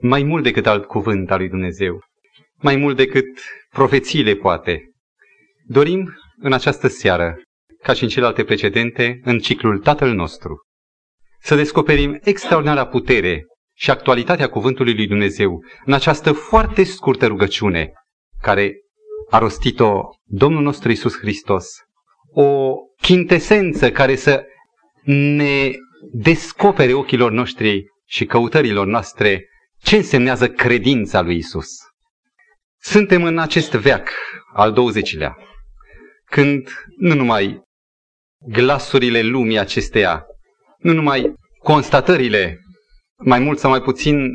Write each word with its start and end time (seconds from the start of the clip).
mai 0.00 0.22
mult 0.22 0.42
decât 0.42 0.66
alt 0.66 0.84
cuvânt 0.84 1.30
al 1.30 1.38
lui 1.38 1.48
Dumnezeu, 1.48 2.00
mai 2.56 2.76
mult 2.76 2.96
decât 2.96 3.26
profețiile 3.70 4.34
poate. 4.34 4.82
Dorim 5.66 6.14
în 6.36 6.52
această 6.52 6.88
seară, 6.88 7.36
ca 7.82 7.92
și 7.92 8.02
în 8.02 8.08
celelalte 8.08 8.44
precedente, 8.44 9.20
în 9.22 9.38
ciclul 9.38 9.78
Tatăl 9.78 10.14
nostru, 10.14 10.56
să 11.40 11.54
descoperim 11.54 12.18
extraordinara 12.22 12.86
putere 12.86 13.44
și 13.76 13.90
actualitatea 13.90 14.48
cuvântului 14.48 14.94
lui 14.94 15.06
Dumnezeu 15.06 15.64
în 15.84 15.92
această 15.92 16.32
foarte 16.32 16.84
scurtă 16.84 17.26
rugăciune 17.26 17.92
care 18.42 18.74
a 19.30 19.38
rostit-o 19.38 20.00
Domnul 20.24 20.62
nostru 20.62 20.90
Isus 20.90 21.18
Hristos. 21.18 21.66
O 22.32 22.74
chintesență 23.00 23.90
care 23.90 24.14
să 24.14 24.44
ne 25.04 25.70
descopere 26.12 26.92
ochilor 26.92 27.30
noștri 27.30 27.84
și 28.06 28.24
căutărilor 28.24 28.86
noastre 28.86 29.47
ce 29.82 29.96
însemnează 29.96 30.48
credința 30.48 31.20
lui 31.20 31.36
Isus. 31.36 31.68
Suntem 32.80 33.22
în 33.24 33.38
acest 33.38 33.70
veac 33.70 34.10
al 34.52 34.72
20-lea, 34.72 35.32
când 36.24 36.68
nu 36.96 37.14
numai 37.14 37.60
glasurile 38.46 39.22
lumii 39.22 39.58
acesteia, 39.58 40.24
nu 40.78 40.92
numai 40.92 41.34
constatările 41.58 42.58
mai 43.24 43.38
mult 43.38 43.58
sau 43.58 43.70
mai 43.70 43.82
puțin 43.82 44.28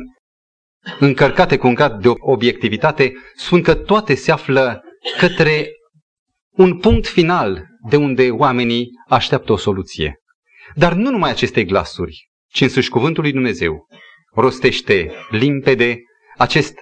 încărcate 0.98 1.56
cu 1.56 1.66
un 1.66 1.74
grad 1.74 2.02
de 2.02 2.08
obiectivitate, 2.18 3.12
spun 3.36 3.62
că 3.62 3.74
toate 3.74 4.14
se 4.14 4.32
află 4.32 4.82
către 5.18 5.68
un 6.56 6.78
punct 6.78 7.06
final 7.06 7.66
de 7.88 7.96
unde 7.96 8.30
oamenii 8.30 8.88
așteaptă 9.08 9.52
o 9.52 9.56
soluție. 9.56 10.18
Dar 10.74 10.92
nu 10.92 11.10
numai 11.10 11.30
aceste 11.30 11.64
glasuri, 11.64 12.28
ci 12.48 12.60
însuși 12.60 12.88
cuvântul 12.88 13.22
lui 13.22 13.32
Dumnezeu 13.32 13.86
rostește 14.34 15.12
limpede 15.30 15.98
acest 16.36 16.78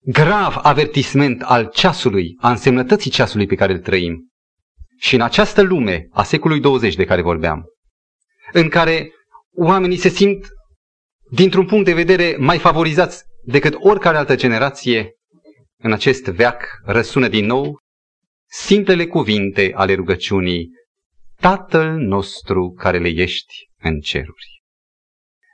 grav 0.00 0.58
avertisment 0.62 1.42
al 1.42 1.70
ceasului, 1.72 2.36
a 2.40 2.50
însemnătății 2.50 3.10
ceasului 3.10 3.46
pe 3.46 3.54
care 3.54 3.72
îl 3.72 3.78
trăim. 3.78 4.28
Și 4.98 5.14
în 5.14 5.20
această 5.20 5.62
lume 5.62 6.08
a 6.10 6.22
secolului 6.22 6.62
20 6.62 6.94
de 6.94 7.04
care 7.04 7.22
vorbeam, 7.22 7.64
în 8.52 8.68
care 8.68 9.10
oamenii 9.56 9.96
se 9.96 10.08
simt 10.08 10.46
dintr-un 11.30 11.66
punct 11.66 11.84
de 11.84 11.94
vedere 11.94 12.36
mai 12.38 12.58
favorizați 12.58 13.22
decât 13.44 13.74
oricare 13.78 14.16
altă 14.16 14.36
generație, 14.36 15.10
în 15.78 15.92
acest 15.92 16.24
veac 16.24 16.80
răsună 16.84 17.28
din 17.28 17.46
nou 17.46 17.78
simplele 18.48 19.06
cuvinte 19.06 19.72
ale 19.74 19.94
rugăciunii, 19.94 20.70
Tatăl 21.40 21.90
nostru 21.90 22.74
care 22.78 22.98
le 22.98 23.08
ești 23.08 23.54
în 23.82 24.00
ceruri. 24.00 24.62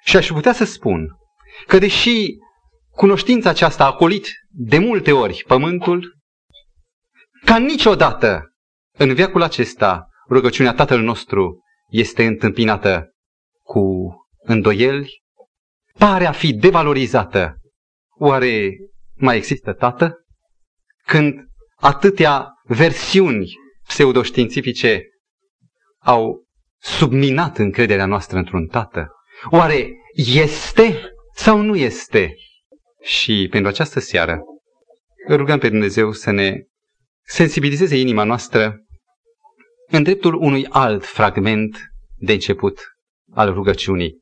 Și 0.05 0.17
aș 0.17 0.27
putea 0.27 0.53
să 0.53 0.65
spun 0.65 1.09
că 1.67 1.79
deși 1.79 2.27
cunoștința 2.91 3.51
aceasta 3.51 3.87
a 3.87 3.93
colit 3.93 4.29
de 4.49 4.79
multe 4.79 5.13
ori 5.13 5.45
pământul, 5.47 6.17
ca 7.45 7.59
niciodată 7.59 8.53
în 8.99 9.15
veacul 9.15 9.43
acesta 9.43 10.07
rugăciunea 10.29 10.75
Tatăl 10.75 11.01
nostru 11.01 11.61
este 11.89 12.27
întâmpinată 12.27 13.13
cu 13.63 13.83
îndoieli, 14.39 15.23
pare 15.99 16.27
a 16.27 16.33
fi 16.33 16.53
devalorizată. 16.53 17.57
Oare 18.19 18.71
mai 19.15 19.37
există 19.37 19.73
Tată? 19.73 20.15
Când 21.05 21.35
atâtea 21.77 22.49
versiuni 22.65 23.49
pseudoștiințifice 23.87 25.03
au 25.99 26.47
subminat 26.79 27.59
încrederea 27.59 28.07
noastră 28.07 28.39
într-un 28.39 28.67
Tată, 28.67 29.09
oare 29.51 29.91
este 30.15 31.12
sau 31.35 31.61
nu 31.61 31.77
este? 31.77 32.35
Și 33.03 33.47
pentru 33.51 33.71
această 33.71 34.01
seară 34.01 34.41
rugăm 35.29 35.59
pe 35.59 35.69
Dumnezeu 35.69 36.13
să 36.13 36.31
ne 36.31 36.57
sensibilizeze 37.23 37.97
inima 37.97 38.25
noastră 38.25 38.77
în 39.87 40.03
dreptul 40.03 40.35
unui 40.35 40.67
alt 40.67 41.05
fragment 41.05 41.79
de 42.17 42.33
început 42.33 42.81
al 43.33 43.53
rugăciunii, 43.53 44.21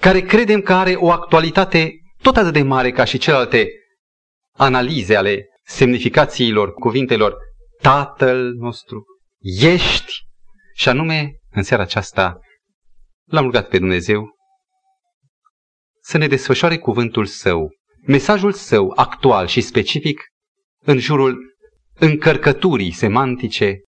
care 0.00 0.20
credem 0.20 0.60
că 0.60 0.72
are 0.72 0.94
o 0.94 1.10
actualitate 1.10 1.92
tot 2.22 2.36
atât 2.36 2.52
de 2.52 2.62
mare 2.62 2.90
ca 2.90 3.04
și 3.04 3.18
celelalte 3.18 3.68
analize 4.56 5.16
ale 5.16 5.46
semnificațiilor 5.64 6.72
cuvintelor 6.72 7.36
Tatăl 7.80 8.52
nostru, 8.52 9.04
ești, 9.60 10.12
și 10.74 10.88
anume, 10.88 11.32
în 11.50 11.62
seara 11.62 11.82
aceasta, 11.82 12.40
l-am 13.24 13.44
rugat 13.44 13.68
pe 13.68 13.78
Dumnezeu 13.78 14.35
să 16.06 16.18
ne 16.18 16.26
desfășoare 16.26 16.78
cuvântul 16.78 17.26
său, 17.26 17.70
mesajul 18.02 18.52
său 18.52 18.92
actual 18.96 19.46
și 19.46 19.60
specific 19.60 20.24
în 20.82 20.98
jurul 20.98 21.56
încărcăturii 21.94 22.92
semantice 22.92 23.80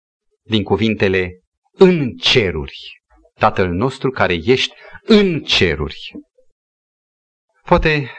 din 0.42 0.62
cuvintele 0.62 1.40
în 1.72 2.16
ceruri. 2.16 3.00
Tatăl 3.34 3.68
nostru 3.68 4.10
care 4.10 4.34
ești 4.34 4.74
în 5.02 5.42
ceruri. 5.42 6.12
Poate 7.64 8.10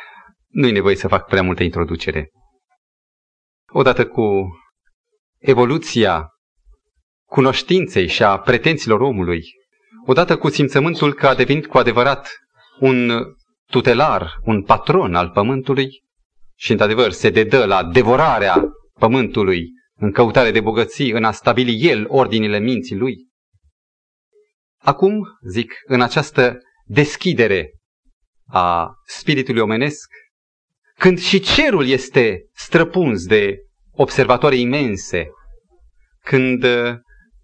nu-i 0.48 0.72
nevoie 0.72 0.96
să 0.96 1.08
fac 1.08 1.26
prea 1.26 1.44
multă 1.44 1.64
introducere. 1.64 2.30
Odată 3.72 4.08
cu 4.08 4.48
evoluția 5.38 6.28
cunoștinței 7.26 8.08
și 8.08 8.24
a 8.24 8.40
pretențiilor 8.40 9.00
omului, 9.00 9.44
odată 10.06 10.38
cu 10.38 10.50
simțământul 10.50 11.14
că 11.14 11.28
a 11.28 11.36
devenit 11.36 11.68
cu 11.68 11.78
adevărat 11.78 12.30
un 12.80 13.24
tutelar, 13.70 14.40
un 14.44 14.64
patron 14.64 15.16
al 15.16 15.30
pământului 15.30 16.04
și, 16.56 16.72
într-adevăr, 16.72 17.12
se 17.12 17.30
dedă 17.30 17.66
la 17.66 17.84
devorarea 17.84 18.64
pământului 19.00 19.70
în 19.96 20.12
căutare 20.12 20.52
de 20.52 20.62
bogății, 20.62 21.12
în 21.12 21.24
a 21.24 21.32
stabili 21.32 21.88
el 21.88 22.06
ordinile 22.08 22.60
minții 22.60 22.96
lui. 22.96 23.28
Acum, 24.78 25.38
zic, 25.50 25.74
în 25.86 26.02
această 26.02 26.58
deschidere 26.86 27.74
a 28.46 28.92
spiritului 29.06 29.62
omenesc, 29.62 30.10
când 30.98 31.20
și 31.20 31.40
cerul 31.40 31.88
este 31.88 32.46
străpuns 32.54 33.26
de 33.26 33.58
observatoare 33.92 34.56
imense, 34.56 35.28
când 36.24 36.64
uh, 36.64 36.96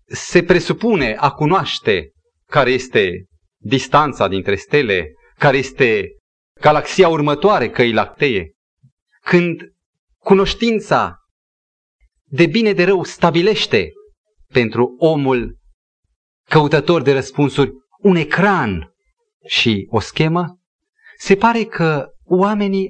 se 0.05 0.43
presupune 0.43 1.15
a 1.19 1.31
cunoaște 1.31 2.11
care 2.49 2.71
este 2.71 3.25
distanța 3.57 4.27
dintre 4.27 4.55
stele, 4.55 5.11
care 5.37 5.57
este 5.57 6.09
galaxia 6.61 7.07
următoare 7.07 7.69
căi 7.69 7.91
lactee, 7.91 8.51
când 9.21 9.61
cunoștința 10.17 11.19
de 12.23 12.45
bine 12.45 12.73
de 12.73 12.83
rău 12.83 13.03
stabilește 13.03 13.91
pentru 14.47 14.95
omul 14.97 15.57
căutător 16.49 17.01
de 17.01 17.13
răspunsuri 17.13 17.71
un 17.99 18.15
ecran 18.15 18.93
și 19.45 19.87
o 19.89 19.99
schemă, 19.99 20.59
se 21.17 21.35
pare 21.35 21.63
că 21.63 22.09
oamenii 22.23 22.89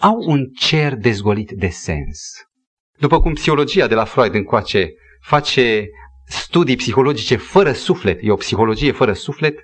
au 0.00 0.16
un 0.26 0.46
cer 0.58 0.94
dezgolit 0.94 1.50
de 1.50 1.68
sens. 1.68 2.32
După 2.98 3.20
cum 3.20 3.34
psihologia 3.34 3.86
de 3.86 3.94
la 3.94 4.04
Freud 4.04 4.34
încoace 4.34 4.94
face 5.20 5.88
studii 6.26 6.76
psihologice 6.76 7.36
fără 7.36 7.72
suflet, 7.72 8.18
e 8.22 8.30
o 8.30 8.36
psihologie 8.36 8.92
fără 8.92 9.12
suflet, 9.12 9.58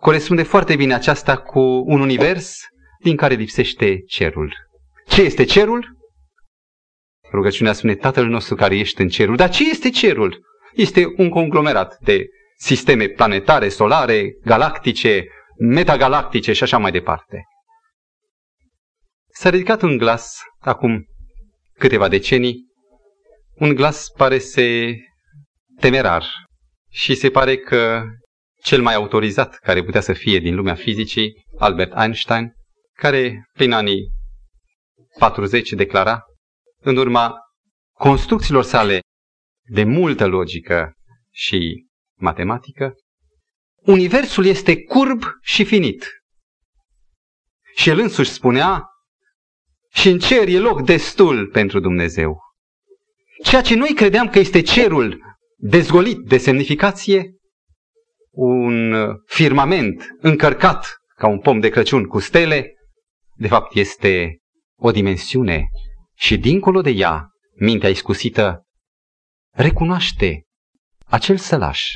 corespunde 0.00 0.42
foarte 0.42 0.76
bine 0.76 0.94
aceasta 0.94 1.36
cu 1.36 1.60
un 1.86 2.00
univers 2.00 2.58
din 3.02 3.16
care 3.16 3.34
lipsește 3.34 4.00
cerul. 4.06 4.54
Ce 5.06 5.22
este 5.22 5.44
cerul? 5.44 5.98
Rugăciunea 7.32 7.72
spune 7.72 7.94
Tatăl 7.94 8.26
nostru 8.26 8.54
care 8.54 8.78
ești 8.78 9.00
în 9.00 9.08
cerul. 9.08 9.36
Dar 9.36 9.50
ce 9.50 9.70
este 9.70 9.90
cerul? 9.90 10.44
Este 10.74 11.04
un 11.16 11.28
conglomerat 11.28 11.98
de 12.00 12.26
sisteme 12.56 13.06
planetare, 13.08 13.68
solare, 13.68 14.32
galactice, 14.44 15.26
metagalactice 15.58 16.52
și 16.52 16.62
așa 16.62 16.78
mai 16.78 16.90
departe. 16.90 17.44
S-a 19.32 19.50
ridicat 19.50 19.82
un 19.82 19.96
glas 19.96 20.42
acum 20.58 21.04
câteva 21.78 22.08
decenii, 22.08 22.66
un 23.54 23.74
glas 23.74 24.08
pare 24.16 24.38
se 24.38 24.96
temerar 25.78 26.24
și 26.90 27.14
se 27.14 27.30
pare 27.30 27.56
că 27.56 28.02
cel 28.62 28.82
mai 28.82 28.94
autorizat 28.94 29.56
care 29.56 29.84
putea 29.84 30.00
să 30.00 30.12
fie 30.12 30.38
din 30.38 30.54
lumea 30.54 30.74
fizicii, 30.74 31.44
Albert 31.58 31.92
Einstein, 31.96 32.52
care 32.94 33.48
prin 33.52 33.72
anii 33.72 34.10
40 35.18 35.72
declara, 35.72 36.22
în 36.80 36.96
urma 36.96 37.34
construcțiilor 37.92 38.62
sale 38.62 39.00
de 39.68 39.84
multă 39.84 40.26
logică 40.26 40.92
și 41.30 41.86
matematică, 42.18 42.94
Universul 43.80 44.44
este 44.44 44.82
curb 44.82 45.22
și 45.42 45.64
finit. 45.64 46.06
Și 47.74 47.88
el 47.88 47.98
însuși 47.98 48.30
spunea, 48.30 48.84
și 49.92 50.08
în 50.08 50.18
cer 50.18 50.48
e 50.48 50.58
loc 50.58 50.82
destul 50.82 51.48
pentru 51.48 51.80
Dumnezeu. 51.80 52.40
Ceea 53.42 53.62
ce 53.62 53.74
noi 53.74 53.94
credeam 53.94 54.28
că 54.28 54.38
este 54.38 54.60
cerul 54.60 55.20
dezgolit 55.56 56.18
de 56.18 56.38
semnificație, 56.38 57.34
un 58.40 58.94
firmament 59.26 60.16
încărcat 60.20 60.96
ca 61.16 61.26
un 61.26 61.38
pom 61.38 61.60
de 61.60 61.68
Crăciun 61.68 62.04
cu 62.06 62.18
stele, 62.18 62.74
de 63.34 63.48
fapt 63.48 63.74
este 63.74 64.38
o 64.78 64.90
dimensiune 64.90 65.68
și 66.14 66.38
dincolo 66.38 66.80
de 66.80 66.90
ea, 66.90 67.28
mintea 67.54 67.88
iscusită 67.88 68.66
recunoaște 69.54 70.42
acel 71.06 71.36
sălaș, 71.36 71.88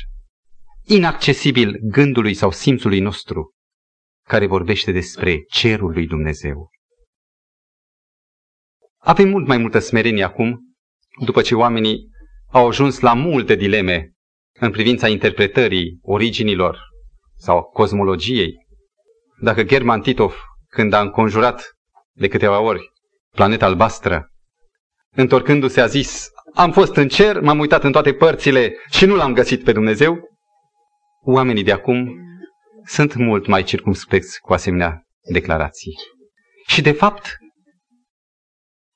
inaccesibil 0.83 1.79
gândului 1.81 2.33
sau 2.33 2.51
simțului 2.51 2.99
nostru, 2.99 3.53
care 4.27 4.47
vorbește 4.47 4.91
despre 4.91 5.43
cerul 5.47 5.91
lui 5.91 6.07
Dumnezeu. 6.07 6.69
Avem 8.97 9.29
mult 9.29 9.47
mai 9.47 9.57
multă 9.57 9.79
smerenie 9.79 10.23
acum, 10.23 10.59
după 11.25 11.41
ce 11.41 11.55
oamenii 11.55 12.09
au 12.47 12.67
ajuns 12.67 12.99
la 12.99 13.13
multe 13.13 13.55
dileme 13.55 14.14
în 14.59 14.71
privința 14.71 15.07
interpretării 15.07 15.99
originilor 16.01 16.79
sau 17.37 17.63
cosmologiei. 17.63 18.53
Dacă 19.41 19.63
German 19.63 20.01
Titov, 20.01 20.35
când 20.67 20.93
a 20.93 21.01
înconjurat 21.01 21.71
de 22.11 22.27
câteva 22.27 22.59
ori 22.59 22.91
planeta 23.31 23.65
albastră, 23.65 24.31
întorcându-se 25.15 25.81
a 25.81 25.85
zis, 25.85 26.27
am 26.53 26.71
fost 26.71 26.95
în 26.95 27.07
cer, 27.07 27.41
m-am 27.41 27.59
uitat 27.59 27.83
în 27.83 27.91
toate 27.91 28.13
părțile 28.13 28.75
și 28.89 29.05
nu 29.05 29.15
l-am 29.15 29.33
găsit 29.33 29.63
pe 29.63 29.71
Dumnezeu, 29.71 30.17
oamenii 31.25 31.63
de 31.63 31.71
acum 31.71 32.19
sunt 32.85 33.15
mult 33.15 33.47
mai 33.47 33.63
circumspecți 33.63 34.39
cu 34.39 34.53
asemenea 34.53 35.03
declarații. 35.31 35.93
Și 36.67 36.81
de 36.81 36.91
fapt, 36.91 37.37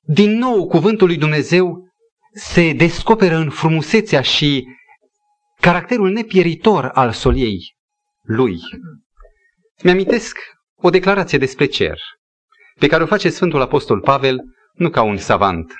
din 0.00 0.38
nou 0.38 0.66
cuvântul 0.66 1.06
lui 1.06 1.16
Dumnezeu 1.16 1.88
se 2.32 2.72
descoperă 2.72 3.36
în 3.36 3.50
frumusețea 3.50 4.20
și 4.20 4.66
caracterul 5.60 6.10
nepieritor 6.10 6.84
al 6.84 7.12
soliei 7.12 7.74
lui. 8.22 8.58
Mi-amintesc 9.82 10.38
o 10.74 10.90
declarație 10.90 11.38
despre 11.38 11.66
cer, 11.66 11.98
pe 12.78 12.86
care 12.86 13.02
o 13.02 13.06
face 13.06 13.28
Sfântul 13.28 13.60
Apostol 13.60 14.00
Pavel 14.00 14.38
nu 14.72 14.90
ca 14.90 15.02
un 15.02 15.16
savant. 15.16 15.72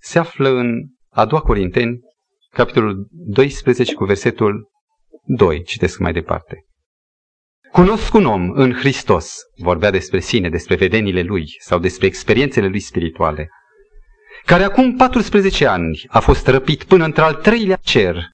Se 0.00 0.18
află 0.18 0.48
în 0.48 0.84
a 1.10 1.24
doua 1.24 1.42
Corinteni, 1.42 2.00
capitolul 2.50 3.08
12 3.10 3.94
cu 3.94 4.04
versetul 4.04 4.70
2. 5.24 5.62
Citesc 5.62 5.98
mai 5.98 6.12
departe. 6.12 6.64
Cunosc 7.72 8.14
un 8.14 8.24
om 8.24 8.50
în 8.50 8.72
Hristos, 8.72 9.36
vorbea 9.56 9.90
despre 9.90 10.20
sine, 10.20 10.48
despre 10.48 10.74
vedenile 10.74 11.22
lui 11.22 11.46
sau 11.58 11.78
despre 11.78 12.06
experiențele 12.06 12.68
lui 12.68 12.80
spirituale, 12.80 13.48
care 14.44 14.62
acum 14.62 14.96
14 14.96 15.66
ani 15.66 16.00
a 16.08 16.20
fost 16.20 16.46
răpit 16.46 16.84
până 16.84 17.04
într-al 17.04 17.34
treilea 17.34 17.76
cer 17.76 18.33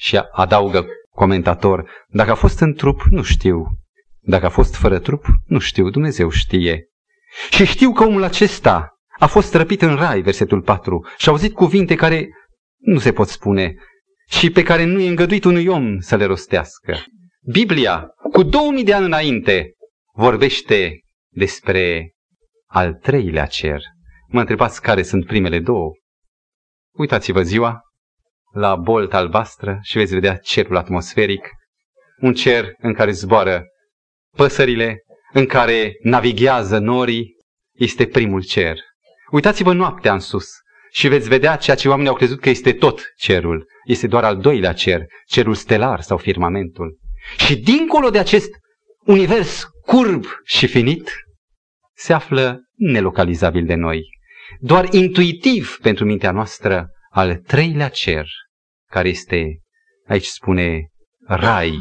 și 0.00 0.20
adaugă 0.32 0.86
comentator, 1.10 1.90
dacă 2.08 2.30
a 2.30 2.34
fost 2.34 2.60
în 2.60 2.74
trup, 2.74 3.02
nu 3.10 3.22
știu. 3.22 3.66
Dacă 4.20 4.46
a 4.46 4.48
fost 4.48 4.74
fără 4.74 4.98
trup, 4.98 5.24
nu 5.46 5.58
știu, 5.58 5.90
Dumnezeu 5.90 6.30
știe. 6.30 6.88
Și 7.50 7.64
știu 7.64 7.92
că 7.92 8.04
omul 8.04 8.22
acesta 8.22 8.94
a 9.18 9.26
fost 9.26 9.54
răpit 9.54 9.82
în 9.82 9.96
rai, 9.96 10.20
versetul 10.20 10.62
4, 10.62 11.06
și 11.16 11.28
a 11.28 11.30
auzit 11.30 11.54
cuvinte 11.54 11.94
care 11.94 12.28
nu 12.78 12.98
se 12.98 13.12
pot 13.12 13.28
spune 13.28 13.74
și 14.28 14.50
pe 14.50 14.62
care 14.62 14.84
nu 14.84 15.00
e 15.00 15.08
îngăduit 15.08 15.44
unui 15.44 15.66
om 15.66 15.98
să 15.98 16.16
le 16.16 16.24
rostească. 16.24 17.02
Biblia, 17.52 18.06
cu 18.32 18.42
2000 18.42 18.84
de 18.84 18.94
ani 18.94 19.04
înainte, 19.04 19.72
vorbește 20.14 21.00
despre 21.28 22.14
al 22.66 22.94
treilea 22.94 23.46
cer. 23.46 23.82
Mă 24.28 24.40
întrebați 24.40 24.82
care 24.82 25.02
sunt 25.02 25.26
primele 25.26 25.58
două? 25.58 25.90
Uitați-vă 26.96 27.42
ziua 27.42 27.80
la 28.50 28.76
bolta 28.76 29.16
albastră 29.16 29.78
și 29.82 29.98
veți 29.98 30.14
vedea 30.14 30.36
cerul 30.36 30.76
atmosferic, 30.76 31.48
un 32.20 32.34
cer 32.34 32.72
în 32.78 32.94
care 32.94 33.10
zboară 33.10 33.64
păsările, 34.36 35.02
în 35.32 35.46
care 35.46 35.92
navighează 36.02 36.78
norii, 36.78 37.36
este 37.72 38.06
primul 38.06 38.42
cer. 38.42 38.78
Uitați-vă 39.30 39.72
noaptea 39.72 40.12
în 40.12 40.20
sus 40.20 40.48
și 40.92 41.08
veți 41.08 41.28
vedea 41.28 41.56
ceea 41.56 41.76
ce 41.76 41.88
oamenii 41.88 42.10
au 42.10 42.16
crezut 42.16 42.40
că 42.40 42.48
este 42.48 42.72
tot 42.72 43.12
cerul. 43.16 43.66
Este 43.84 44.06
doar 44.06 44.24
al 44.24 44.36
doilea 44.36 44.72
cer, 44.72 45.04
cerul 45.26 45.54
stelar 45.54 46.00
sau 46.00 46.16
firmamentul. 46.16 46.98
Și 47.46 47.56
dincolo 47.56 48.10
de 48.10 48.18
acest 48.18 48.50
univers 49.04 49.64
curb 49.86 50.24
și 50.44 50.66
finit, 50.66 51.10
se 51.96 52.12
află 52.12 52.60
nelocalizabil 52.76 53.64
de 53.64 53.74
noi. 53.74 54.02
Doar 54.58 54.88
intuitiv 54.92 55.78
pentru 55.82 56.04
mintea 56.04 56.30
noastră 56.30 56.88
al 57.12 57.36
treilea 57.36 57.88
cer, 57.88 58.26
care 58.90 59.08
este, 59.08 59.60
aici 60.06 60.26
spune, 60.26 60.88
rai, 61.26 61.78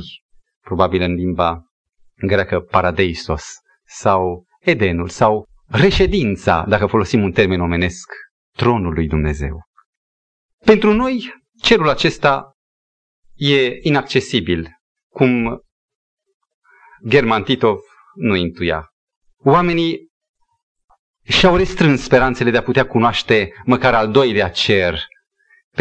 probabil 0.62 1.02
în 1.02 1.14
limba 1.14 1.64
greacă 2.16 2.60
paradeisos, 2.60 3.44
sau 3.86 4.46
Edenul, 4.60 5.10
sau 5.10 5.46
reședința, 5.68 6.66
dacă 6.68 6.86
folosim 6.86 7.24
un 7.24 7.32
termen 7.32 7.62
omenesc, 7.62 8.12
tronul 8.56 8.94
lui 8.94 9.08
Dumnezeu. 9.08 9.64
Pentru 10.66 10.94
noi, 10.94 11.34
cerul 11.62 11.90
acesta 11.90 12.54
e 13.36 13.78
inaccesibil, 13.82 14.70
cum 15.14 15.62
German 17.08 17.44
Titov 17.44 17.80
nu 18.14 18.36
intuia. 18.36 18.88
Oamenii 19.38 20.08
și-au 21.24 21.56
restrâns 21.56 22.02
speranțele 22.02 22.52
de 22.52 22.58
a 22.58 22.64
putea 22.64 22.88
cunoaște 22.88 23.54
măcar 23.66 23.94
al 23.94 24.12
doilea 24.12 24.50
cer, 24.50 25.00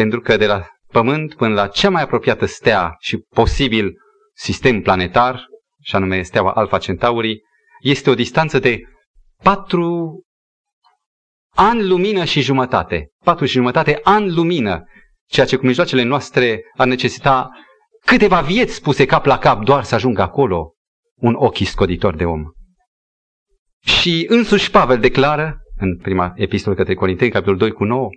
pentru 0.01 0.21
că 0.21 0.37
de 0.37 0.47
la 0.47 0.67
Pământ 0.93 1.35
până 1.35 1.55
la 1.55 1.67
cea 1.67 1.91
mai 1.91 2.03
apropiată 2.03 2.47
stea 2.47 2.97
și 2.99 3.17
posibil 3.17 3.95
sistem 4.35 4.81
planetar, 4.81 5.47
și 5.83 5.95
anume 5.95 6.23
steaua 6.23 6.53
Alpha 6.53 6.79
Centauri, 6.79 7.41
este 7.81 8.11
o 8.11 8.15
distanță 8.15 8.59
de 8.59 8.81
patru 9.43 10.21
ani 11.55 11.87
lumină 11.87 12.25
și 12.25 12.41
jumătate. 12.41 13.09
Patru 13.25 13.45
și 13.45 13.53
jumătate 13.53 14.01
ani 14.03 14.31
lumină, 14.31 14.85
ceea 15.27 15.47
ce 15.47 15.57
cu 15.57 15.67
mijloacele 15.67 16.03
noastre 16.03 16.61
ar 16.77 16.87
necesita 16.87 17.51
câteva 18.05 18.41
vieți 18.41 18.83
puse 18.83 19.07
cap 19.07 19.25
la 19.25 19.39
cap 19.39 19.65
doar 19.65 19.85
să 19.85 19.95
ajungă 19.95 20.23
acolo 20.23 20.73
un 21.15 21.35
ochi 21.35 21.65
scoditor 21.65 22.17
de 22.17 22.25
om. 22.25 22.43
Și 23.85 24.27
însuși 24.29 24.71
Pavel 24.71 25.01
declară, 25.01 25.59
în 25.77 25.97
prima 25.97 26.33
epistolă 26.35 26.75
către 26.75 26.95
Corinteni, 26.95 27.31
capitolul 27.31 27.59
2 27.59 27.73
cu 27.73 27.85
9, 27.85 28.09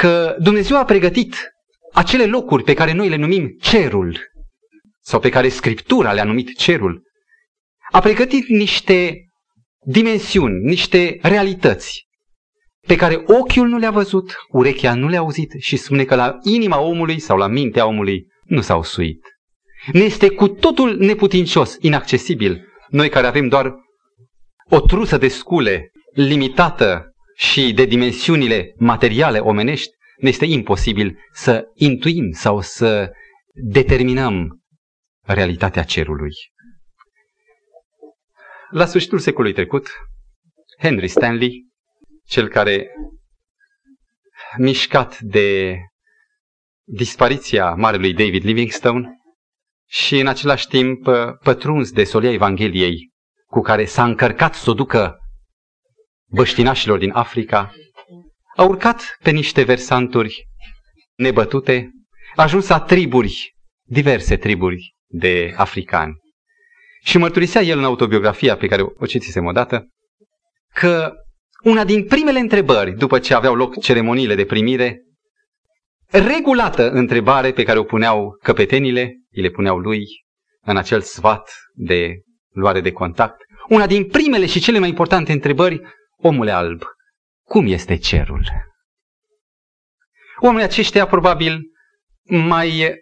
că 0.00 0.36
Dumnezeu 0.38 0.76
a 0.76 0.84
pregătit 0.84 1.36
acele 1.92 2.26
locuri 2.26 2.62
pe 2.62 2.74
care 2.74 2.92
noi 2.92 3.08
le 3.08 3.16
numim 3.16 3.56
cerul, 3.60 4.18
sau 5.00 5.20
pe 5.20 5.28
care 5.28 5.48
Scriptura 5.48 6.12
le-a 6.12 6.24
numit 6.24 6.56
cerul, 6.56 7.02
a 7.92 8.00
pregătit 8.00 8.48
niște 8.48 9.28
dimensiuni, 9.86 10.64
niște 10.64 11.18
realități 11.22 12.06
pe 12.86 12.96
care 12.96 13.22
ochiul 13.26 13.68
nu 13.68 13.78
le-a 13.78 13.90
văzut, 13.90 14.36
urechea 14.48 14.94
nu 14.94 15.08
le-a 15.08 15.18
auzit 15.18 15.52
și 15.58 15.76
spune 15.76 16.04
că 16.04 16.14
la 16.14 16.38
inima 16.42 16.80
omului 16.80 17.18
sau 17.18 17.36
la 17.36 17.46
mintea 17.46 17.86
omului 17.86 18.26
nu 18.44 18.60
s-au 18.60 18.82
suit. 18.82 19.20
Ne 19.92 20.00
este 20.00 20.30
cu 20.30 20.48
totul 20.48 20.96
neputincios, 20.96 21.76
inaccesibil, 21.80 22.64
noi 22.88 23.08
care 23.08 23.26
avem 23.26 23.48
doar 23.48 23.74
o 24.70 24.80
trusă 24.80 25.18
de 25.18 25.28
scule 25.28 25.90
limitată 26.12 27.12
și 27.38 27.72
de 27.72 27.84
dimensiunile 27.84 28.74
materiale 28.76 29.38
omenești, 29.38 29.90
ne 30.16 30.28
este 30.28 30.44
imposibil 30.44 31.18
să 31.32 31.64
intuim 31.74 32.30
sau 32.32 32.60
să 32.60 33.12
determinăm 33.52 34.62
realitatea 35.22 35.82
cerului. 35.82 36.32
La 38.70 38.86
sfârșitul 38.86 39.18
secolului 39.18 39.52
trecut, 39.54 39.88
Henry 40.78 41.08
Stanley, 41.08 41.66
cel 42.26 42.48
care, 42.48 42.90
mișcat 44.56 45.20
de 45.20 45.78
dispariția 46.84 47.74
marelui 47.74 48.12
David 48.12 48.44
Livingstone 48.44 49.08
și 49.86 50.18
în 50.18 50.26
același 50.26 50.66
timp 50.66 51.08
pătruns 51.42 51.92
de 51.92 52.04
solia 52.04 52.32
Evangheliei 52.32 53.10
cu 53.46 53.60
care 53.60 53.84
s-a 53.84 54.04
încărcat 54.04 54.54
să 54.54 54.70
o 54.70 54.74
ducă 54.74 55.18
băștinașilor 56.28 56.98
din 56.98 57.10
Africa, 57.10 57.72
a 58.56 58.62
urcat 58.62 59.16
pe 59.22 59.30
niște 59.30 59.62
versanturi 59.62 60.48
nebătute, 61.16 61.90
a 62.34 62.42
ajuns 62.42 62.68
la 62.68 62.80
triburi, 62.80 63.54
diverse 63.86 64.36
triburi 64.36 64.94
de 65.06 65.54
africani. 65.56 66.14
Și 67.02 67.18
mărturisea 67.18 67.62
el 67.62 67.78
în 67.78 67.84
autobiografia 67.84 68.56
pe 68.56 68.66
care 68.66 68.82
o 68.82 69.06
citisem 69.06 69.44
odată, 69.44 69.88
că 70.74 71.12
una 71.62 71.84
din 71.84 72.04
primele 72.04 72.38
întrebări 72.38 72.96
după 72.96 73.18
ce 73.18 73.34
aveau 73.34 73.54
loc 73.54 73.80
ceremoniile 73.80 74.34
de 74.34 74.44
primire, 74.44 75.02
regulată 76.10 76.90
întrebare 76.90 77.52
pe 77.52 77.62
care 77.62 77.78
o 77.78 77.84
puneau 77.84 78.38
căpetenile, 78.42 79.14
îi 79.30 79.42
le 79.42 79.50
puneau 79.50 79.78
lui 79.78 80.04
în 80.60 80.76
acel 80.76 81.00
sfat 81.00 81.50
de 81.74 82.14
luare 82.54 82.80
de 82.80 82.92
contact, 82.92 83.36
una 83.68 83.86
din 83.86 84.04
primele 84.04 84.46
și 84.46 84.60
cele 84.60 84.78
mai 84.78 84.88
importante 84.88 85.32
întrebări, 85.32 85.80
omule 86.22 86.50
alb, 86.50 86.82
cum 87.44 87.66
este 87.66 87.96
cerul? 87.96 88.44
Oamenii 90.40 90.66
aceștia 90.66 91.06
probabil 91.06 91.60
mai 92.24 92.94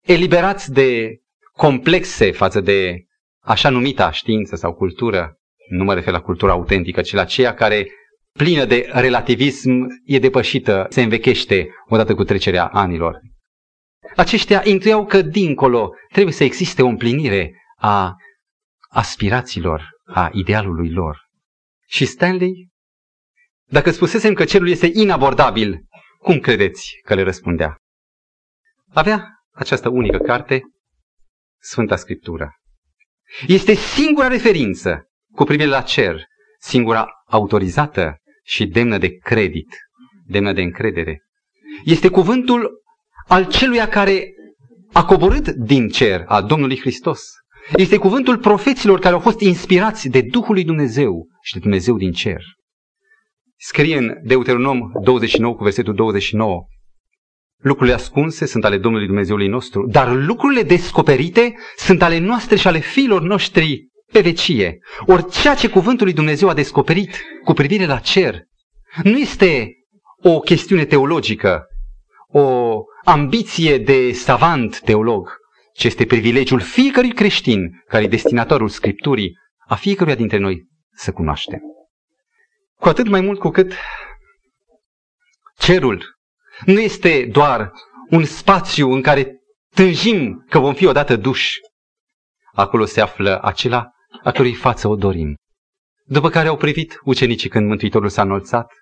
eliberați 0.00 0.72
de 0.72 1.18
complexe 1.52 2.32
față 2.32 2.60
de 2.60 3.04
așa 3.40 3.68
numita 3.68 4.10
știință 4.10 4.56
sau 4.56 4.74
cultură 4.74 5.38
Nu 5.68 5.84
mă 5.84 5.94
refer 5.94 6.12
la 6.12 6.20
cultura 6.20 6.52
autentică, 6.52 7.00
ci 7.00 7.12
la 7.12 7.20
aceea 7.20 7.54
care, 7.54 7.88
plină 8.32 8.64
de 8.64 8.88
relativism, 8.92 9.86
e 10.04 10.18
depășită, 10.18 10.86
se 10.88 11.02
învechește 11.02 11.68
odată 11.88 12.14
cu 12.14 12.24
trecerea 12.24 12.66
anilor. 12.66 13.20
Aceștia 14.16 14.62
intuiau 14.64 15.06
că 15.06 15.22
dincolo 15.22 15.90
trebuie 16.12 16.34
să 16.34 16.44
existe 16.44 16.82
o 16.82 16.86
împlinire 16.86 17.52
a 17.76 18.16
aspirațiilor, 18.88 19.90
a 20.04 20.30
idealului 20.32 20.90
lor. 20.90 21.23
Și 21.94 22.04
Stanley, 22.04 22.68
dacă 23.64 23.90
spusesem 23.90 24.34
că 24.34 24.44
cerul 24.44 24.68
este 24.68 24.90
inabordabil, 24.92 25.84
cum 26.18 26.38
credeți 26.38 27.00
că 27.04 27.14
le 27.14 27.22
răspundea? 27.22 27.76
Avea 28.92 29.28
această 29.52 29.88
unică 29.88 30.18
carte, 30.18 30.62
Sfânta 31.60 31.96
Scriptură. 31.96 32.50
Este 33.46 33.74
singura 33.74 34.28
referință 34.28 35.08
cu 35.34 35.44
privire 35.44 35.68
la 35.68 35.80
cer, 35.80 36.24
singura 36.58 37.06
autorizată 37.26 38.16
și 38.44 38.66
demnă 38.66 38.98
de 38.98 39.08
credit, 39.08 39.68
demnă 40.26 40.52
de 40.52 40.62
încredere. 40.62 41.22
Este 41.84 42.08
cuvântul 42.08 42.82
al 43.26 43.50
celuia 43.50 43.88
care 43.88 44.34
a 44.92 45.04
coborât 45.04 45.48
din 45.48 45.88
cer, 45.88 46.24
a 46.26 46.42
Domnului 46.42 46.80
Hristos. 46.80 47.22
Este 47.72 47.96
cuvântul 47.96 48.38
profeților 48.38 48.98
care 48.98 49.14
au 49.14 49.20
fost 49.20 49.40
inspirați 49.40 50.08
de 50.08 50.20
Duhul 50.20 50.54
lui 50.54 50.64
Dumnezeu 50.64 51.26
și 51.42 51.52
de 51.52 51.58
Dumnezeu 51.58 51.96
din 51.96 52.12
cer. 52.12 52.42
Scrie 53.56 53.96
în 53.96 54.14
Deuteronom 54.22 54.80
29 55.02 55.54
cu 55.54 55.62
versetul 55.62 55.94
29. 55.94 56.66
Lucrurile 57.62 57.94
ascunse 57.94 58.46
sunt 58.46 58.64
ale 58.64 58.78
Domnului 58.78 59.06
Dumnezeului 59.06 59.48
nostru, 59.48 59.86
dar 59.86 60.14
lucrurile 60.14 60.62
descoperite 60.62 61.54
sunt 61.76 62.02
ale 62.02 62.18
noastre 62.18 62.56
și 62.56 62.66
ale 62.66 62.78
fiilor 62.78 63.22
noștri 63.22 63.88
pe 64.12 64.20
vecie. 64.20 64.78
Ori 65.06 65.30
ceea 65.30 65.54
ce 65.54 65.68
cuvântul 65.68 66.06
lui 66.06 66.14
Dumnezeu 66.14 66.48
a 66.48 66.54
descoperit 66.54 67.22
cu 67.44 67.52
privire 67.52 67.86
la 67.86 67.98
cer 67.98 68.42
nu 69.02 69.18
este 69.18 69.72
o 70.22 70.40
chestiune 70.40 70.84
teologică, 70.84 71.66
o 72.28 72.78
ambiție 73.04 73.78
de 73.78 74.12
savant 74.12 74.80
teolog, 74.80 75.36
ci 75.74 75.84
este 75.84 76.06
privilegiul 76.06 76.60
fiecărui 76.60 77.12
creștin 77.12 77.82
care 77.86 78.04
e 78.04 78.08
destinatorul 78.08 78.68
Scripturii, 78.68 79.38
a 79.66 79.74
fiecăruia 79.74 80.14
dintre 80.14 80.38
noi 80.38 80.68
să 80.92 81.12
cunoaștem. 81.12 81.60
Cu 82.74 82.88
atât 82.88 83.08
mai 83.08 83.20
mult 83.20 83.38
cu 83.38 83.50
cât 83.50 83.72
cerul 85.58 86.16
nu 86.66 86.80
este 86.80 87.26
doar 87.26 87.72
un 88.10 88.24
spațiu 88.24 88.92
în 88.92 89.02
care 89.02 89.36
tânjim 89.74 90.44
că 90.48 90.58
vom 90.58 90.74
fi 90.74 90.86
odată 90.86 91.16
duși. 91.16 91.58
Acolo 92.52 92.84
se 92.84 93.00
află 93.00 93.40
acela 93.42 93.90
a 94.22 94.30
cărui 94.30 94.54
față 94.54 94.88
o 94.88 94.96
dorim. 94.96 95.34
După 96.04 96.28
care 96.28 96.48
au 96.48 96.56
privit 96.56 96.98
ucenicii 97.04 97.48
când 97.48 97.66
Mântuitorul 97.66 98.08
s-a 98.08 98.22
înălțat 98.22 98.72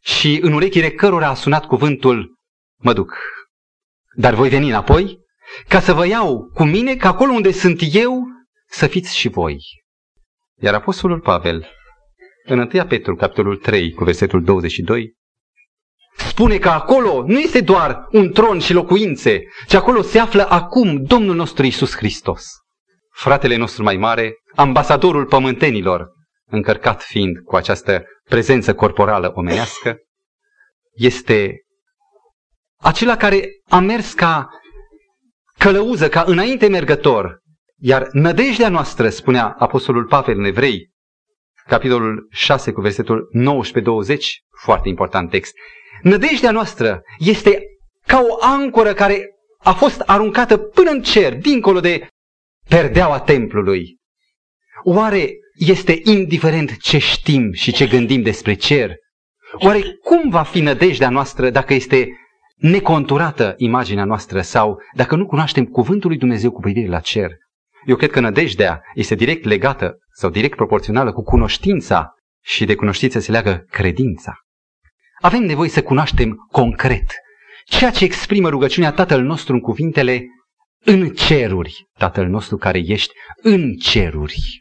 și 0.00 0.38
în 0.42 0.52
urechile 0.52 0.90
cărora 0.90 1.28
a 1.28 1.34
sunat 1.34 1.64
cuvântul, 1.66 2.34
mă 2.82 2.92
duc, 2.92 3.16
dar 4.14 4.34
voi 4.34 4.48
veni 4.48 4.68
înapoi 4.68 5.18
ca 5.68 5.80
să 5.80 5.92
vă 5.92 6.06
iau 6.06 6.50
cu 6.54 6.64
mine, 6.64 6.96
că 6.96 7.06
acolo 7.06 7.32
unde 7.32 7.52
sunt 7.52 7.80
eu, 7.92 8.22
să 8.68 8.86
fiți 8.86 9.16
și 9.16 9.28
voi. 9.28 9.58
Iar 10.60 10.74
Apostolul 10.74 11.20
Pavel, 11.20 11.68
în 12.44 12.58
1 12.58 12.86
Petru, 12.86 13.16
capitolul 13.16 13.56
3, 13.56 13.92
cu 13.92 14.04
versetul 14.04 14.42
22, 14.42 15.14
spune 16.16 16.58
că 16.58 16.68
acolo 16.68 17.24
nu 17.26 17.38
este 17.38 17.60
doar 17.60 18.06
un 18.10 18.32
tron 18.32 18.58
și 18.58 18.72
locuințe, 18.72 19.42
ci 19.66 19.74
acolo 19.74 20.02
se 20.02 20.18
află 20.18 20.50
acum 20.50 21.04
Domnul 21.04 21.34
nostru 21.34 21.66
Isus 21.66 21.96
Hristos. 21.96 22.44
Fratele 23.10 23.56
nostru 23.56 23.82
mai 23.82 23.96
mare, 23.96 24.34
ambasadorul 24.54 25.26
pământenilor, 25.26 26.08
încărcat 26.50 27.02
fiind 27.02 27.38
cu 27.44 27.56
această 27.56 28.04
prezență 28.28 28.74
corporală 28.74 29.32
omenească, 29.34 29.96
este 30.92 31.56
acela 32.80 33.16
care 33.16 33.48
a 33.68 33.80
mers 33.80 34.12
ca 34.12 34.48
călăuză, 35.60 36.08
ca 36.08 36.24
înainte 36.26 36.68
mergător, 36.68 37.38
iar 37.78 38.08
nădejdea 38.12 38.68
noastră, 38.68 39.08
spunea 39.08 39.56
Apostolul 39.58 40.06
Pavel 40.06 40.38
în 40.38 40.44
Evrei, 40.44 40.90
capitolul 41.66 42.26
6 42.30 42.72
cu 42.72 42.80
versetul 42.80 43.28
19-20, 44.14 44.16
foarte 44.62 44.88
important 44.88 45.30
text, 45.30 45.54
nădejdea 46.02 46.50
noastră 46.50 47.00
este 47.18 47.62
ca 48.06 48.24
o 48.28 48.44
ancoră 48.44 48.92
care 48.92 49.26
a 49.58 49.72
fost 49.72 50.00
aruncată 50.00 50.56
până 50.58 50.90
în 50.90 51.02
cer, 51.02 51.36
dincolo 51.36 51.80
de 51.80 52.06
perdeaua 52.68 53.20
templului. 53.20 53.96
Oare 54.82 55.30
este 55.54 56.00
indiferent 56.04 56.76
ce 56.76 56.98
știm 56.98 57.52
și 57.52 57.72
ce 57.72 57.86
gândim 57.86 58.22
despre 58.22 58.54
cer? 58.54 58.94
Oare 59.52 59.82
cum 60.02 60.30
va 60.30 60.42
fi 60.42 60.60
nădejdea 60.60 61.10
noastră 61.10 61.50
dacă 61.50 61.74
este 61.74 62.08
neconturată 62.60 63.54
imaginea 63.56 64.04
noastră 64.04 64.40
sau 64.40 64.82
dacă 64.94 65.16
nu 65.16 65.26
cunoaștem 65.26 65.64
cuvântul 65.64 66.08
lui 66.08 66.18
Dumnezeu 66.18 66.50
cu 66.50 66.60
privire 66.60 66.88
la 66.88 67.00
cer? 67.00 67.30
Eu 67.86 67.96
cred 67.96 68.10
că 68.10 68.20
nădejdea 68.20 68.82
este 68.94 69.14
direct 69.14 69.44
legată 69.44 69.98
sau 70.12 70.30
direct 70.30 70.56
proporțională 70.56 71.12
cu 71.12 71.22
cunoștința 71.22 72.14
și 72.42 72.64
de 72.64 72.74
cunoștință 72.74 73.18
se 73.18 73.30
leagă 73.30 73.64
credința. 73.70 74.34
Avem 75.20 75.42
nevoie 75.42 75.68
să 75.68 75.82
cunoaștem 75.82 76.34
concret 76.50 77.12
ceea 77.64 77.90
ce 77.90 78.04
exprimă 78.04 78.48
rugăciunea 78.48 78.92
Tatăl 78.92 79.22
nostru 79.22 79.54
în 79.54 79.60
cuvintele 79.60 80.24
în 80.84 81.08
ceruri, 81.08 81.88
Tatăl 81.98 82.26
nostru 82.26 82.56
care 82.56 82.78
ești 82.78 83.12
în 83.42 83.74
ceruri. 83.74 84.60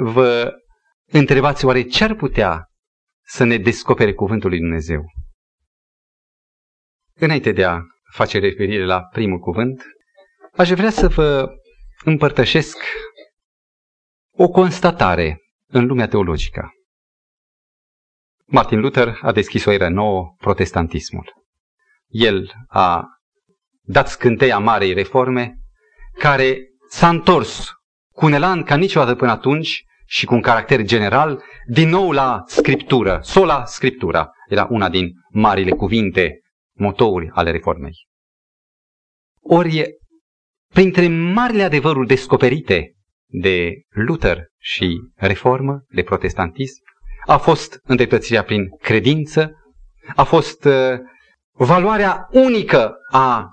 Vă 0.00 0.52
întrebați 1.12 1.64
oare 1.64 1.82
ce 1.82 2.04
ar 2.04 2.14
putea 2.14 2.64
să 3.24 3.44
ne 3.44 3.56
descopere 3.56 4.12
cuvântul 4.12 4.48
lui 4.48 4.58
Dumnezeu? 4.58 5.04
Înainte 7.20 7.52
de 7.52 7.64
a 7.64 7.80
face 8.12 8.38
referire 8.38 8.84
la 8.84 9.02
primul 9.02 9.38
cuvânt, 9.38 9.82
aș 10.56 10.70
vrea 10.70 10.90
să 10.90 11.08
vă 11.08 11.48
împărtășesc 12.04 12.78
o 14.30 14.48
constatare 14.48 15.40
în 15.66 15.86
lumea 15.86 16.08
teologică. 16.08 16.70
Martin 18.46 18.80
Luther 18.80 19.18
a 19.22 19.32
deschis 19.32 19.64
o 19.64 19.70
eră 19.70 19.88
nouă, 19.88 20.34
protestantismul. 20.36 21.32
El 22.06 22.52
a 22.68 23.06
dat 23.80 24.08
scânteia 24.08 24.58
Marei 24.58 24.92
Reforme, 24.92 25.54
care 26.18 26.58
s-a 26.88 27.08
întors 27.08 27.72
cu 28.12 28.26
un 28.26 28.32
elan 28.32 28.62
ca 28.62 28.76
niciodată 28.76 29.14
până 29.14 29.30
atunci 29.30 29.84
și 30.06 30.26
cu 30.26 30.34
un 30.34 30.40
caracter 30.40 30.82
general, 30.82 31.42
din 31.66 31.88
nou 31.88 32.12
la 32.12 32.42
Scriptură. 32.46 33.18
Sola 33.22 33.64
Scriptura 33.64 34.30
era 34.48 34.66
una 34.70 34.88
din 34.88 35.12
marile 35.30 35.70
cuvinte, 35.70 36.40
motouri 36.78 37.28
ale 37.32 37.50
Reformei. 37.50 38.06
Ori, 39.40 39.84
printre 40.72 41.08
marile 41.08 41.62
adevăruri 41.62 42.06
descoperite 42.06 42.92
de 43.26 43.72
Luther 43.88 44.46
și 44.58 45.00
Reformă, 45.14 45.84
de 45.88 46.02
protestantism, 46.02 46.82
a 47.26 47.36
fost 47.36 47.80
îndreptățirea 47.82 48.44
prin 48.44 48.68
credință, 48.82 49.52
a 50.16 50.24
fost 50.24 50.64
uh, 50.64 50.98
valoarea 51.52 52.28
unică 52.30 52.94
a 53.12 53.48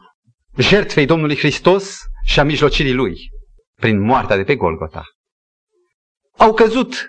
jertfei 0.57 1.05
Domnului 1.05 1.37
Hristos 1.37 1.99
și 2.23 2.39
a 2.39 2.43
mijlocirii 2.43 2.93
Lui, 2.93 3.17
prin 3.75 3.99
moartea 3.99 4.35
de 4.35 4.43
pe 4.43 4.55
Golgota. 4.55 5.03
Au 6.37 6.53
căzut 6.53 7.07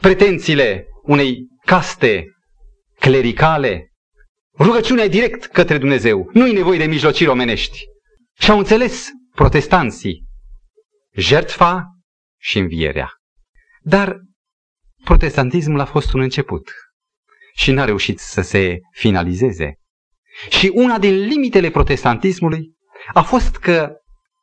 pretențiile 0.00 0.86
unei 1.02 1.46
caste 1.64 2.24
clericale, 2.98 3.92
rugăciunea 4.58 5.08
direct 5.08 5.46
către 5.46 5.78
Dumnezeu, 5.78 6.30
nu-i 6.32 6.52
nevoie 6.52 6.78
de 6.78 6.84
mijlociri 6.84 7.30
omenești. 7.30 7.78
Și 8.38 8.50
au 8.50 8.58
înțeles 8.58 9.08
protestanții 9.34 10.24
jertfa 11.12 11.84
și 12.40 12.58
învierea. 12.58 13.10
Dar 13.80 14.20
protestantismul 15.04 15.80
a 15.80 15.84
fost 15.84 16.12
un 16.12 16.20
început 16.20 16.70
și 17.54 17.72
n-a 17.72 17.84
reușit 17.84 18.18
să 18.18 18.40
se 18.40 18.78
finalizeze. 18.92 19.74
Și 20.48 20.70
una 20.74 20.98
din 20.98 21.18
limitele 21.18 21.70
protestantismului 21.70 22.74
a 23.12 23.22
fost 23.22 23.56
că 23.56 23.92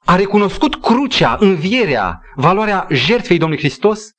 a 0.06 0.16
recunoscut 0.16 0.82
crucea, 0.82 1.38
învierea, 1.40 2.22
valoarea 2.36 2.88
jertfei 2.90 3.38
Domnului 3.38 3.64
Hristos, 3.64 4.10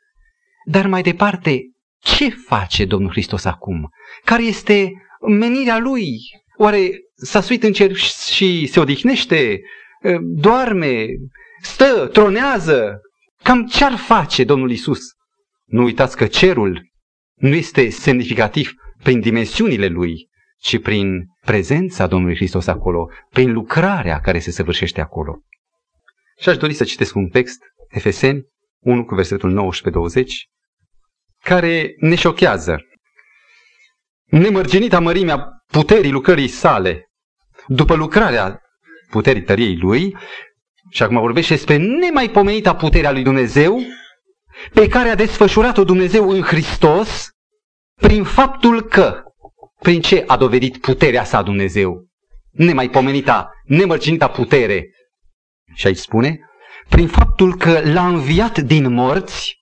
dar 0.66 0.86
mai 0.86 1.02
departe, 1.02 1.60
ce 1.98 2.28
face 2.28 2.84
Domnul 2.84 3.10
Hristos 3.10 3.44
acum? 3.44 3.88
Care 4.24 4.42
este 4.42 4.92
menirea 5.28 5.78
Lui? 5.78 6.18
Oare 6.56 6.90
s-a 7.14 7.40
suit 7.40 7.62
în 7.62 7.72
cer 7.72 7.94
și 7.96 8.66
se 8.66 8.80
odihnește? 8.80 9.60
Doarme? 10.20 11.06
Stă? 11.62 12.08
Tronează? 12.12 13.00
Cam 13.42 13.66
ce-ar 13.66 13.96
face 13.96 14.44
Domnul 14.44 14.70
Isus? 14.70 15.00
Nu 15.64 15.82
uitați 15.82 16.16
că 16.16 16.26
cerul 16.26 16.90
nu 17.34 17.54
este 17.54 17.88
semnificativ 17.88 18.72
prin 19.02 19.20
dimensiunile 19.20 19.86
lui, 19.86 20.28
ci 20.58 20.80
prin 20.80 21.24
prezența 21.40 22.06
Domnului 22.06 22.36
Hristos 22.36 22.66
acolo, 22.66 23.10
prin 23.30 23.52
lucrarea 23.52 24.20
care 24.20 24.38
se 24.38 24.50
săvârșește 24.50 25.00
acolo. 25.00 25.42
Și 26.40 26.48
aș 26.48 26.56
dori 26.56 26.72
să 26.72 26.84
citesc 26.84 27.14
un 27.14 27.28
text, 27.28 27.62
Efeseni 27.88 28.42
1 28.78 29.04
cu 29.04 29.14
versetul 29.14 29.72
19-20, 30.20 30.24
care 31.42 31.94
ne 31.98 32.14
șochează. 32.14 32.76
Nemărginita 34.34 35.00
mărimea 35.00 35.64
puterii 35.66 36.10
lucrării 36.10 36.48
sale, 36.48 37.10
după 37.66 37.94
lucrarea 37.94 38.60
puterii 39.10 39.42
tăriei 39.42 39.76
lui, 39.76 40.16
și 40.90 41.02
acum 41.02 41.20
vorbește 41.20 41.54
despre 41.54 41.76
nemaipomenita 41.76 42.74
puterea 42.74 43.12
lui 43.12 43.22
Dumnezeu, 43.22 43.80
pe 44.72 44.88
care 44.88 45.08
a 45.08 45.14
desfășurat-o 45.14 45.84
Dumnezeu 45.84 46.30
în 46.30 46.42
Hristos, 46.42 47.28
prin 48.00 48.24
faptul 48.24 48.82
că, 48.82 49.22
prin 49.80 50.00
ce 50.00 50.24
a 50.26 50.36
dovedit 50.36 50.76
puterea 50.76 51.24
sa 51.24 51.42
Dumnezeu, 51.42 52.06
nemaipomenita, 52.50 53.50
nemărginita 53.64 54.28
putere. 54.28 54.90
Și 55.74 55.86
aici 55.86 55.96
spune, 55.96 56.38
prin 56.88 57.08
faptul 57.08 57.56
că 57.56 57.80
l-a 57.92 58.06
înviat 58.06 58.58
din 58.58 58.92
morți, 58.92 59.56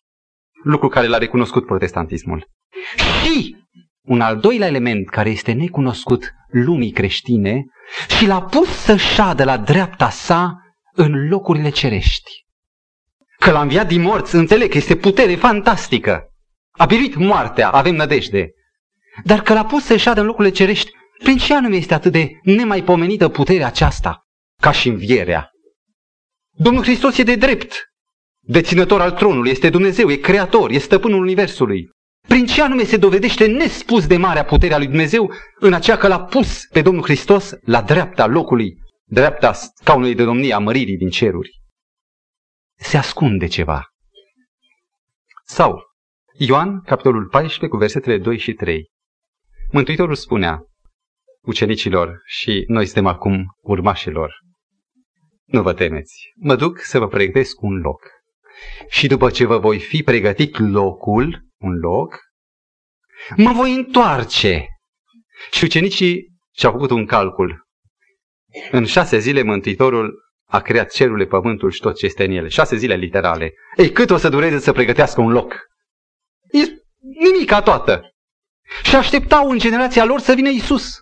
lucru 0.63 0.89
care 0.89 1.07
l-a 1.07 1.19
recunoscut 1.19 1.67
protestantismul. 1.67 2.49
Și 2.97 3.61
un 4.03 4.21
al 4.21 4.39
doilea 4.39 4.67
element 4.67 5.09
care 5.09 5.31
este 5.31 5.53
necunoscut 5.53 6.35
lumii 6.49 6.91
creștine 6.91 7.65
și 8.19 8.27
l-a 8.27 8.43
pus 8.43 8.69
să 8.69 8.97
șadă 8.97 9.45
la 9.45 9.57
dreapta 9.57 10.11
sa 10.11 10.57
în 10.93 11.29
locurile 11.29 11.71
cerești. 11.71 12.31
Că 13.39 13.51
l-a 13.51 13.61
înviat 13.61 13.87
din 13.87 14.01
morți, 14.01 14.35
înțeleg 14.35 14.71
că 14.71 14.77
este 14.77 14.97
putere 14.97 15.35
fantastică. 15.35 16.25
A 16.71 16.85
biruit 16.85 17.15
moartea, 17.15 17.71
avem 17.71 17.95
nădejde. 17.95 18.51
Dar 19.25 19.41
că 19.41 19.53
l-a 19.53 19.65
pus 19.65 19.85
să 19.85 19.97
șadă 19.97 20.21
în 20.21 20.27
locurile 20.27 20.55
cerești, 20.55 20.91
prin 21.19 21.37
ce 21.37 21.55
anume 21.55 21.77
este 21.77 21.95
atât 21.95 22.13
de 22.13 22.31
nemaipomenită 22.43 23.29
puterea 23.29 23.67
aceasta, 23.67 24.27
ca 24.61 24.71
și 24.71 24.89
învierea? 24.89 25.51
Domnul 26.51 26.83
Hristos 26.83 27.19
e 27.19 27.23
de 27.23 27.35
drept, 27.35 27.93
deținător 28.41 29.01
al 29.01 29.11
tronului, 29.11 29.51
este 29.51 29.71
Dumnezeu, 29.71 30.11
e 30.11 30.17
creator, 30.17 30.71
e 30.71 30.79
stăpânul 30.79 31.21
Universului. 31.21 31.91
Prin 32.29 32.47
ce 32.47 32.63
anume 32.63 32.85
se 32.85 32.97
dovedește 32.97 33.47
nespus 33.47 34.07
de 34.07 34.17
marea 34.17 34.45
puterea 34.45 34.79
lui 34.79 34.87
Dumnezeu 34.87 35.33
în 35.59 35.73
aceea 35.73 35.97
că 35.97 36.09
l-a 36.09 36.25
pus 36.25 36.67
pe 36.73 36.83
Domnul 36.83 37.03
Hristos 37.03 37.53
la 37.65 37.83
dreapta 37.83 38.27
locului, 38.27 38.75
dreapta 39.05 39.53
scaunului 39.53 40.15
de 40.15 40.25
domnie 40.25 40.55
a 40.55 40.59
măririi 40.59 40.97
din 40.97 41.09
ceruri. 41.09 41.51
Se 42.79 42.97
ascunde 42.97 43.47
ceva. 43.47 43.87
Sau, 45.45 45.83
Ioan, 46.39 46.81
capitolul 46.81 47.27
14, 47.29 47.69
cu 47.69 47.77
versetele 47.77 48.19
2 48.19 48.39
și 48.39 48.53
3. 48.53 48.91
Mântuitorul 49.71 50.15
spunea 50.15 50.67
ucenicilor 51.43 52.21
și 52.25 52.65
noi 52.67 52.85
suntem 52.85 53.07
acum 53.07 53.45
urmașilor. 53.61 54.35
Nu 55.45 55.63
vă 55.63 55.73
temeți, 55.75 56.33
mă 56.37 56.57
duc 56.57 56.79
să 56.79 56.99
vă 56.99 57.09
pregătesc 57.09 57.63
un 57.63 57.77
loc. 57.77 58.01
Și 58.89 59.07
după 59.07 59.31
ce 59.31 59.45
vă 59.45 59.59
voi 59.59 59.79
fi 59.79 60.03
pregătit 60.03 60.59
locul, 60.59 61.41
un 61.63 61.79
loc, 61.79 62.19
mă 63.37 63.53
voi 63.53 63.75
întoarce. 63.75 64.67
Și 65.51 65.65
ucenicii 65.65 66.27
și-au 66.55 66.73
făcut 66.73 66.91
un 66.91 67.07
calcul. 67.07 67.67
În 68.71 68.85
șase 68.85 69.19
zile 69.19 69.43
Mântuitorul 69.43 70.21
a 70.45 70.61
creat 70.61 70.91
cerurile, 70.91 71.27
pământul 71.27 71.71
și 71.71 71.81
tot 71.81 71.97
ce 71.97 72.07
este 72.07 72.25
în 72.25 72.31
ele. 72.31 72.49
Șase 72.49 72.77
zile 72.77 72.95
literale. 72.95 73.53
Ei, 73.77 73.93
cât 73.93 74.11
o 74.11 74.17
să 74.17 74.29
dureze 74.29 74.59
să 74.59 74.73
pregătească 74.73 75.21
un 75.21 75.31
loc? 75.33 75.55
E 76.51 76.83
nimica 77.01 77.63
toată. 77.63 78.13
Și 78.83 78.97
așteptau 78.97 79.51
în 79.51 79.59
generația 79.59 80.05
lor 80.05 80.21
să 80.21 80.33
vină 80.35 80.49
Isus. 80.49 80.95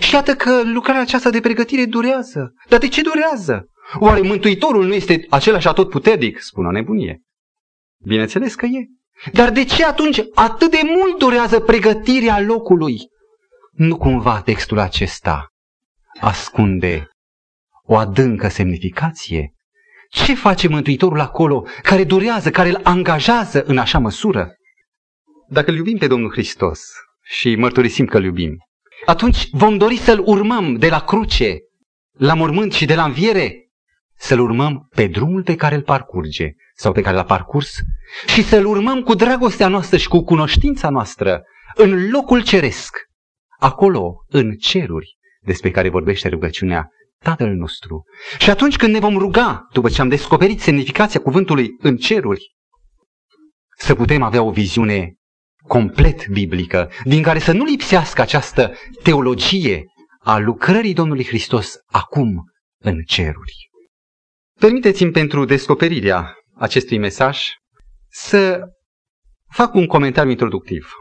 Și 0.00 0.14
iată 0.14 0.34
că 0.34 0.62
lucrarea 0.64 1.00
aceasta 1.00 1.30
de 1.30 1.40
pregătire 1.40 1.84
durează. 1.84 2.52
Dar 2.68 2.78
de 2.78 2.88
ce 2.88 3.02
durează? 3.02 3.66
Oare 3.98 4.20
Mântuitorul 4.20 4.86
nu 4.86 4.94
este 4.94 5.26
același 5.30 5.68
atotputernic? 5.68 6.40
Spune 6.40 6.66
o 6.68 6.70
nebunie. 6.70 7.20
Bineînțeles 8.04 8.54
că 8.54 8.66
e. 8.66 8.86
Dar 9.32 9.50
de 9.50 9.64
ce 9.64 9.84
atunci 9.84 10.22
atât 10.34 10.70
de 10.70 10.80
mult 10.84 11.18
durează 11.18 11.60
pregătirea 11.60 12.40
locului? 12.40 12.96
Nu 13.72 13.96
cumva 13.96 14.40
textul 14.40 14.78
acesta 14.78 15.46
ascunde 16.20 17.08
o 17.84 17.96
adâncă 17.96 18.48
semnificație? 18.48 19.54
Ce 20.10 20.34
face 20.34 20.68
Mântuitorul 20.68 21.20
acolo 21.20 21.66
care 21.82 22.04
durează, 22.04 22.50
care 22.50 22.68
îl 22.68 22.80
angajează 22.82 23.62
în 23.62 23.78
așa 23.78 23.98
măsură? 23.98 24.54
Dacă 25.48 25.70
îl 25.70 25.76
iubim 25.76 25.98
pe 25.98 26.06
Domnul 26.06 26.30
Hristos 26.30 26.80
și 27.22 27.54
mărturisim 27.54 28.06
că 28.06 28.16
îl 28.16 28.24
iubim, 28.24 28.56
atunci 29.04 29.48
vom 29.50 29.78
dori 29.78 29.96
să-l 29.96 30.22
urmăm 30.24 30.76
de 30.76 30.88
la 30.88 31.00
cruce, 31.00 31.58
la 32.12 32.34
mormânt 32.34 32.72
și 32.72 32.84
de 32.84 32.94
la 32.94 33.04
înviere, 33.04 33.68
să-l 34.22 34.38
urmăm 34.38 34.88
pe 34.94 35.06
drumul 35.06 35.42
pe 35.42 35.54
care 35.54 35.74
îl 35.74 35.82
parcurge 35.82 36.50
sau 36.74 36.92
pe 36.92 37.00
care 37.00 37.16
l-a 37.16 37.24
parcurs 37.24 37.76
și 38.26 38.42
să-l 38.42 38.66
urmăm 38.66 39.02
cu 39.02 39.14
dragostea 39.14 39.68
noastră 39.68 39.96
și 39.96 40.08
cu 40.08 40.24
cunoștința 40.24 40.88
noastră 40.88 41.42
în 41.74 42.10
locul 42.10 42.42
ceresc, 42.42 42.96
acolo, 43.58 44.24
în 44.28 44.56
ceruri, 44.56 45.16
despre 45.40 45.70
care 45.70 45.88
vorbește 45.88 46.28
rugăciunea 46.28 46.88
Tatăl 47.18 47.54
nostru. 47.54 48.02
Și 48.38 48.50
atunci 48.50 48.76
când 48.76 48.92
ne 48.92 48.98
vom 48.98 49.16
ruga, 49.16 49.66
după 49.72 49.88
ce 49.88 50.00
am 50.00 50.08
descoperit 50.08 50.60
semnificația 50.60 51.20
cuvântului 51.20 51.70
în 51.78 51.96
ceruri, 51.96 52.54
să 53.76 53.94
putem 53.94 54.22
avea 54.22 54.42
o 54.42 54.50
viziune 54.50 55.14
complet 55.68 56.28
biblică, 56.28 56.90
din 57.04 57.22
care 57.22 57.38
să 57.38 57.52
nu 57.52 57.64
lipsească 57.64 58.20
această 58.20 58.72
teologie 59.02 59.84
a 60.18 60.38
lucrării 60.38 60.94
Domnului 60.94 61.24
Hristos 61.24 61.74
acum 61.86 62.44
în 62.78 63.02
ceruri. 63.06 63.71
Permiteți-mi 64.62 65.10
pentru 65.10 65.44
descoperirea 65.44 66.34
acestui 66.54 66.98
mesaj 66.98 67.40
să 68.08 68.60
fac 69.50 69.74
un 69.74 69.86
comentariu 69.86 70.30
introductiv. 70.30 70.92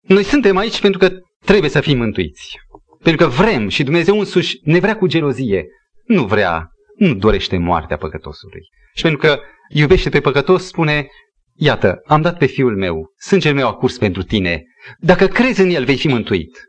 Noi 0.00 0.22
suntem 0.22 0.56
aici 0.56 0.80
pentru 0.80 0.98
că 0.98 1.10
trebuie 1.44 1.70
să 1.70 1.80
fim 1.80 1.98
mântuiți. 1.98 2.56
Pentru 3.02 3.26
că 3.26 3.32
vrem 3.32 3.68
și 3.68 3.82
Dumnezeu 3.82 4.18
însuși 4.18 4.58
ne 4.62 4.78
vrea 4.78 4.96
cu 4.96 5.06
gelozie. 5.06 5.66
Nu 6.06 6.26
vrea, 6.26 6.68
nu 6.96 7.14
dorește 7.14 7.56
moartea 7.56 7.96
păcătosului. 7.96 8.60
Și 8.94 9.02
pentru 9.02 9.20
că 9.20 9.40
iubește 9.68 10.08
pe 10.08 10.20
păcătos, 10.20 10.66
spune, 10.66 11.08
Iată, 11.54 12.00
am 12.06 12.22
dat 12.22 12.38
pe 12.38 12.46
fiul 12.46 12.76
meu, 12.76 13.12
sângele 13.20 13.54
meu 13.54 13.66
a 13.66 13.74
curs 13.74 13.98
pentru 13.98 14.22
tine. 14.22 14.62
Dacă 14.98 15.26
crezi 15.26 15.60
în 15.60 15.70
el, 15.70 15.84
vei 15.84 15.96
fi 15.96 16.08
mântuit. 16.08 16.64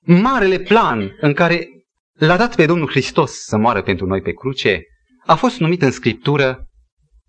Marele 0.00 0.58
plan 0.58 1.16
în 1.20 1.32
care 1.32 1.66
l-a 2.12 2.36
dat 2.36 2.54
pe 2.56 2.66
Domnul 2.66 2.88
Hristos 2.88 3.32
să 3.32 3.56
moară 3.56 3.82
pentru 3.82 4.06
noi 4.06 4.20
pe 4.20 4.32
cruce, 4.32 4.82
a 5.26 5.34
fost 5.34 5.58
numit 5.58 5.82
în 5.82 5.90
Scriptură 5.90 6.66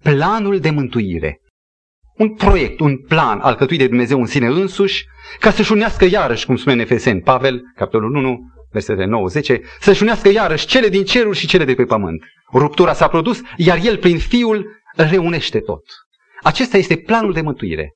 planul 0.03 0.59
de 0.59 0.69
mântuire. 0.69 1.37
Un 2.17 2.35
proiect, 2.35 2.79
un 2.79 2.97
plan 2.97 3.39
alcătuit 3.39 3.79
de 3.79 3.87
Dumnezeu 3.87 4.19
în 4.19 4.25
sine 4.25 4.47
însuși, 4.47 5.05
ca 5.39 5.51
să-și 5.51 5.71
unească 5.71 6.05
iarăși, 6.05 6.45
cum 6.45 6.55
spune 6.55 6.75
în 6.75 6.81
Efeseni 6.81 7.21
Pavel, 7.21 7.61
capitolul 7.75 8.15
1, 8.15 8.39
versetele 8.71 9.07
9-10, 9.57 9.59
să-și 9.79 10.01
unească 10.01 10.29
iarăși 10.29 10.65
cele 10.65 10.89
din 10.89 11.03
ceruri 11.03 11.37
și 11.37 11.47
cele 11.47 11.65
de 11.65 11.73
pe 11.73 11.85
pământ. 11.85 12.23
Ruptura 12.53 12.93
s-a 12.93 13.07
produs, 13.07 13.41
iar 13.57 13.79
el 13.83 13.97
prin 13.97 14.19
Fiul 14.19 14.81
reunește 14.95 15.59
tot. 15.59 15.83
Acesta 16.43 16.77
este 16.77 16.97
planul 16.97 17.33
de 17.33 17.41
mântuire. 17.41 17.93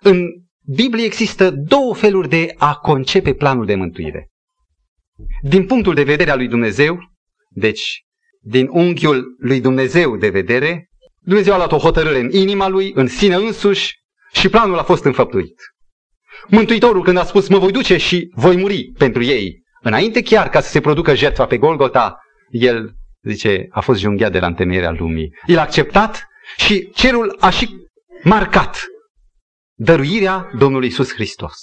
În 0.00 0.26
Biblie 0.74 1.04
există 1.04 1.50
două 1.50 1.94
feluri 1.94 2.28
de 2.28 2.54
a 2.58 2.74
concepe 2.74 3.34
planul 3.34 3.66
de 3.66 3.74
mântuire. 3.74 4.28
Din 5.42 5.66
punctul 5.66 5.94
de 5.94 6.02
vedere 6.02 6.30
al 6.30 6.38
lui 6.38 6.48
Dumnezeu, 6.48 6.98
deci 7.48 8.04
din 8.42 8.68
unghiul 8.70 9.34
lui 9.38 9.60
Dumnezeu 9.60 10.16
de 10.16 10.28
vedere, 10.28 10.88
Dumnezeu 11.18 11.52
a 11.52 11.56
luat 11.56 11.72
o 11.72 11.78
hotărâre 11.78 12.18
în 12.18 12.30
inima 12.30 12.68
lui, 12.68 12.92
în 12.94 13.06
sine 13.06 13.34
însuși 13.34 13.94
și 14.32 14.48
planul 14.48 14.78
a 14.78 14.82
fost 14.82 15.04
înfăptuit. 15.04 15.60
Mântuitorul 16.48 17.02
când 17.02 17.16
a 17.16 17.24
spus 17.24 17.48
mă 17.48 17.58
voi 17.58 17.72
duce 17.72 17.96
și 17.96 18.30
voi 18.34 18.56
muri 18.56 18.92
pentru 18.98 19.22
ei, 19.22 19.62
înainte 19.80 20.22
chiar 20.22 20.48
ca 20.48 20.60
să 20.60 20.70
se 20.70 20.80
producă 20.80 21.14
jertfa 21.14 21.46
pe 21.46 21.58
Golgota, 21.58 22.18
el, 22.50 22.94
zice, 23.22 23.66
a 23.70 23.80
fost 23.80 24.00
junghiat 24.00 24.32
de 24.32 24.38
la 24.38 24.46
întemeierea 24.46 24.90
lumii. 24.90 25.34
El 25.46 25.58
a 25.58 25.60
acceptat 25.60 26.26
și 26.56 26.90
cerul 26.94 27.36
a 27.40 27.50
și 27.50 27.76
marcat 28.22 28.86
dăruirea 29.78 30.50
Domnului 30.58 30.88
Isus 30.88 31.12
Hristos. 31.12 31.58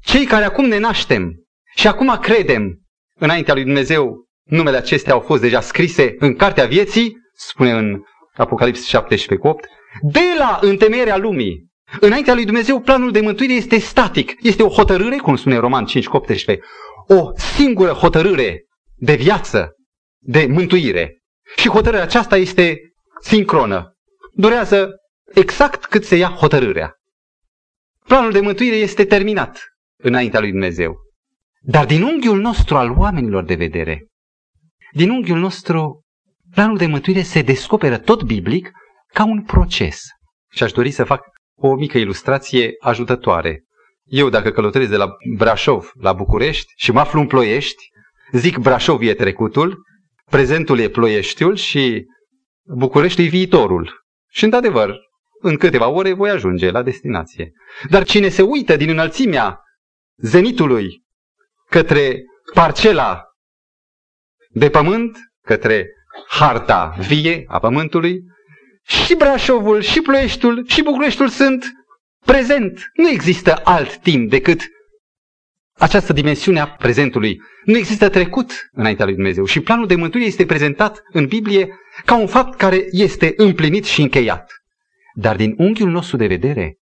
Cei 0.00 0.24
care 0.24 0.44
acum 0.44 0.64
ne 0.64 0.78
naștem 0.78 1.32
și 1.76 1.86
acum 1.86 2.18
credem 2.20 2.80
înaintea 3.18 3.54
lui 3.54 3.62
Dumnezeu, 3.62 4.25
numele 4.46 4.76
acestea 4.76 5.12
au 5.12 5.20
fost 5.20 5.40
deja 5.40 5.60
scrise 5.60 6.14
în 6.18 6.34
Cartea 6.34 6.66
Vieții, 6.66 7.16
spune 7.34 7.70
în 7.70 8.02
Apocalips 8.34 8.86
17 8.86 9.48
8, 9.48 9.66
de 10.00 10.20
la 10.38 10.58
întemeierea 10.62 11.16
lumii. 11.16 11.64
Înaintea 12.00 12.34
lui 12.34 12.44
Dumnezeu, 12.44 12.80
planul 12.80 13.12
de 13.12 13.20
mântuire 13.20 13.52
este 13.52 13.78
static. 13.78 14.32
Este 14.40 14.62
o 14.62 14.68
hotărâre, 14.68 15.16
cum 15.16 15.36
spune 15.36 15.56
Roman 15.56 15.84
5 15.84 16.06
18, 16.06 16.60
o 17.06 17.30
singură 17.34 17.90
hotărâre 17.90 18.64
de 18.94 19.14
viață, 19.14 19.72
de 20.18 20.46
mântuire. 20.46 21.18
Și 21.56 21.68
hotărârea 21.68 22.04
aceasta 22.04 22.36
este 22.36 22.78
sincronă. 23.20 23.96
Durează 24.32 24.90
exact 25.34 25.84
cât 25.84 26.04
se 26.04 26.16
ia 26.16 26.28
hotărârea. 26.28 26.92
Planul 28.04 28.32
de 28.32 28.40
mântuire 28.40 28.76
este 28.76 29.04
terminat 29.04 29.60
înaintea 29.96 30.40
lui 30.40 30.50
Dumnezeu. 30.50 30.96
Dar 31.60 31.86
din 31.86 32.02
unghiul 32.02 32.40
nostru 32.40 32.76
al 32.76 32.90
oamenilor 32.90 33.44
de 33.44 33.54
vedere, 33.54 34.06
din 34.96 35.10
unghiul 35.10 35.38
nostru, 35.38 36.02
planul 36.50 36.76
de 36.76 36.86
mântuire 36.86 37.22
se 37.22 37.42
descoperă 37.42 37.98
tot 37.98 38.22
biblic 38.22 38.70
ca 39.12 39.24
un 39.24 39.42
proces. 39.42 40.00
Și 40.52 40.62
aș 40.62 40.72
dori 40.72 40.90
să 40.90 41.04
fac 41.04 41.22
o 41.58 41.74
mică 41.74 41.98
ilustrație 41.98 42.74
ajutătoare. 42.80 43.64
Eu, 44.04 44.28
dacă 44.28 44.50
călătoresc 44.50 44.90
de 44.90 44.96
la 44.96 45.08
Brașov 45.36 45.90
la 46.00 46.12
București 46.12 46.72
și 46.76 46.92
mă 46.92 47.00
aflu 47.00 47.20
în 47.20 47.26
Ploiești, 47.26 47.84
zic 48.32 48.58
Brașov 48.58 49.02
e 49.02 49.14
trecutul, 49.14 49.82
prezentul 50.30 50.78
e 50.78 50.88
Ploieștiul 50.88 51.56
și 51.56 52.04
București 52.76 53.22
e 53.22 53.28
viitorul. 53.28 54.04
Și, 54.30 54.44
într-adevăr, 54.44 54.96
în 55.40 55.56
câteva 55.56 55.88
ore 55.88 56.12
voi 56.12 56.30
ajunge 56.30 56.70
la 56.70 56.82
destinație. 56.82 57.52
Dar 57.90 58.04
cine 58.04 58.28
se 58.28 58.42
uită 58.42 58.76
din 58.76 58.88
înălțimea 58.88 59.60
zenitului 60.16 61.02
către 61.70 62.22
parcela 62.54 63.26
de 64.56 64.70
pământ, 64.70 65.18
către 65.42 65.86
harta 66.28 66.96
vie 67.08 67.44
a 67.46 67.58
pământului, 67.58 68.20
și 68.82 69.14
Brașovul, 69.14 69.80
și 69.80 70.00
Ploieștiul, 70.00 70.64
și 70.68 70.82
Bucureștiul 70.82 71.28
sunt 71.28 71.64
prezent. 72.24 72.90
Nu 72.94 73.08
există 73.08 73.60
alt 73.64 73.96
timp 73.96 74.30
decât 74.30 74.60
această 75.78 76.12
dimensiune 76.12 76.60
a 76.60 76.66
prezentului. 76.68 77.40
Nu 77.64 77.76
există 77.76 78.08
trecut 78.08 78.68
înaintea 78.72 79.04
lui 79.04 79.14
Dumnezeu 79.14 79.44
și 79.44 79.60
planul 79.60 79.86
de 79.86 79.94
mântuire 79.94 80.26
este 80.26 80.46
prezentat 80.46 81.02
în 81.12 81.26
Biblie 81.26 81.68
ca 82.04 82.16
un 82.16 82.26
fapt 82.26 82.58
care 82.58 82.86
este 82.90 83.32
împlinit 83.36 83.84
și 83.84 84.00
încheiat. 84.00 84.52
Dar 85.14 85.36
din 85.36 85.54
unghiul 85.56 85.90
nostru 85.90 86.16
de 86.16 86.26
vedere, 86.26 86.78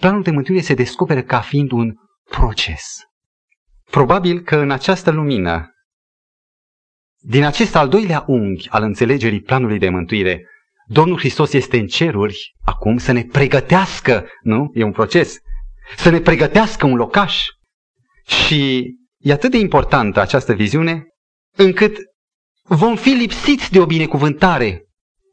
planul 0.00 0.22
de 0.22 0.30
mântuire 0.30 0.60
se 0.60 0.74
descoperă 0.74 1.22
ca 1.22 1.40
fiind 1.40 1.70
un 1.70 1.92
proces. 2.30 2.98
Probabil 3.90 4.40
că 4.40 4.56
în 4.56 4.70
această 4.70 5.10
lumină, 5.10 5.72
din 7.24 7.44
acest 7.44 7.76
al 7.76 7.88
doilea 7.88 8.24
unghi 8.26 8.68
al 8.68 8.82
înțelegerii 8.82 9.40
planului 9.40 9.78
de 9.78 9.88
mântuire, 9.88 10.46
Domnul 10.86 11.18
Hristos 11.18 11.52
este 11.52 11.78
în 11.78 11.86
ceruri 11.86 12.54
acum 12.64 12.98
să 12.98 13.12
ne 13.12 13.24
pregătească, 13.24 14.26
nu? 14.42 14.70
E 14.74 14.82
un 14.82 14.92
proces. 14.92 15.38
Să 15.96 16.10
ne 16.10 16.20
pregătească 16.20 16.86
un 16.86 16.94
locaș. 16.94 17.46
Și 18.26 18.90
e 19.18 19.32
atât 19.32 19.50
de 19.50 19.58
importantă 19.58 20.20
această 20.20 20.52
viziune, 20.52 21.04
încât 21.56 21.96
vom 22.62 22.96
fi 22.96 23.08
lipsiți 23.08 23.72
de 23.72 23.80
o 23.80 23.86
binecuvântare 23.86 24.82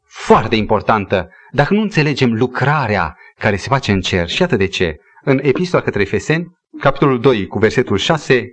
foarte 0.06 0.56
importantă 0.56 1.28
dacă 1.52 1.74
nu 1.74 1.80
înțelegem 1.80 2.32
lucrarea 2.32 3.16
care 3.38 3.56
se 3.56 3.68
face 3.68 3.92
în 3.92 4.00
cer. 4.00 4.28
Și 4.28 4.42
atât 4.42 4.58
de 4.58 4.66
ce? 4.66 4.96
În 5.24 5.38
Epistola 5.42 5.82
către 5.82 6.00
Efeseni, 6.00 6.46
capitolul 6.80 7.20
2, 7.20 7.46
cu 7.46 7.58
versetul 7.58 7.96
6, 7.96 8.46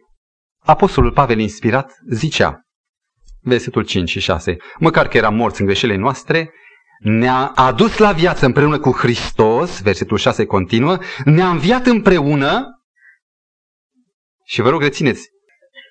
Apostolul 0.59 1.11
Pavel 1.11 1.39
inspirat 1.39 1.91
zicea, 2.09 2.61
versetul 3.41 3.83
5 3.83 4.09
și 4.09 4.19
6, 4.19 4.57
măcar 4.79 5.07
că 5.07 5.17
eram 5.17 5.35
morți 5.35 5.59
în 5.61 5.65
greșelile 5.65 5.97
noastre, 5.97 6.53
ne-a 6.99 7.51
adus 7.55 7.97
la 7.97 8.11
viață 8.11 8.45
împreună 8.45 8.79
cu 8.79 8.91
Hristos, 8.91 9.81
versetul 9.81 10.17
6 10.17 10.45
continuă, 10.45 10.97
ne-a 11.25 11.49
înviat 11.49 11.85
împreună 11.85 12.65
și 14.45 14.61
vă 14.61 14.69
rog 14.69 14.81
rețineți, 14.81 15.27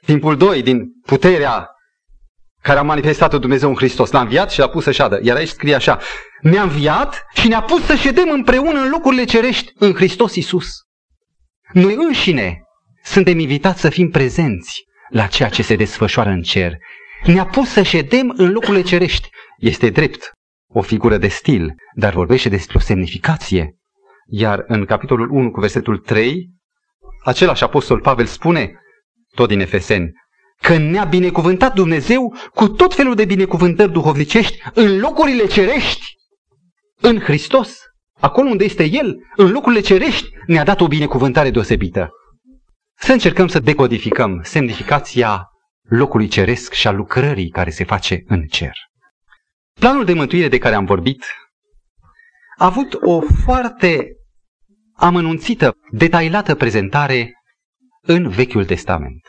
timpul 0.04 0.36
2 0.36 0.62
din 0.62 0.86
puterea 1.04 1.70
care 2.66 2.78
a 2.78 2.82
manifestat-o 2.82 3.38
Dumnezeu 3.38 3.68
în 3.68 3.74
Hristos. 3.74 4.10
L-a 4.10 4.20
înviat 4.20 4.50
și 4.50 4.58
l-a 4.58 4.68
pus 4.68 4.82
să 4.82 4.90
șadă. 4.90 5.18
Iar 5.22 5.36
aici 5.36 5.48
scrie 5.48 5.74
așa, 5.74 5.98
ne-a 6.40 6.62
înviat 6.62 7.26
și 7.34 7.48
ne-a 7.48 7.62
pus 7.62 7.84
să 7.84 7.94
ședem 7.94 8.30
împreună 8.30 8.80
în 8.80 8.88
locurile 8.88 9.24
cerești 9.24 9.72
în 9.74 9.94
Hristos 9.94 10.34
Isus. 10.34 10.68
Noi 11.72 11.94
înșine 11.94 12.62
suntem 13.02 13.38
invitați 13.38 13.80
să 13.80 13.88
fim 13.88 14.10
prezenți 14.10 14.84
la 15.08 15.26
ceea 15.26 15.48
ce 15.48 15.62
se 15.62 15.76
desfășoară 15.76 16.30
în 16.30 16.42
cer. 16.42 16.72
Ne-a 17.24 17.46
pus 17.46 17.68
să 17.68 17.82
ședem 17.82 18.34
în 18.36 18.50
locurile 18.50 18.82
cerești. 18.82 19.28
Este 19.58 19.90
drept 19.90 20.32
o 20.68 20.82
figură 20.82 21.16
de 21.16 21.28
stil, 21.28 21.74
dar 21.94 22.12
vorbește 22.12 22.48
despre 22.48 22.76
o 22.76 22.80
semnificație. 22.80 23.76
Iar 24.28 24.64
în 24.66 24.84
capitolul 24.84 25.30
1 25.30 25.50
cu 25.50 25.60
versetul 25.60 25.98
3, 25.98 26.50
același 27.24 27.64
apostol 27.64 28.00
Pavel 28.00 28.26
spune, 28.26 28.80
tot 29.34 29.48
din 29.48 29.60
Efeseni, 29.60 30.12
că 30.60 30.76
ne-a 30.76 31.04
binecuvântat 31.04 31.74
Dumnezeu 31.74 32.34
cu 32.54 32.68
tot 32.68 32.94
felul 32.94 33.14
de 33.14 33.24
binecuvântări 33.24 33.92
duhovnicești 33.92 34.58
în 34.74 34.98
locurile 34.98 35.46
cerești, 35.46 36.04
în 37.00 37.20
Hristos. 37.20 37.78
Acolo 38.20 38.48
unde 38.48 38.64
este 38.64 38.84
El, 38.84 39.16
în 39.36 39.50
locurile 39.50 39.80
cerești, 39.80 40.28
ne-a 40.46 40.64
dat 40.64 40.80
o 40.80 40.86
binecuvântare 40.86 41.50
deosebită. 41.50 42.10
Să 42.98 43.12
încercăm 43.12 43.46
să 43.46 43.58
decodificăm 43.58 44.40
semnificația 44.42 45.48
locului 45.88 46.28
ceresc 46.28 46.72
și 46.72 46.86
a 46.86 46.90
lucrării 46.90 47.50
care 47.50 47.70
se 47.70 47.84
face 47.84 48.22
în 48.26 48.46
cer. 48.46 48.72
Planul 49.80 50.04
de 50.04 50.12
mântuire 50.12 50.48
de 50.48 50.58
care 50.58 50.74
am 50.74 50.84
vorbit 50.84 51.24
a 52.58 52.64
avut 52.64 52.94
o 52.94 53.20
foarte 53.20 54.08
amănunțită, 54.94 55.76
detailată 55.90 56.54
prezentare 56.54 57.32
în 58.02 58.28
Vechiul 58.28 58.64
Testament. 58.64 59.20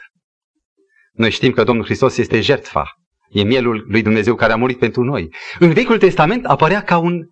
Noi 1.12 1.32
știm 1.32 1.52
că 1.52 1.64
Domnul 1.64 1.86
Hristos 1.86 2.18
este 2.18 2.42
jertfa, 2.42 2.86
e 3.30 3.44
mielul 3.44 3.86
lui 3.88 4.02
Dumnezeu 4.02 4.36
care 4.36 4.54
a 4.54 4.56
murit 4.56 4.80
pentru 4.80 5.04
noi. 5.04 5.34
În 5.60 5.74
Vechiul 5.74 5.98
Testament 5.98 6.46
apărea 6.46 6.84
ca 6.84 6.98
un 6.98 7.28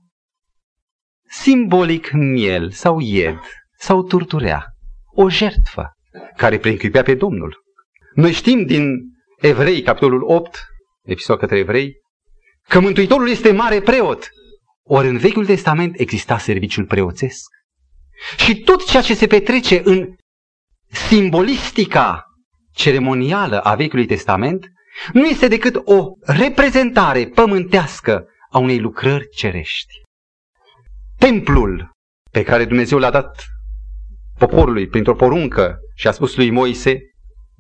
simbolic 1.28 2.12
miel 2.12 2.72
sau 2.72 3.00
ied 3.00 3.40
sau 3.78 4.04
turturea, 4.04 4.66
o 5.14 5.30
jertfă 5.30 5.92
care 6.38 6.58
preîncuipea 6.58 7.04
pe 7.04 7.16
Domnul. 7.16 7.64
Noi 8.14 8.32
știm 8.32 8.66
din 8.66 9.15
Evrei, 9.46 9.82
capitolul 9.82 10.24
8, 10.24 10.66
episod 11.04 11.40
către 11.40 11.58
Evrei, 11.58 11.94
că 12.68 12.80
Mântuitorul 12.80 13.30
este 13.30 13.52
mare 13.52 13.82
preot. 13.82 14.30
Ori 14.84 15.08
în 15.08 15.18
Vechiul 15.18 15.46
Testament 15.46 16.00
exista 16.00 16.38
serviciul 16.38 16.86
preoțesc. 16.86 17.52
Și 18.38 18.60
tot 18.60 18.86
ceea 18.86 19.02
ce 19.02 19.14
se 19.14 19.28
petrece 19.28 19.82
în 19.84 20.16
simbolistica 20.92 22.24
ceremonială 22.72 23.60
a 23.60 23.76
Vechiului 23.76 24.06
Testament 24.06 24.68
nu 25.14 25.26
este 25.26 25.48
decât 25.48 25.82
o 25.84 26.06
reprezentare 26.22 27.28
pământească 27.28 28.28
a 28.52 28.58
unei 28.58 28.80
lucrări 28.80 29.30
cerești. 29.30 29.94
Templul 31.18 31.92
pe 32.32 32.44
care 32.44 32.66
Dumnezeu 32.66 32.98
l-a 32.98 33.12
dat 33.12 33.44
poporului 34.38 34.88
printr-o 34.88 35.16
poruncă 35.16 35.78
și 35.96 36.08
a 36.08 36.12
spus 36.12 36.36
lui 36.36 36.50
Moise, 36.50 37.00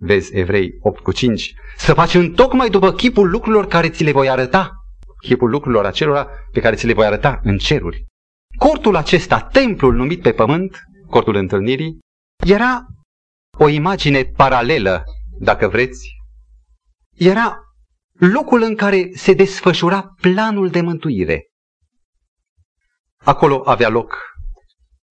vezi 0.05 0.37
Evrei 0.37 0.71
8 0.81 1.03
cu 1.03 1.11
5, 1.11 1.53
să 1.77 1.93
faci 1.93 2.13
în 2.13 2.31
tocmai 2.33 2.69
după 2.69 2.91
chipul 2.91 3.29
lucrurilor 3.29 3.67
care 3.67 3.89
ți 3.89 4.03
le 4.03 4.11
voi 4.11 4.29
arăta 4.29 4.71
chipul 5.25 5.49
lucrurilor 5.49 5.85
acelora 5.85 6.27
pe 6.51 6.59
care 6.59 6.75
ți 6.75 6.85
le 6.85 6.93
voi 6.93 7.05
arăta 7.05 7.39
în 7.43 7.57
ceruri. 7.57 8.05
Cortul 8.57 8.95
acesta, 8.95 9.41
templul 9.41 9.95
numit 9.95 10.21
pe 10.21 10.31
pământ, 10.31 10.77
cortul 11.09 11.35
întâlnirii, 11.35 11.99
era 12.45 12.85
o 13.57 13.67
imagine 13.67 14.23
paralelă, 14.23 15.03
dacă 15.39 15.67
vreți, 15.67 16.09
era 17.17 17.59
locul 18.19 18.61
în 18.61 18.75
care 18.75 19.09
se 19.13 19.33
desfășura 19.33 20.13
planul 20.21 20.69
de 20.69 20.81
mântuire. 20.81 21.47
Acolo 23.23 23.61
avea 23.65 23.89
loc 23.89 24.17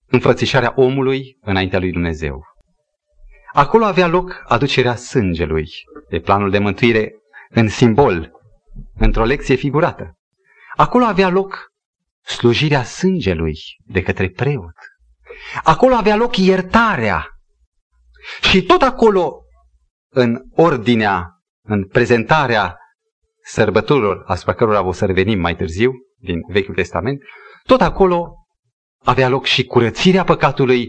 înfățișarea 0.06 0.72
omului 0.76 1.36
înaintea 1.40 1.78
lui 1.78 1.92
Dumnezeu. 1.92 2.42
Acolo 3.56 3.84
avea 3.84 4.06
loc 4.06 4.42
aducerea 4.46 4.94
sângelui, 4.94 5.70
de 6.08 6.20
planul 6.20 6.50
de 6.50 6.58
mântuire 6.58 7.14
în 7.50 7.68
simbol 7.68 8.30
într-o 8.94 9.24
lecție 9.24 9.54
figurată. 9.54 10.18
Acolo 10.76 11.04
avea 11.04 11.28
loc 11.28 11.72
slujirea 12.24 12.82
sângelui 12.82 13.58
de 13.84 14.02
către 14.02 14.28
preot. 14.28 14.74
Acolo 15.62 15.94
avea 15.94 16.16
loc 16.16 16.36
iertarea. 16.36 17.28
Și 18.40 18.62
tot 18.62 18.82
acolo, 18.82 19.42
în 20.08 20.42
ordinea, 20.54 21.28
în 21.62 21.86
prezentarea 21.86 22.76
sărbătorilor 23.42 24.22
asupra 24.26 24.54
cărora 24.54 24.84
o 24.84 24.92
să 24.92 25.06
revenim 25.06 25.40
mai 25.40 25.56
târziu, 25.56 25.92
din 26.18 26.40
Vechiul 26.48 26.74
Testament, 26.74 27.22
tot 27.62 27.80
acolo 27.80 28.34
avea 29.04 29.28
loc 29.28 29.44
și 29.44 29.64
curățirea 29.64 30.24
păcatului, 30.24 30.88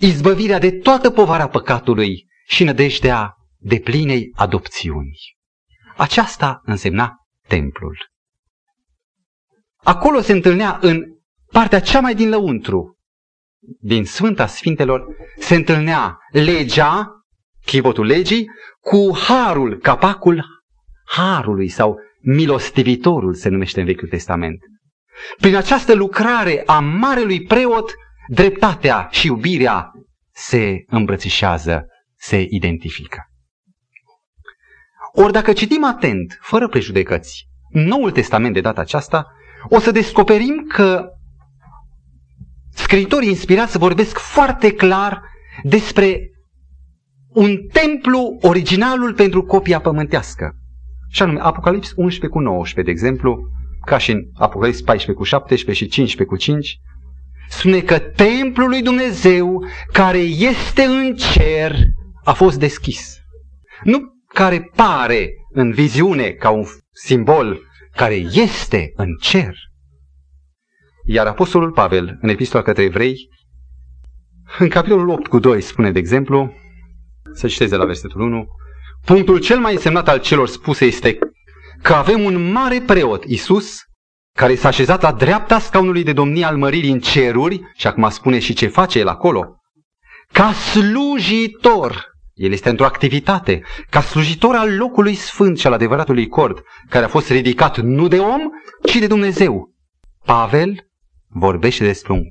izbăvirea 0.00 0.58
de 0.58 0.70
toată 0.70 1.10
povara 1.10 1.48
păcatului 1.48 2.26
și 2.46 2.64
nădejdea 2.64 3.34
de 3.58 3.80
plinei 3.80 4.30
adopțiuni. 4.34 5.18
Aceasta 5.96 6.60
însemna 6.64 7.14
templul. 7.48 7.96
Acolo 9.76 10.20
se 10.20 10.32
întâlnea 10.32 10.78
în 10.80 11.04
partea 11.52 11.80
cea 11.80 12.00
mai 12.00 12.14
din 12.14 12.28
lăuntru, 12.28 12.98
din 13.80 14.04
Sfânta 14.04 14.46
Sfintelor, 14.46 15.06
se 15.38 15.54
întâlnea 15.54 16.18
legea, 16.30 17.10
chivotul 17.64 18.06
legii, 18.06 18.46
cu 18.80 19.16
harul, 19.18 19.78
capacul 19.78 20.44
harului 21.04 21.68
sau 21.68 21.96
milostivitorul 22.20 23.34
se 23.34 23.48
numește 23.48 23.80
în 23.80 23.86
Vechiul 23.86 24.08
Testament. 24.08 24.58
Prin 25.36 25.56
această 25.56 25.94
lucrare 25.94 26.62
a 26.66 26.80
marelui 26.80 27.42
preot, 27.42 27.94
dreptatea 28.28 29.08
și 29.10 29.26
iubirea 29.26 29.90
se 30.32 30.84
îmbrățișează, 30.86 31.86
se 32.16 32.46
identifică. 32.50 33.30
Ori 35.12 35.32
dacă 35.32 35.52
citim 35.52 35.84
atent, 35.84 36.38
fără 36.40 36.68
prejudecăți, 36.68 37.48
Noul 37.70 38.10
Testament 38.10 38.54
de 38.54 38.60
data 38.60 38.80
aceasta, 38.80 39.26
o 39.68 39.78
să 39.78 39.90
descoperim 39.90 40.64
că 40.68 41.04
scritorii 42.72 43.28
inspirați 43.28 43.78
vorbesc 43.78 44.18
foarte 44.18 44.72
clar 44.72 45.22
despre 45.62 46.30
un 47.28 47.56
templu 47.72 48.38
originalul 48.40 49.14
pentru 49.14 49.42
copia 49.42 49.80
pământească. 49.80 50.56
Și 51.08 51.22
anume 51.22 51.40
Apocalips 51.40 51.92
11 51.96 52.38
cu 52.38 52.38
19, 52.38 52.82
de 52.82 52.90
exemplu, 52.90 53.48
ca 53.84 53.98
și 53.98 54.10
în 54.10 54.22
Apocalips 54.34 54.80
14 54.80 55.12
cu 55.12 55.22
17 55.22 55.84
și 55.84 55.90
15 55.90 56.36
cu 56.36 56.42
5, 56.42 56.78
spune 57.48 57.80
că 57.80 57.98
templul 57.98 58.68
lui 58.68 58.82
Dumnezeu 58.82 59.64
care 59.92 60.18
este 60.18 60.82
în 60.82 61.14
cer 61.14 61.76
a 62.24 62.32
fost 62.32 62.58
deschis. 62.58 63.16
Nu 63.82 63.98
care 64.28 64.70
pare 64.76 65.30
în 65.52 65.72
viziune 65.72 66.30
ca 66.30 66.50
un 66.50 66.64
simbol 66.92 67.60
care 67.96 68.14
este 68.14 68.92
în 68.94 69.16
cer. 69.20 69.54
Iar 71.04 71.26
Apostolul 71.26 71.72
Pavel, 71.72 72.18
în 72.20 72.28
epistola 72.28 72.62
către 72.62 72.82
evrei, 72.82 73.28
în 74.58 74.68
capitolul 74.68 75.08
8 75.08 75.26
cu 75.26 75.38
2 75.38 75.60
spune, 75.60 75.92
de 75.92 75.98
exemplu, 75.98 76.52
să 77.32 77.46
citeze 77.46 77.76
la 77.76 77.84
versetul 77.84 78.20
1, 78.20 78.46
punctul 79.04 79.38
cel 79.38 79.58
mai 79.58 79.72
însemnat 79.72 80.08
al 80.08 80.20
celor 80.20 80.48
spuse 80.48 80.84
este 80.84 81.18
că 81.82 81.92
avem 81.92 82.20
un 82.20 82.50
mare 82.52 82.80
preot, 82.80 83.24
Isus, 83.24 83.80
care 84.36 84.54
s-a 84.54 84.68
așezat 84.68 85.02
la 85.02 85.12
dreapta 85.12 85.58
scaunului 85.58 86.02
de 86.02 86.12
domnie 86.12 86.44
al 86.44 86.56
măririi 86.56 86.90
în 86.90 87.00
ceruri, 87.00 87.60
și 87.74 87.86
acum 87.86 88.08
spune 88.08 88.38
și 88.38 88.54
ce 88.54 88.66
face 88.66 88.98
el 88.98 89.08
acolo, 89.08 89.56
ca 90.32 90.52
slujitor. 90.52 92.14
El 92.34 92.52
este 92.52 92.68
într-o 92.68 92.84
activitate, 92.84 93.62
ca 93.90 94.00
slujitor 94.00 94.54
al 94.54 94.76
locului 94.76 95.14
sfânt 95.14 95.58
și 95.58 95.66
al 95.66 95.72
adevăratului 95.72 96.28
cord, 96.28 96.62
care 96.88 97.04
a 97.04 97.08
fost 97.08 97.30
ridicat 97.30 97.78
nu 97.78 98.08
de 98.08 98.18
om, 98.18 98.40
ci 98.82 98.96
de 98.96 99.06
Dumnezeu. 99.06 99.70
Pavel 100.24 100.86
vorbește 101.28 101.84
despre 101.84 102.12
un 102.12 102.22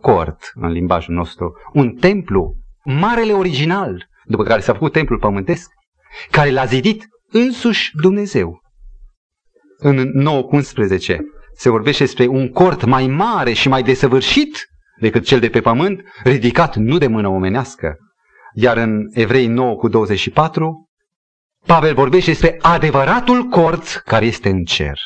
cort 0.00 0.52
în 0.54 0.70
limbajul 0.70 1.14
nostru, 1.14 1.52
un 1.72 1.94
templu, 1.94 2.56
marele 2.84 3.32
original, 3.32 4.08
după 4.24 4.42
care 4.42 4.60
s-a 4.60 4.72
făcut 4.72 4.92
templul 4.92 5.18
pământesc, 5.18 5.70
care 6.30 6.50
l-a 6.50 6.64
zidit 6.64 7.06
însuși 7.30 7.90
Dumnezeu. 7.96 8.62
În 9.78 10.12
9.11 10.22 11.16
se 11.56 11.70
vorbește 11.70 12.04
despre 12.04 12.26
un 12.26 12.48
cort 12.48 12.84
mai 12.84 13.06
mare 13.06 13.52
și 13.52 13.68
mai 13.68 13.82
desăvârșit 13.82 14.68
decât 15.00 15.24
cel 15.24 15.40
de 15.40 15.48
pe 15.48 15.60
pământ, 15.60 16.02
ridicat 16.22 16.76
nu 16.76 16.98
de 16.98 17.06
mână 17.06 17.28
omenească. 17.28 17.96
Iar 18.54 18.76
în 18.76 19.00
Evrei 19.12 19.46
9 19.46 19.76
cu 19.76 19.88
24, 19.88 20.88
Pavel 21.66 21.94
vorbește 21.94 22.30
despre 22.30 22.58
adevăratul 22.62 23.42
cort 23.42 24.02
care 24.04 24.26
este 24.26 24.48
în 24.48 24.64
cer. 24.64 24.98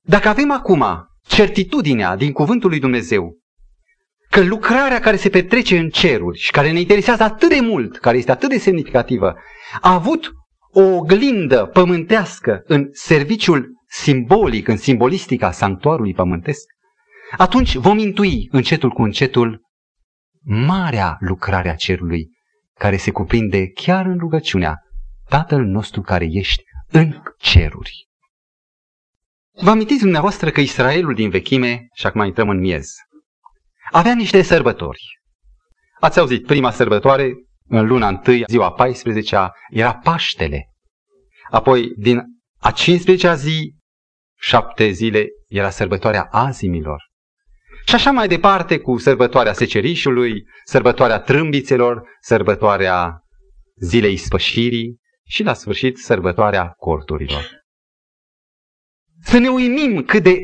Dacă 0.00 0.28
avem 0.28 0.50
acum 0.50 0.84
certitudinea 1.26 2.16
din 2.16 2.32
cuvântul 2.32 2.70
lui 2.70 2.78
Dumnezeu 2.78 3.36
că 4.30 4.40
lucrarea 4.40 5.00
care 5.00 5.16
se 5.16 5.28
petrece 5.28 5.78
în 5.78 5.88
ceruri 5.88 6.38
și 6.38 6.50
care 6.50 6.72
ne 6.72 6.80
interesează 6.80 7.22
atât 7.22 7.48
de 7.48 7.60
mult, 7.60 7.98
care 7.98 8.16
este 8.16 8.30
atât 8.30 8.48
de 8.48 8.58
semnificativă, 8.58 9.34
a 9.80 9.92
avut 9.92 10.32
o 10.72 10.80
oglindă 10.80 11.70
pământească 11.72 12.62
în 12.64 12.88
serviciul 12.92 13.77
simbolic, 13.88 14.68
în 14.68 14.76
simbolistica 14.76 15.50
sanctuarului 15.50 16.14
pământesc, 16.14 16.66
atunci 17.36 17.74
vom 17.74 17.98
intui 17.98 18.48
încetul 18.50 18.90
cu 18.90 19.02
încetul 19.02 19.60
marea 20.42 21.16
lucrare 21.20 21.68
a 21.68 21.74
cerului, 21.74 22.28
care 22.74 22.96
se 22.96 23.10
cuprinde 23.10 23.68
chiar 23.68 24.06
în 24.06 24.18
rugăciunea 24.18 24.82
Tatăl 25.28 25.64
nostru 25.64 26.00
care 26.00 26.26
ești 26.30 26.62
în 26.88 27.22
ceruri. 27.38 28.08
Vă 29.60 29.70
amintiți 29.70 30.00
dumneavoastră 30.00 30.50
că 30.50 30.60
Israelul 30.60 31.14
din 31.14 31.30
vechime, 31.30 31.86
și 31.94 32.06
acum 32.06 32.24
intrăm 32.24 32.48
în 32.48 32.58
miez, 32.58 32.90
avea 33.90 34.14
niște 34.14 34.42
sărbători. 34.42 35.02
Ați 36.00 36.18
auzit, 36.18 36.46
prima 36.46 36.70
sărbătoare, 36.70 37.32
în 37.68 37.86
luna 37.86 38.08
întâi, 38.08 38.44
ziua 38.46 38.74
14-a, 38.74 39.52
era 39.70 39.94
Paștele. 39.94 40.72
Apoi, 41.50 41.92
din 41.96 42.22
a 42.58 42.72
15-a 42.72 43.34
zi, 43.34 43.74
șapte 44.40 44.90
zile, 44.90 45.26
era 45.46 45.70
sărbătoarea 45.70 46.22
azimilor. 46.22 47.02
Și 47.86 47.94
așa 47.94 48.10
mai 48.10 48.28
departe 48.28 48.78
cu 48.78 48.98
sărbătoarea 48.98 49.52
secerișului, 49.52 50.44
sărbătoarea 50.64 51.20
trâmbițelor, 51.20 52.02
sărbătoarea 52.20 53.22
zilei 53.80 54.16
spășirii 54.16 55.00
și 55.26 55.42
la 55.42 55.54
sfârșit 55.54 55.98
sărbătoarea 55.98 56.68
corturilor. 56.68 57.50
Să 59.22 59.38
ne 59.38 59.48
uimim 59.48 60.02
cât 60.02 60.22
de 60.22 60.38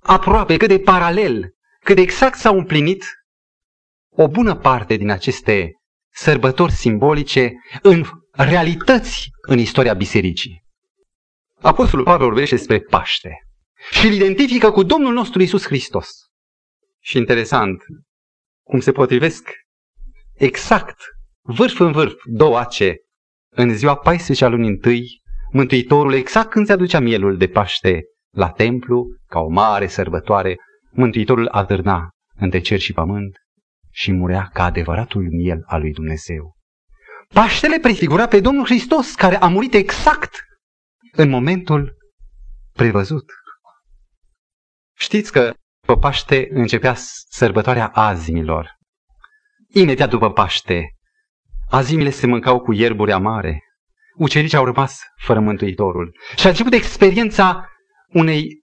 aproape, 0.00 0.56
cât 0.56 0.68
de 0.68 0.78
paralel, 0.78 1.54
cât 1.80 1.94
de 1.96 2.02
exact 2.02 2.38
s-au 2.38 2.58
împlinit 2.58 3.04
o 4.10 4.28
bună 4.28 4.56
parte 4.56 4.96
din 4.96 5.10
aceste 5.10 5.72
sărbători 6.14 6.72
simbolice 6.72 7.52
în 7.82 8.04
realități 8.30 9.28
în 9.48 9.58
istoria 9.58 9.94
bisericii. 9.94 10.66
Apostolul 11.60 12.04
Pavel 12.04 12.26
vorbește 12.26 12.54
despre 12.54 12.80
Paște 12.80 13.38
și 13.90 14.06
îl 14.06 14.12
identifică 14.12 14.70
cu 14.70 14.82
Domnul 14.82 15.12
nostru 15.12 15.42
Isus 15.42 15.64
Hristos. 15.64 16.10
Și 17.00 17.16
interesant, 17.16 17.82
cum 18.62 18.80
se 18.80 18.92
potrivesc 18.92 19.50
exact, 20.34 20.96
vârf 21.42 21.78
în 21.80 21.92
vârf, 21.92 22.14
două 22.24 22.58
ace, 22.58 22.96
în 23.50 23.74
ziua 23.74 23.96
14 23.96 24.44
a 24.44 24.48
lunii 24.48 24.68
întâi, 24.68 25.22
Mântuitorul, 25.52 26.12
exact 26.12 26.50
când 26.50 26.66
se 26.66 26.72
aducea 26.72 27.00
mielul 27.00 27.36
de 27.36 27.48
Paște 27.48 28.02
la 28.34 28.50
templu, 28.50 29.06
ca 29.26 29.38
o 29.38 29.48
mare 29.48 29.86
sărbătoare, 29.86 30.56
Mântuitorul 30.90 31.48
adârna 31.48 32.08
între 32.34 32.60
cer 32.60 32.78
și 32.78 32.92
pământ 32.92 33.36
și 33.90 34.12
murea 34.12 34.50
ca 34.52 34.64
adevăratul 34.64 35.28
miel 35.30 35.62
al 35.66 35.80
lui 35.80 35.92
Dumnezeu. 35.92 36.56
Paștele 37.28 37.78
prefigura 37.78 38.26
pe 38.26 38.40
Domnul 38.40 38.64
Hristos, 38.64 39.14
care 39.14 39.36
a 39.36 39.48
murit 39.48 39.74
exact 39.74 40.47
în 41.18 41.28
momentul 41.28 41.96
prevăzut. 42.72 43.32
Știți 44.98 45.32
că 45.32 45.54
pe 45.86 45.94
Paște 45.94 46.48
începea 46.50 46.94
sărbătoarea 47.28 47.86
azimilor. 47.86 48.76
Imediat 49.68 50.08
după 50.08 50.32
Paște, 50.32 50.96
azimile 51.70 52.10
se 52.10 52.26
mâncau 52.26 52.60
cu 52.60 52.72
ierburi 52.72 53.12
amare. 53.12 53.62
Ucenicii 54.16 54.56
au 54.56 54.64
rămas 54.64 55.00
fără 55.16 55.40
Mântuitorul. 55.40 56.16
Și 56.36 56.46
a 56.46 56.48
început 56.48 56.72
experiența 56.72 57.68
unei 58.08 58.62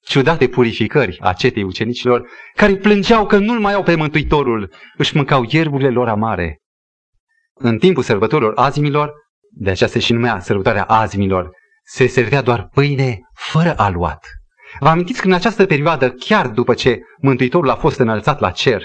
ciudate 0.00 0.48
purificări 0.48 1.18
a 1.18 1.32
cetei 1.32 1.62
ucenicilor, 1.62 2.28
care 2.54 2.76
plângeau 2.76 3.26
că 3.26 3.38
nu-l 3.38 3.60
mai 3.60 3.72
au 3.72 3.82
pe 3.82 3.94
Mântuitorul, 3.94 4.74
își 4.96 5.16
mâncau 5.16 5.44
ierburile 5.48 5.90
lor 5.90 6.08
amare. 6.08 6.58
În 7.54 7.78
timpul 7.78 8.02
sărbătorilor 8.02 8.52
azimilor, 8.56 9.12
de 9.50 9.70
aceea 9.70 9.88
se 9.88 9.98
și 9.98 10.12
numea 10.12 10.40
sărbătoarea 10.40 10.84
azimilor, 10.84 11.50
se 11.84 12.06
servea 12.06 12.42
doar 12.42 12.68
pâine 12.72 13.20
fără 13.34 13.74
aluat. 13.76 14.26
Vă 14.78 14.88
amintiți 14.88 15.20
că 15.20 15.26
în 15.26 15.32
această 15.32 15.66
perioadă, 15.66 16.10
chiar 16.10 16.48
după 16.48 16.74
ce 16.74 17.00
Mântuitorul 17.18 17.70
a 17.70 17.74
fost 17.74 17.98
înălțat 17.98 18.40
la 18.40 18.50
cer, 18.50 18.82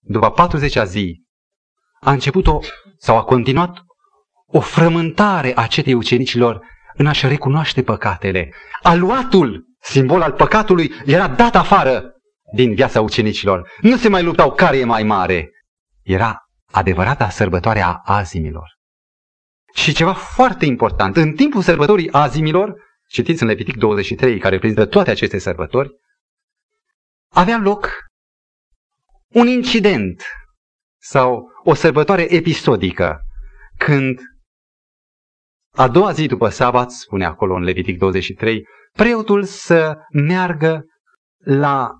după 0.00 0.30
40 0.30 0.76
zi, 0.84 1.22
a 2.00 2.10
început 2.10 2.46
o, 2.46 2.58
sau 2.98 3.16
a 3.16 3.24
continuat 3.24 3.84
o 4.46 4.60
frământare 4.60 5.52
a 5.54 5.66
cetei 5.66 5.94
ucenicilor 5.94 6.60
în 6.94 7.06
a-și 7.06 7.26
recunoaște 7.26 7.82
păcatele. 7.82 8.54
Aluatul, 8.82 9.64
simbol 9.80 10.22
al 10.22 10.32
păcatului, 10.32 10.92
era 11.04 11.28
dat 11.28 11.56
afară 11.56 12.12
din 12.54 12.74
viața 12.74 13.00
ucenicilor. 13.00 13.68
Nu 13.80 13.96
se 13.96 14.08
mai 14.08 14.22
luptau 14.22 14.52
care 14.52 14.78
e 14.78 14.84
mai 14.84 15.02
mare. 15.02 15.50
Era 16.02 16.38
adevărata 16.72 17.28
sărbătoare 17.28 17.80
a 17.82 18.00
azimilor. 18.04 18.78
Și 19.72 19.92
ceva 19.92 20.12
foarte 20.12 20.64
important, 20.64 21.16
în 21.16 21.32
timpul 21.32 21.62
sărbătorii 21.62 22.12
azimilor, 22.12 22.74
citiți 23.08 23.42
în 23.42 23.48
Levitic 23.48 23.76
23, 23.76 24.38
care 24.38 24.58
prezintă 24.58 24.86
toate 24.86 25.10
aceste 25.10 25.38
sărbători, 25.38 25.90
avea 27.28 27.58
loc 27.58 27.88
un 29.28 29.46
incident 29.46 30.22
sau 30.98 31.48
o 31.64 31.74
sărbătoare 31.74 32.34
episodică, 32.34 33.20
când 33.78 34.20
a 35.72 35.88
doua 35.88 36.12
zi 36.12 36.26
după 36.26 36.48
sabat, 36.48 36.90
spune 36.90 37.24
acolo 37.24 37.54
în 37.54 37.62
Levitic 37.62 37.98
23, 37.98 38.66
preotul 38.92 39.44
să 39.44 39.98
meargă 40.12 40.84
la 41.44 41.90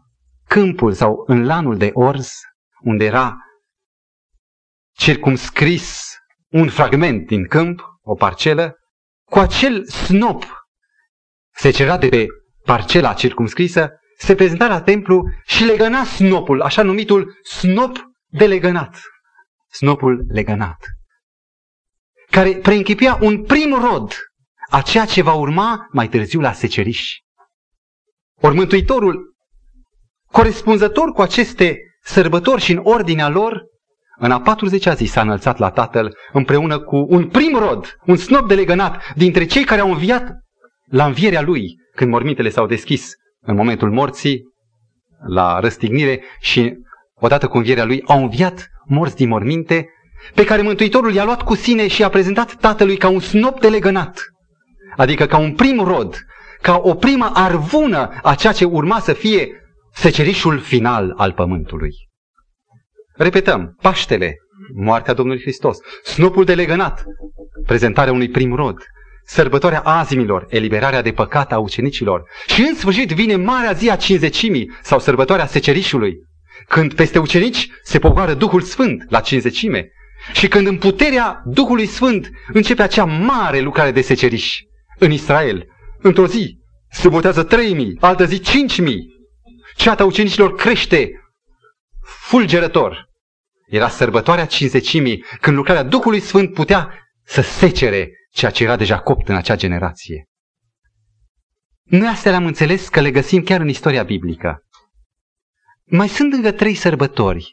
câmpul 0.48 0.92
sau 0.92 1.24
în 1.26 1.46
lanul 1.46 1.76
de 1.76 1.90
orz, 1.92 2.32
unde 2.80 3.04
era 3.04 3.36
circumscris 4.92 6.09
un 6.50 6.68
fragment 6.68 7.26
din 7.26 7.46
câmp, 7.46 7.82
o 8.02 8.14
parcelă, 8.14 8.74
cu 9.24 9.38
acel 9.38 9.86
snop 9.86 10.44
se 11.54 11.70
cerea 11.70 11.98
de 11.98 12.08
pe 12.08 12.26
parcela 12.64 13.12
circumscrisă, 13.12 13.90
se 14.18 14.34
prezenta 14.34 14.66
la 14.66 14.82
templu 14.82 15.22
și 15.44 15.64
legăna 15.64 16.04
snopul, 16.04 16.62
așa 16.62 16.82
numitul 16.82 17.38
snop 17.42 17.98
de 18.26 18.46
legănat. 18.46 19.00
Snopul 19.68 20.24
legănat 20.28 20.76
care 22.30 22.56
preînchipia 22.56 23.18
un 23.20 23.42
prim 23.44 23.74
rod 23.74 24.12
a 24.70 24.80
ceea 24.80 25.04
ce 25.04 25.22
va 25.22 25.32
urma 25.32 25.88
mai 25.92 26.08
târziu 26.08 26.40
la 26.40 26.52
seceriș. 26.52 27.18
Ori 28.40 28.54
Mântuitorul 28.54 29.34
corespunzător 30.26 31.12
cu 31.12 31.22
aceste 31.22 31.78
sărbători 32.02 32.60
și 32.60 32.72
în 32.72 32.80
ordinea 32.82 33.28
lor, 33.28 33.62
în 34.20 34.30
a 34.30 34.42
40-a 34.42 34.92
zi 34.94 35.04
s-a 35.04 35.20
înălțat 35.20 35.58
la 35.58 35.70
Tatăl 35.70 36.16
împreună 36.32 36.78
cu 36.78 37.06
un 37.08 37.28
prim 37.28 37.56
rod, 37.58 37.96
un 38.06 38.16
snop 38.16 38.48
de 38.48 38.54
legănat 38.54 39.12
dintre 39.14 39.44
cei 39.44 39.64
care 39.64 39.80
au 39.80 39.90
înviat 39.90 40.32
la 40.84 41.04
învierea 41.04 41.42
lui, 41.42 41.76
când 41.94 42.10
mormintele 42.10 42.48
s-au 42.48 42.66
deschis 42.66 43.12
în 43.40 43.56
momentul 43.56 43.90
morții, 43.90 44.42
la 45.26 45.60
răstignire 45.60 46.22
și 46.40 46.72
odată 47.14 47.48
cu 47.48 47.56
învierea 47.56 47.84
lui 47.84 48.02
au 48.06 48.22
înviat 48.22 48.68
morți 48.84 49.16
din 49.16 49.28
morminte, 49.28 49.88
pe 50.34 50.44
care 50.44 50.62
Mântuitorul 50.62 51.12
i-a 51.12 51.24
luat 51.24 51.42
cu 51.42 51.54
sine 51.54 51.88
și 51.88 52.00
i-a 52.00 52.08
prezentat 52.08 52.54
Tatălui 52.54 52.96
ca 52.96 53.08
un 53.08 53.20
snop 53.20 53.60
de 53.60 53.68
legănat, 53.68 54.20
adică 54.96 55.26
ca 55.26 55.38
un 55.38 55.54
prim 55.54 55.80
rod, 55.80 56.18
ca 56.62 56.80
o 56.82 56.94
primă 56.94 57.30
arvună 57.34 58.20
a 58.22 58.34
ceea 58.34 58.52
ce 58.52 58.64
urma 58.64 58.98
să 58.98 59.12
fie 59.12 59.48
secerișul 59.92 60.58
final 60.58 61.14
al 61.16 61.32
pământului. 61.32 62.09
Repetăm, 63.20 63.76
Paștele, 63.82 64.36
moartea 64.74 65.14
Domnului 65.14 65.40
Hristos, 65.42 65.78
snopul 66.02 66.44
de 66.44 66.54
legănat, 66.54 67.04
prezentarea 67.66 68.12
unui 68.12 68.28
prim 68.28 68.54
rod, 68.54 68.76
sărbătoarea 69.24 69.80
azimilor, 69.80 70.46
eliberarea 70.48 71.02
de 71.02 71.12
păcat 71.12 71.52
a 71.52 71.58
ucenicilor 71.58 72.28
și 72.46 72.60
în 72.60 72.74
sfârșit 72.74 73.10
vine 73.10 73.36
marea 73.36 73.72
zi 73.72 73.90
a 73.90 73.96
cinzecimii 73.96 74.70
sau 74.82 74.98
sărbătoarea 74.98 75.46
secerișului, 75.46 76.14
când 76.68 76.94
peste 76.94 77.18
ucenici 77.18 77.68
se 77.82 77.98
pogoară 77.98 78.34
Duhul 78.34 78.60
Sfânt 78.60 79.10
la 79.10 79.20
cinzecime 79.20 79.88
și 80.32 80.48
când 80.48 80.66
în 80.66 80.76
puterea 80.76 81.42
Duhului 81.44 81.86
Sfânt 81.86 82.30
începe 82.52 82.82
acea 82.82 83.04
mare 83.04 83.60
lucrare 83.60 83.90
de 83.90 84.00
seceriș 84.00 84.58
în 84.98 85.10
Israel, 85.10 85.66
într-o 85.98 86.26
zi 86.26 86.58
se 86.90 87.08
botează 87.08 87.42
3000, 87.42 87.96
altă 88.00 88.24
zi 88.24 88.40
5000. 88.40 88.98
Ceata 89.76 90.04
ucenicilor 90.04 90.54
crește 90.54 91.10
fulgerător. 92.02 93.08
Era 93.70 93.88
sărbătoarea 93.88 94.46
cinzecimii, 94.46 95.24
când 95.40 95.56
lucrarea 95.56 95.82
Duhului 95.82 96.20
Sfânt 96.20 96.54
putea 96.54 96.94
să 97.24 97.40
secere 97.40 98.10
ceea 98.30 98.50
ce 98.50 98.64
era 98.64 98.76
deja 98.76 98.98
copt 99.00 99.28
în 99.28 99.34
acea 99.34 99.56
generație. 99.56 100.24
Noi 101.82 102.08
astea 102.08 102.34
am 102.34 102.46
înțeles 102.46 102.88
că 102.88 103.00
le 103.00 103.10
găsim 103.10 103.42
chiar 103.42 103.60
în 103.60 103.68
istoria 103.68 104.02
biblică. 104.02 104.62
Mai 105.84 106.08
sunt 106.08 106.32
încă 106.32 106.52
trei 106.52 106.74
sărbători 106.74 107.52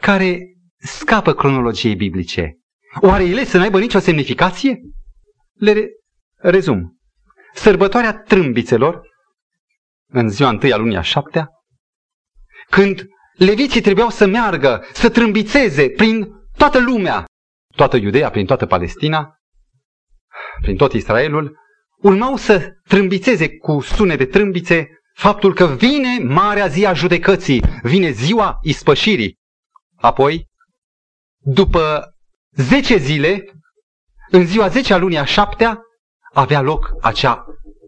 care 0.00 0.40
scapă 0.76 1.34
cronologiei 1.34 1.96
biblice. 1.96 2.56
Oare 3.00 3.24
ele 3.24 3.44
să 3.44 3.58
n-aibă 3.58 3.78
nicio 3.78 3.98
semnificație? 3.98 4.80
Le 5.54 5.72
re- 5.72 5.88
rezum. 6.36 6.98
Sărbătoarea 7.54 8.12
trâmbițelor, 8.12 9.00
în 10.06 10.28
ziua 10.28 10.48
întâi 10.48 10.72
a 10.72 10.76
lunii 10.76 10.96
a 10.96 11.02
șaptea, 11.02 11.48
când 12.70 13.06
leviții 13.36 13.80
trebuiau 13.80 14.10
să 14.10 14.26
meargă, 14.26 14.84
să 14.92 15.10
trâmbițeze 15.10 15.90
prin 15.90 16.28
toată 16.56 16.78
lumea, 16.78 17.24
toată 17.76 17.96
Iudeea, 17.96 18.30
prin 18.30 18.46
toată 18.46 18.66
Palestina, 18.66 19.34
prin 20.60 20.76
tot 20.76 20.92
Israelul, 20.92 21.56
urmau 21.96 22.36
să 22.36 22.72
trâmbițeze 22.88 23.58
cu 23.58 23.80
sune 23.80 24.16
de 24.16 24.26
trâmbițe 24.26 24.88
faptul 25.14 25.54
că 25.54 25.66
vine 25.66 26.18
marea 26.18 26.66
zi 26.66 26.86
a 26.86 26.92
judecății, 26.92 27.62
vine 27.82 28.10
ziua 28.10 28.58
ispășirii. 28.62 29.38
Apoi, 29.96 30.46
după 31.38 32.14
10 32.52 32.96
zile, 32.96 33.44
în 34.30 34.46
ziua 34.46 34.68
10 34.68 34.92
a 34.92 34.96
lunii 34.96 35.18
a 35.18 35.24
șaptea, 35.24 35.80
avea 36.32 36.60
loc 36.60 36.90
acea 37.00 37.44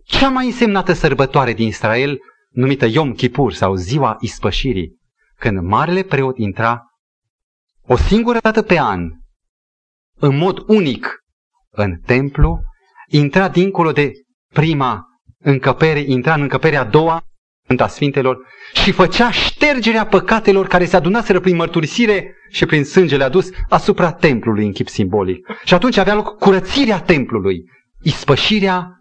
cea 0.08 0.28
mai 0.28 0.46
însemnată 0.46 0.92
sărbătoare 0.92 1.52
din 1.52 1.66
Israel, 1.66 2.18
numită 2.50 2.86
Yom 2.86 3.12
Kippur 3.12 3.52
sau 3.52 3.74
Ziua 3.74 4.16
Ispășirii, 4.20 4.97
când 5.38 5.60
marele 5.60 6.02
preot 6.02 6.38
intra 6.38 6.82
o 7.86 7.96
singură 7.96 8.38
dată 8.42 8.62
pe 8.62 8.78
an, 8.78 9.10
în 10.18 10.36
mod 10.36 10.64
unic, 10.66 11.16
în 11.70 11.98
templu, 12.06 12.60
intra 13.08 13.48
dincolo 13.48 13.92
de 13.92 14.12
prima 14.52 15.04
încăpere, 15.38 15.98
intra 15.98 16.34
în 16.34 16.40
încăperea 16.40 16.80
a 16.80 16.84
doua, 16.84 17.22
Sfânta 17.64 17.88
Sfintelor, 17.88 18.38
și 18.72 18.92
făcea 18.92 19.30
ștergerea 19.30 20.06
păcatelor 20.06 20.66
care 20.66 20.84
se 20.84 20.96
adunaseră 20.96 21.40
prin 21.40 21.56
mărturisire 21.56 22.34
și 22.50 22.66
prin 22.66 22.84
sângele 22.84 23.24
adus 23.24 23.48
asupra 23.68 24.12
templului 24.12 24.64
în 24.64 24.72
chip 24.72 24.88
simbolic. 24.88 25.46
Și 25.64 25.74
atunci 25.74 25.96
avea 25.96 26.14
loc 26.14 26.38
curățirea 26.38 27.00
templului, 27.00 27.64
ispășirea, 28.02 28.92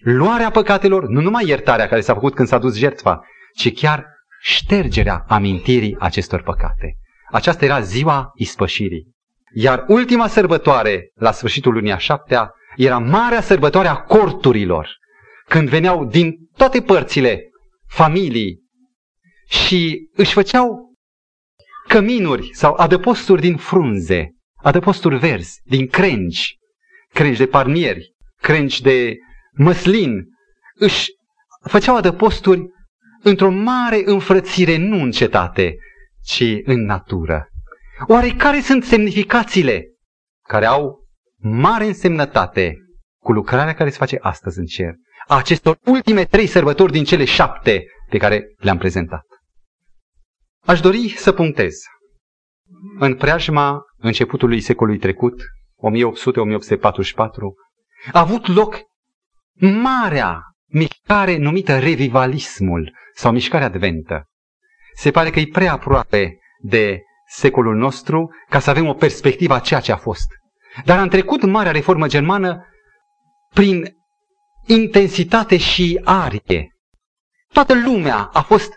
luarea 0.00 0.50
păcatelor, 0.50 1.06
nu 1.06 1.20
numai 1.20 1.46
iertarea 1.46 1.88
care 1.88 2.00
s-a 2.00 2.14
făcut 2.14 2.34
când 2.34 2.48
s-a 2.48 2.58
dus 2.58 2.76
jertfa, 2.76 3.20
ci 3.54 3.72
chiar 3.72 4.06
ștergerea 4.42 5.24
amintirii 5.28 5.96
acestor 5.98 6.42
păcate. 6.42 6.96
Aceasta 7.30 7.64
era 7.64 7.80
ziua 7.80 8.30
ispășirii. 8.34 9.10
Iar 9.54 9.84
ultima 9.88 10.26
sărbătoare, 10.28 11.10
la 11.14 11.32
sfârșitul 11.32 11.72
lunii 11.72 11.92
a 11.92 11.96
șaptea, 11.96 12.50
era 12.76 12.98
marea 12.98 13.40
sărbătoare 13.40 13.88
a 13.88 13.94
corturilor, 13.94 14.88
când 15.48 15.68
veneau 15.68 16.04
din 16.04 16.34
toate 16.56 16.80
părțile 16.80 17.40
familii 17.86 18.60
și 19.48 20.08
își 20.14 20.32
făceau 20.32 20.94
căminuri 21.88 22.48
sau 22.52 22.74
adăposturi 22.74 23.40
din 23.40 23.56
frunze, 23.56 24.30
adăposturi 24.56 25.18
verzi, 25.18 25.60
din 25.64 25.86
crengi, 25.86 26.58
crengi 27.12 27.38
de 27.38 27.46
parmieri, 27.46 28.14
crengi 28.40 28.82
de 28.82 29.16
măslin, 29.52 30.24
își 30.74 31.10
făceau 31.68 31.96
adăposturi 31.96 32.71
într-o 33.22 33.50
mare 33.50 34.02
înfrățire, 34.04 34.76
nu 34.76 35.02
în 35.02 35.10
cetate, 35.10 35.76
ci 36.24 36.44
în 36.64 36.84
natură. 36.84 37.48
Oare 38.06 38.28
care 38.28 38.60
sunt 38.60 38.84
semnificațiile 38.84 39.86
care 40.48 40.66
au 40.66 41.06
mare 41.38 41.84
însemnătate 41.84 42.76
cu 43.22 43.32
lucrarea 43.32 43.74
care 43.74 43.90
se 43.90 43.98
face 43.98 44.18
astăzi 44.20 44.58
în 44.58 44.64
cer? 44.64 44.94
A 45.26 45.36
acestor 45.36 45.78
ultime 45.84 46.24
trei 46.24 46.46
sărbători 46.46 46.92
din 46.92 47.04
cele 47.04 47.24
șapte 47.24 47.84
pe 48.08 48.18
care 48.18 48.54
le-am 48.56 48.78
prezentat. 48.78 49.26
Aș 50.66 50.80
dori 50.80 51.08
să 51.08 51.32
punctez. 51.32 51.74
În 52.98 53.14
preajma 53.14 53.80
începutului 53.96 54.60
secolului 54.60 55.00
trecut, 55.00 55.42
1800-1844, 55.42 55.42
a 58.12 58.20
avut 58.20 58.46
loc 58.46 58.80
marea 59.60 60.51
mișcare 60.72 61.36
numită 61.36 61.78
revivalismul 61.78 62.96
sau 63.14 63.32
mișcarea 63.32 63.66
adventă. 63.66 64.26
Se 64.94 65.10
pare 65.10 65.30
că 65.30 65.40
e 65.40 65.48
prea 65.52 65.72
aproape 65.72 66.38
de 66.62 67.00
secolul 67.26 67.76
nostru 67.76 68.30
ca 68.48 68.58
să 68.58 68.70
avem 68.70 68.88
o 68.88 68.94
perspectivă 68.94 69.54
a 69.54 69.58
ceea 69.58 69.80
ce 69.80 69.92
a 69.92 69.96
fost. 69.96 70.26
Dar 70.84 70.98
am 70.98 71.08
trecut 71.08 71.42
marea 71.44 71.72
reformă 71.72 72.06
germană 72.06 72.66
prin 73.54 73.96
intensitate 74.66 75.56
și 75.56 76.00
arie. 76.04 76.66
Toată 77.52 77.74
lumea 77.74 78.16
a 78.32 78.42
fost 78.42 78.72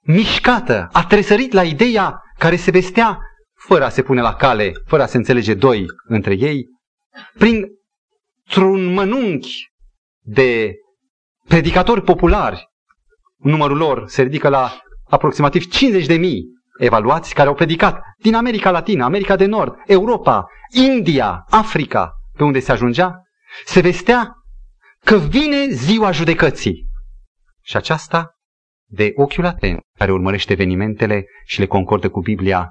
mișcată, 0.00 0.88
a 0.92 1.06
tresărit 1.06 1.52
la 1.52 1.62
ideea 1.62 2.20
care 2.38 2.56
se 2.56 2.70
vestea 2.70 3.18
fără 3.54 3.84
a 3.84 3.88
se 3.88 4.02
pune 4.02 4.20
la 4.20 4.34
cale, 4.34 4.72
fără 4.86 5.02
a 5.02 5.06
se 5.06 5.16
înțelege 5.16 5.54
doi 5.54 5.84
între 6.08 6.34
ei, 6.34 6.64
prin 7.38 7.66
un 8.56 8.92
mănunchi 8.92 9.74
de 10.26 10.74
predicatori 11.48 12.02
populari, 12.02 12.68
numărul 13.36 13.76
lor 13.76 14.08
se 14.08 14.22
ridică 14.22 14.48
la 14.48 14.80
aproximativ 15.08 15.64
50 15.64 16.06
de 16.06 16.14
mii 16.14 16.44
evaluați 16.78 17.34
care 17.34 17.48
au 17.48 17.54
predicat 17.54 18.00
din 18.18 18.34
America 18.34 18.70
Latină, 18.70 19.04
America 19.04 19.36
de 19.36 19.44
Nord, 19.44 19.74
Europa, 19.86 20.46
India, 20.70 21.44
Africa, 21.50 22.12
pe 22.36 22.44
unde 22.44 22.60
se 22.60 22.72
ajungea, 22.72 23.22
se 23.64 23.80
vestea 23.80 24.32
că 25.04 25.16
vine 25.16 25.68
ziua 25.68 26.10
judecății. 26.10 26.86
Și 27.62 27.76
aceasta, 27.76 28.30
de 28.88 29.12
ochiul 29.14 29.46
atent, 29.46 29.80
care 29.98 30.12
urmărește 30.12 30.52
evenimentele 30.52 31.24
și 31.44 31.60
le 31.60 31.66
concordă 31.66 32.08
cu 32.08 32.20
Biblia, 32.20 32.70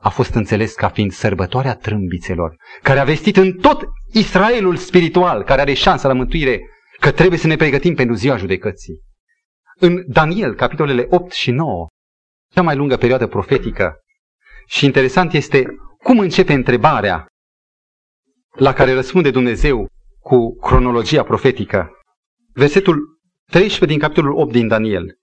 a 0.00 0.08
fost 0.08 0.34
înțeles 0.34 0.74
ca 0.74 0.88
fiind 0.88 1.12
sărbătoarea 1.12 1.74
trâmbițelor, 1.74 2.56
care 2.82 2.98
a 2.98 3.04
vestit 3.04 3.36
în 3.36 3.52
tot 3.52 3.88
Israelul 4.12 4.76
spiritual, 4.76 5.42
care 5.42 5.60
are 5.60 5.72
șansa 5.72 6.08
la 6.08 6.14
mântuire, 6.14 6.60
că 7.00 7.12
trebuie 7.12 7.38
să 7.38 7.46
ne 7.46 7.56
pregătim 7.56 7.94
pentru 7.94 8.14
ziua 8.14 8.36
judecății. 8.36 9.00
În 9.80 10.04
Daniel, 10.06 10.54
capitolele 10.54 11.06
8 11.10 11.32
și 11.32 11.50
9, 11.50 11.86
cea 12.52 12.62
mai 12.62 12.76
lungă 12.76 12.96
perioadă 12.96 13.26
profetică, 13.26 14.00
și 14.66 14.84
interesant 14.84 15.32
este 15.32 15.66
cum 16.02 16.18
începe 16.18 16.52
întrebarea 16.52 17.26
la 18.56 18.72
care 18.72 18.92
răspunde 18.92 19.30
Dumnezeu 19.30 19.86
cu 20.20 20.56
cronologia 20.56 21.22
profetică. 21.22 21.90
Versetul 22.52 23.18
13 23.50 23.84
din 23.84 23.98
capitolul 23.98 24.38
8 24.38 24.52
din 24.52 24.68
Daniel. 24.68 25.18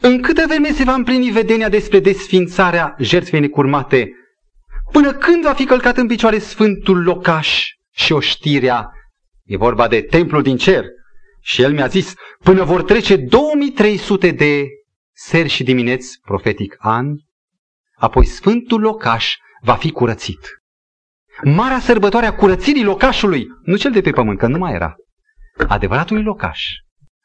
În 0.00 0.22
câte 0.22 0.44
vreme 0.46 0.72
se 0.72 0.84
va 0.84 0.94
împlini 0.94 1.30
vedenia 1.30 1.68
despre 1.68 2.00
desfințarea 2.00 2.94
jertfei 2.98 3.40
necurmate, 3.40 4.12
până 4.92 5.12
când 5.12 5.42
va 5.42 5.52
fi 5.52 5.64
călcat 5.64 5.96
în 5.96 6.06
picioare 6.06 6.38
sfântul 6.38 7.02
locaș 7.02 7.66
și 7.94 8.12
oștirea, 8.12 8.90
e 9.44 9.56
vorba 9.56 9.88
de 9.88 10.02
templul 10.02 10.42
din 10.42 10.56
cer, 10.56 10.84
Și 11.40 11.62
el 11.62 11.72
mi-a 11.72 11.86
zis, 11.86 12.14
până 12.38 12.64
vor 12.64 12.82
trece 12.82 13.16
2300 13.16 14.30
de 14.30 14.66
seri 15.12 15.48
și 15.48 15.62
dimineți, 15.62 16.18
profetic 16.20 16.76
an, 16.78 17.06
apoi 17.94 18.24
sfântul 18.24 18.80
locaș 18.80 19.36
va 19.60 19.74
fi 19.74 19.90
curățit. 19.90 20.38
Marea 21.42 21.80
sărbătoare 21.80 22.26
a 22.26 22.34
curățirii 22.34 22.84
locașului, 22.84 23.46
nu 23.62 23.76
cel 23.76 23.92
de 23.92 24.00
pe 24.00 24.10
pământ, 24.10 24.38
că 24.38 24.46
nu 24.46 24.58
mai 24.58 24.72
era, 24.72 24.94
adevăratul 25.68 26.22
locaș, 26.22 26.64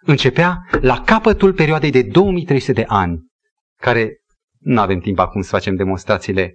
începea 0.02 0.58
la 0.82 1.02
capătul 1.02 1.54
perioadei 1.54 1.92
de 1.92 2.02
2300 2.02 2.72
de 2.74 2.86
ani, 2.88 3.20
care 3.82 4.18
nu 4.60 4.80
avem 4.80 5.00
timp 5.00 5.20
acum 5.20 5.42
să 5.42 5.50
facem 5.50 5.76
demonstrațiile 5.76 6.54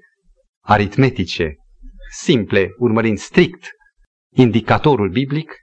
aritmetice, 0.65 1.55
simple, 2.11 2.69
urmărind 2.79 3.19
strict 3.19 3.71
indicatorul 4.35 5.09
biblic, 5.11 5.55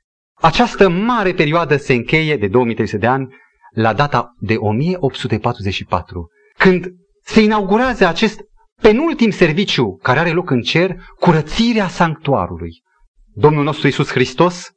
această 0.46 0.90
mare 0.90 1.34
perioadă 1.34 1.78
se 1.78 1.94
încheie 1.94 2.38
de 2.38 2.48
2300 2.48 2.98
de 2.98 3.08
ani 3.08 3.36
la 3.72 3.94
data 3.94 4.36
de 4.40 4.56
1844, 4.56 6.30
când 6.58 6.86
se 7.24 7.42
inaugurează 7.42 8.08
acest 8.08 8.40
penultim 8.82 9.30
serviciu 9.30 10.00
care 10.04 10.20
are 10.20 10.32
loc 10.32 10.50
în 10.50 10.62
cer, 10.62 10.96
curățirea 11.20 11.88
sanctuarului. 11.88 12.84
Domnul 13.34 13.64
nostru 13.64 13.88
Isus 13.88 14.12
Hristos 14.12 14.70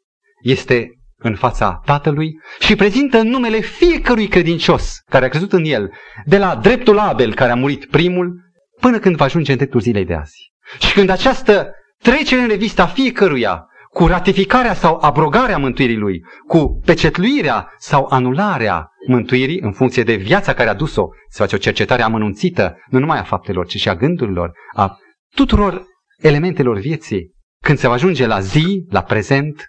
este 0.43 0.91
în 1.17 1.35
fața 1.35 1.81
Tatălui 1.85 2.41
și 2.59 2.77
prezintă 2.77 3.23
numele 3.23 3.61
fiecărui 3.61 4.29
credincios 4.29 4.99
care 5.11 5.25
a 5.25 5.29
crezut 5.29 5.53
în 5.53 5.65
El, 5.65 5.93
de 6.25 6.39
la 6.39 6.57
dreptul 6.57 6.99
Abel 6.99 7.35
care 7.35 7.53
a 7.53 7.57
murit 7.57 7.87
primul, 7.87 8.33
până 8.81 8.99
când 8.99 9.17
va 9.17 9.25
ajunge 9.25 9.51
în 9.51 9.57
dreptul 9.57 9.81
zilei 9.81 10.05
de 10.05 10.15
azi. 10.15 10.53
Și 10.79 10.93
când 10.93 11.09
această 11.09 11.71
trecere 12.03 12.41
în 12.41 12.49
revista 12.49 12.87
fiecăruia, 12.87 13.69
cu 13.89 14.07
ratificarea 14.07 14.75
sau 14.75 14.99
abrogarea 15.01 15.59
mântuirii 15.59 15.97
lui, 15.97 16.23
cu 16.47 16.81
pecetluirea 16.85 17.75
sau 17.79 18.07
anularea 18.11 18.91
mântuirii 19.07 19.61
în 19.61 19.73
funcție 19.73 20.03
de 20.03 20.15
viața 20.15 20.55
care 20.55 20.69
a 20.69 20.75
dus-o, 20.75 21.09
se 21.29 21.39
face 21.39 21.55
o 21.55 21.59
cercetare 21.59 22.03
amănunțită, 22.03 22.77
nu 22.91 22.99
numai 22.99 23.19
a 23.19 23.23
faptelor, 23.23 23.67
ci 23.67 23.77
și 23.77 23.89
a 23.89 23.95
gândurilor, 23.95 24.53
a 24.75 24.99
tuturor 25.35 25.83
elementelor 26.19 26.79
vieții. 26.79 27.33
Când 27.63 27.79
se 27.79 27.87
va 27.87 27.93
ajunge 27.93 28.27
la 28.27 28.41
zi, 28.41 28.87
la 28.91 29.03
prezent, 29.03 29.67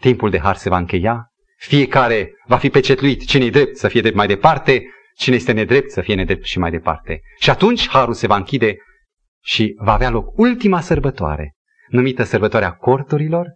timpul 0.00 0.30
de 0.30 0.38
har 0.38 0.56
se 0.56 0.68
va 0.68 0.78
încheia, 0.78 1.32
fiecare 1.56 2.32
va 2.46 2.56
fi 2.56 2.70
pecetluit, 2.70 3.26
cine 3.26 3.44
e 3.44 3.50
drept 3.50 3.76
să 3.76 3.88
fie 3.88 4.00
drept 4.00 4.16
mai 4.16 4.26
departe, 4.26 4.82
cine 5.16 5.36
este 5.36 5.52
nedrept 5.52 5.90
să 5.90 6.00
fie 6.00 6.14
nedrept 6.14 6.44
și 6.44 6.58
mai 6.58 6.70
departe. 6.70 7.20
Și 7.38 7.50
atunci 7.50 7.88
harul 7.88 8.14
se 8.14 8.26
va 8.26 8.36
închide 8.36 8.76
și 9.44 9.74
va 9.78 9.92
avea 9.92 10.10
loc 10.10 10.38
ultima 10.38 10.80
sărbătoare, 10.80 11.54
numită 11.88 12.22
sărbătoarea 12.22 12.72
corturilor, 12.72 13.46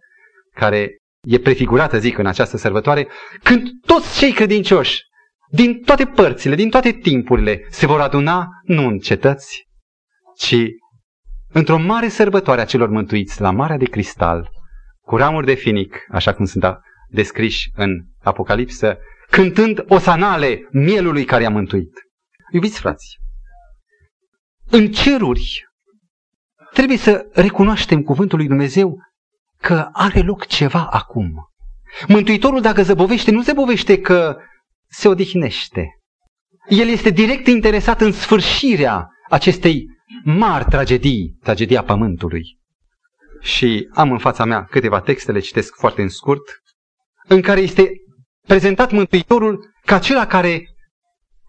care 0.53 0.97
e 1.27 1.39
prefigurată, 1.39 1.97
zic, 1.97 2.17
în 2.17 2.25
această 2.25 2.57
sărbătoare, 2.57 3.07
când 3.43 3.69
toți 3.85 4.19
cei 4.19 4.31
credincioși 4.31 5.01
din 5.49 5.81
toate 5.81 6.05
părțile, 6.05 6.55
din 6.55 6.69
toate 6.69 6.91
timpurile, 6.91 7.65
se 7.69 7.85
vor 7.85 8.01
aduna 8.01 8.47
nu 8.63 8.87
în 8.87 8.97
cetăți, 8.97 9.67
ci 10.37 10.55
într-o 11.51 11.77
mare 11.77 12.07
sărbătoare 12.07 12.61
a 12.61 12.65
celor 12.65 12.89
mântuiți 12.89 13.41
la 13.41 13.51
Marea 13.51 13.77
de 13.77 13.85
Cristal, 13.85 14.49
cu 15.01 15.17
ramuri 15.17 15.45
de 15.45 15.53
finic, 15.53 16.05
așa 16.09 16.33
cum 16.33 16.45
sunt 16.45 16.63
descriși 17.09 17.69
în 17.75 17.89
Apocalipsă, 18.21 18.97
cântând 19.29 19.83
osanale 19.87 20.67
mielului 20.71 21.25
care 21.25 21.45
a 21.45 21.49
mântuit. 21.49 21.91
Iubiți 22.51 22.79
frați, 22.79 23.17
în 24.69 24.91
ceruri 24.91 25.65
trebuie 26.73 26.97
să 26.97 27.25
recunoaștem 27.31 28.01
cuvântul 28.01 28.37
lui 28.37 28.47
Dumnezeu 28.47 28.97
că 29.61 29.89
are 29.91 30.21
loc 30.21 30.45
ceva 30.45 30.87
acum. 30.91 31.33
Mântuitorul 32.07 32.61
dacă 32.61 32.83
zăbovește, 32.83 33.31
nu 33.31 33.41
zăbovește 33.41 34.01
că 34.01 34.37
se 34.87 35.07
odihnește. 35.07 35.87
El 36.67 36.87
este 36.87 37.09
direct 37.09 37.47
interesat 37.47 38.01
în 38.01 38.11
sfârșirea 38.11 39.07
acestei 39.29 39.85
mari 40.23 40.65
tragedii, 40.65 41.37
tragedia 41.41 41.83
pământului. 41.83 42.43
Și 43.41 43.89
am 43.93 44.11
în 44.11 44.17
fața 44.17 44.45
mea 44.45 44.63
câteva 44.63 45.01
texte, 45.01 45.31
le 45.31 45.39
citesc 45.39 45.75
foarte 45.75 46.01
în 46.01 46.09
scurt, 46.09 46.41
în 47.27 47.41
care 47.41 47.59
este 47.59 47.91
prezentat 48.47 48.91
Mântuitorul 48.91 49.73
ca 49.85 49.95
acela 49.95 50.27
care 50.27 50.72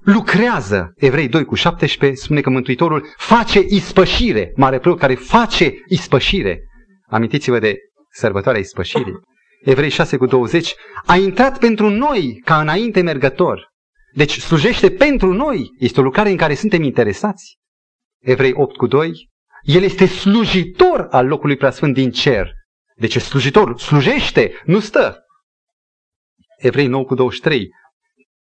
lucrează. 0.05 0.93
Evrei 0.97 1.29
2 1.29 1.45
cu 1.45 1.55
17 1.55 2.21
spune 2.21 2.41
că 2.41 2.51
Mântuitorul 2.51 3.07
face 3.17 3.65
ispășire, 3.69 4.53
mare 4.57 4.79
preot 4.79 4.99
care 4.99 5.15
face 5.15 5.73
ispășire. 5.89 6.61
Amintiți-vă 7.07 7.59
de 7.59 7.77
sărbătoarea 8.11 8.61
ispășirii. 8.61 9.15
Evrei 9.63 9.89
6 9.89 10.17
cu 10.17 10.27
20, 10.27 10.75
a 11.07 11.17
intrat 11.17 11.59
pentru 11.59 11.89
noi 11.89 12.41
ca 12.45 12.61
înainte 12.61 13.01
mergător. 13.01 13.73
Deci 14.13 14.39
slujește 14.39 14.91
pentru 14.91 15.33
noi. 15.33 15.71
Este 15.79 16.01
o 16.01 16.03
lucrare 16.03 16.31
în 16.31 16.37
care 16.37 16.55
suntem 16.55 16.83
interesați. 16.83 17.57
Evrei 18.23 18.53
8 18.55 18.77
cu 18.77 18.87
2, 18.87 19.29
el 19.63 19.83
este 19.83 20.07
slujitor 20.07 21.07
al 21.11 21.27
locului 21.27 21.57
preasfânt 21.57 21.95
din 21.95 22.11
cer. 22.11 22.53
Deci 22.97 23.17
slujitor, 23.17 23.81
slujește, 23.81 24.53
nu 24.65 24.81
stă. 24.81 25.19
Evrei 26.59 26.87
9 26.87 27.05
cu 27.05 27.15
23, 27.15 27.69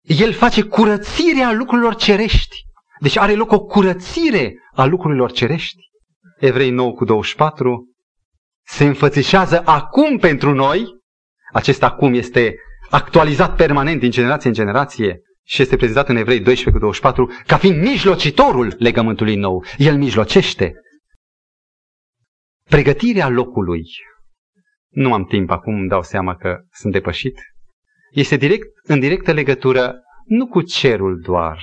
el 0.02 0.32
face 0.32 0.62
curățirea 0.62 1.52
lucrurilor 1.52 1.94
cerești. 1.94 2.56
Deci 3.00 3.16
are 3.16 3.34
loc 3.34 3.52
o 3.52 3.64
curățire 3.64 4.54
a 4.72 4.84
lucrurilor 4.84 5.32
cerești. 5.32 5.78
Evrei 6.38 6.70
9 6.70 6.92
cu 6.92 7.04
24 7.04 7.88
se 8.66 8.84
înfățișează 8.84 9.62
acum 9.64 10.18
pentru 10.18 10.52
noi. 10.54 10.98
Acest 11.52 11.82
acum 11.82 12.14
este 12.14 12.54
actualizat 12.90 13.56
permanent 13.56 14.00
din 14.00 14.10
generație 14.10 14.48
în 14.48 14.54
generație 14.54 15.20
și 15.44 15.62
este 15.62 15.76
prezentat 15.76 16.08
în 16.08 16.16
Evrei 16.16 16.40
12 16.40 16.70
cu 16.70 16.78
24 16.78 17.30
ca 17.46 17.56
fiind 17.56 17.82
mijlocitorul 17.82 18.74
legământului 18.78 19.36
nou. 19.36 19.64
El 19.76 19.96
mijlocește. 19.96 20.72
Pregătirea 22.64 23.28
locului. 23.28 23.82
Nu 24.88 25.12
am 25.12 25.24
timp 25.24 25.50
acum, 25.50 25.74
îmi 25.74 25.88
dau 25.88 26.02
seama 26.02 26.36
că 26.36 26.58
sunt 26.72 26.92
depășit 26.92 27.38
este 28.10 28.36
direct, 28.36 28.66
în 28.82 29.00
directă 29.00 29.32
legătură 29.32 29.94
nu 30.24 30.46
cu 30.46 30.62
cerul 30.62 31.20
doar. 31.22 31.58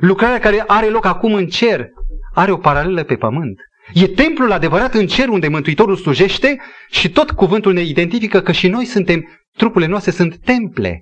Lucrarea 0.00 0.38
care 0.38 0.64
are 0.66 0.88
loc 0.88 1.04
acum 1.04 1.34
în 1.34 1.46
cer 1.46 1.88
are 2.34 2.50
o 2.50 2.56
paralelă 2.56 3.02
pe 3.02 3.16
pământ. 3.16 3.58
E 3.92 4.08
templul 4.08 4.52
adevărat 4.52 4.94
în 4.94 5.06
cer 5.06 5.28
unde 5.28 5.48
Mântuitorul 5.48 5.96
slujește 5.96 6.60
și 6.90 7.10
tot 7.10 7.30
cuvântul 7.30 7.72
ne 7.72 7.80
identifică 7.80 8.40
că 8.40 8.52
și 8.52 8.68
noi 8.68 8.84
suntem, 8.84 9.28
trupurile 9.56 9.90
noastre 9.90 10.10
sunt 10.10 10.36
temple. 10.36 11.00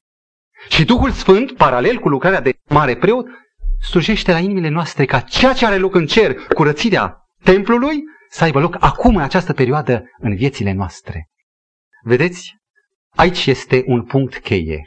Și 0.68 0.84
Duhul 0.84 1.11
Sfânt, 1.11 1.53
paralel 1.53 1.98
cu 1.98 2.09
lucrarea 2.09 2.40
de 2.40 2.53
mare 2.68 2.96
preot, 2.96 3.26
slujește 3.88 4.32
la 4.32 4.38
inimile 4.38 4.68
noastre 4.68 5.05
ca 5.05 5.20
ceea 5.20 5.53
ce 5.53 5.66
are 5.66 5.76
loc 5.76 5.94
în 5.94 6.07
cer, 6.07 6.34
curățirea 6.34 7.16
templului, 7.42 8.03
să 8.30 8.44
aibă 8.44 8.61
loc 8.61 8.76
acum 8.80 9.16
în 9.16 9.22
această 9.22 9.53
perioadă 9.53 10.03
în 10.18 10.34
viețile 10.34 10.72
noastre. 10.72 11.28
Vedeți? 12.03 12.59
Aici 13.20 13.46
este 13.46 13.82
un 13.86 14.02
punct 14.02 14.38
cheie. 14.38 14.82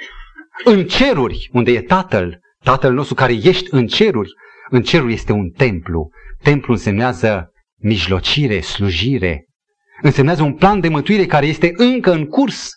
În 0.64 0.86
ceruri, 0.86 1.50
unde 1.52 1.72
e 1.72 1.82
Tatăl, 1.82 2.40
Tatăl 2.64 2.94
nostru 2.94 3.16
care 3.16 3.34
ești 3.34 3.68
în 3.70 3.88
ceruri, 3.88 4.30
în 4.70 4.82
ceruri 4.82 5.14
este 5.14 5.32
un 5.32 5.50
templu. 5.50 6.10
Templu 6.42 6.74
însemnează 6.74 7.52
mijlocire, 7.82 8.60
slujire. 8.60 9.46
Însemnează 10.02 10.44
un 10.44 10.54
plan 10.54 10.80
de 10.80 10.88
mântuire 10.88 11.26
care 11.26 11.46
este 11.46 11.72
încă 11.76 12.12
în 12.12 12.26
curs. 12.26 12.70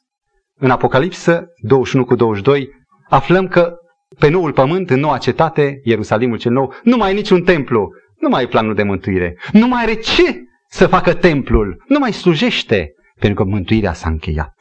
În 0.58 0.70
Apocalipsă 0.70 1.46
21 1.62 2.04
cu 2.04 2.14
22 2.14 2.68
aflăm 3.08 3.48
că 3.48 3.74
pe 4.18 4.28
noul 4.28 4.52
pământ, 4.52 4.90
în 4.90 5.00
noua 5.00 5.18
cetate, 5.18 5.80
Ierusalimul 5.84 6.38
cel 6.38 6.52
nou, 6.52 6.74
nu 6.82 6.96
mai 6.96 7.10
e 7.10 7.14
niciun 7.14 7.42
templu, 7.42 7.88
nu 8.20 8.28
mai 8.28 8.42
e 8.42 8.46
planul 8.46 8.74
de 8.74 8.82
mântuire, 8.82 9.38
nu 9.52 9.66
mai 9.66 9.82
are 9.82 9.94
ce 9.94 10.40
să 10.68 10.86
facă 10.86 11.14
templul, 11.14 11.84
nu 11.88 11.98
mai 11.98 12.12
slujește, 12.12 12.92
pentru 13.20 13.44
că 13.44 13.50
mântuirea 13.50 13.92
s-a 13.92 14.08
încheiat. 14.08 14.55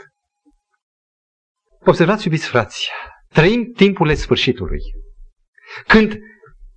Observați, 1.86 2.26
iubiți 2.26 2.48
frați, 2.48 2.90
trăim 3.34 3.72
timpurile 3.76 4.16
sfârșitului. 4.16 4.80
Când 5.88 6.20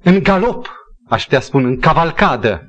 în 0.02 0.22
galop, 0.22 0.70
aș 1.09 1.24
putea 1.24 1.40
spune, 1.40 1.66
în 1.66 1.80
cavalcadă, 1.80 2.68